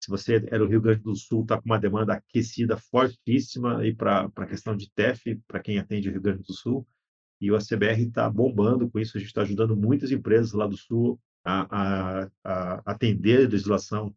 Se 0.02 0.10
você 0.10 0.36
é 0.36 0.58
do 0.58 0.68
Rio 0.68 0.82
Grande 0.82 1.02
do 1.02 1.16
Sul, 1.16 1.42
está 1.42 1.58
com 1.58 1.66
uma 1.66 1.80
demanda 1.80 2.14
aquecida 2.14 2.78
fortíssima 2.78 3.80
para 3.98 4.32
a 4.36 4.46
questão 4.46 4.76
de 4.76 4.90
TEF, 4.92 5.36
para 5.48 5.60
quem 5.60 5.78
atende 5.78 6.10
o 6.10 6.12
Rio 6.12 6.22
Grande 6.22 6.44
do 6.44 6.54
Sul. 6.54 6.88
E 7.42 7.52
o 7.52 7.56
ACBR 7.56 8.02
está 8.04 8.30
bombando 8.30 8.90
com 8.90 9.00
isso, 9.00 9.18
a 9.18 9.20
gente 9.20 9.30
está 9.30 9.42
ajudando 9.42 9.76
muitas 9.76 10.12
empresas 10.12 10.54
lá 10.54 10.68
do 10.68 10.78
Sul 10.78 11.20
a, 11.44 12.24
a, 12.24 12.30
a 12.44 12.92
atender 12.92 13.46
a 13.46 13.50
legislação 13.50 14.16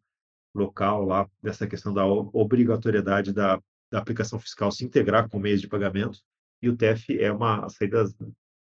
local 0.53 1.03
lá, 1.03 1.29
dessa 1.41 1.67
questão 1.67 1.93
da 1.93 2.05
obrigatoriedade 2.05 3.33
da, 3.33 3.61
da 3.91 3.99
aplicação 3.99 4.39
fiscal 4.39 4.71
se 4.71 4.85
integrar 4.85 5.29
com 5.29 5.39
meios 5.39 5.61
de 5.61 5.67
pagamento. 5.67 6.19
E 6.61 6.69
o 6.69 6.77
TEF 6.77 7.19
é 7.19 7.31
uma 7.31 7.67
saída, 7.69 8.05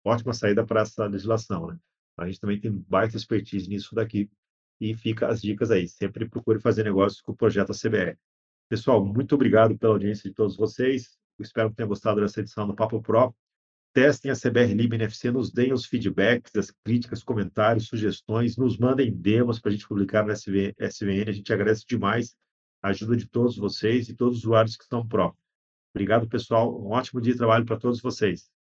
ótima 0.03 0.33
saída 0.33 0.65
para 0.65 0.81
essa 0.81 1.05
legislação. 1.05 1.67
Né? 1.67 1.77
A 2.17 2.25
gente 2.25 2.39
também 2.39 2.59
tem 2.59 2.71
baita 2.71 3.17
expertise 3.17 3.69
nisso 3.69 3.93
daqui 3.93 4.29
e 4.79 4.95
fica 4.95 5.27
as 5.27 5.41
dicas 5.41 5.69
aí. 5.69 5.88
Sempre 5.88 6.27
procure 6.27 6.59
fazer 6.59 6.83
negócios 6.83 7.21
com 7.21 7.31
o 7.31 7.35
projeto 7.35 7.71
ACBR. 7.71 8.17
Pessoal, 8.69 9.05
muito 9.05 9.35
obrigado 9.35 9.77
pela 9.77 9.93
audiência 9.93 10.29
de 10.29 10.35
todos 10.35 10.55
vocês. 10.55 11.17
Espero 11.39 11.69
que 11.69 11.75
tenham 11.75 11.89
gostado 11.89 12.21
dessa 12.21 12.39
edição 12.39 12.67
do 12.67 12.75
Papo 12.75 13.01
Pro. 13.01 13.35
Testem 13.93 14.31
a 14.31 14.35
CBR 14.35 14.73
Lib 14.73 14.93
NFC, 14.93 15.31
nos 15.31 15.51
deem 15.51 15.73
os 15.73 15.85
feedbacks, 15.85 16.55
as 16.55 16.72
críticas, 16.72 17.23
comentários, 17.23 17.88
sugestões, 17.88 18.55
nos 18.55 18.77
mandem 18.77 19.13
demos 19.13 19.59
para 19.59 19.69
a 19.69 19.73
gente 19.73 19.88
publicar 19.88 20.26
no 20.26 20.31
SVN. 20.31 21.27
A 21.27 21.31
gente 21.31 21.51
agradece 21.51 21.85
demais 21.85 22.35
a 22.81 22.89
ajuda 22.89 23.18
de 23.18 23.27
todos 23.27 23.57
vocês 23.57 24.09
e 24.09 24.15
todos 24.15 24.38
os 24.38 24.43
usuários 24.43 24.77
que 24.77 24.84
estão 24.84 25.05
pró. 25.07 25.35
Obrigado, 25.93 26.27
pessoal. 26.27 26.81
Um 26.81 26.91
ótimo 26.91 27.22
dia 27.22 27.34
de 27.34 27.38
trabalho 27.38 27.65
para 27.65 27.77
todos 27.77 28.01
vocês. 28.01 28.51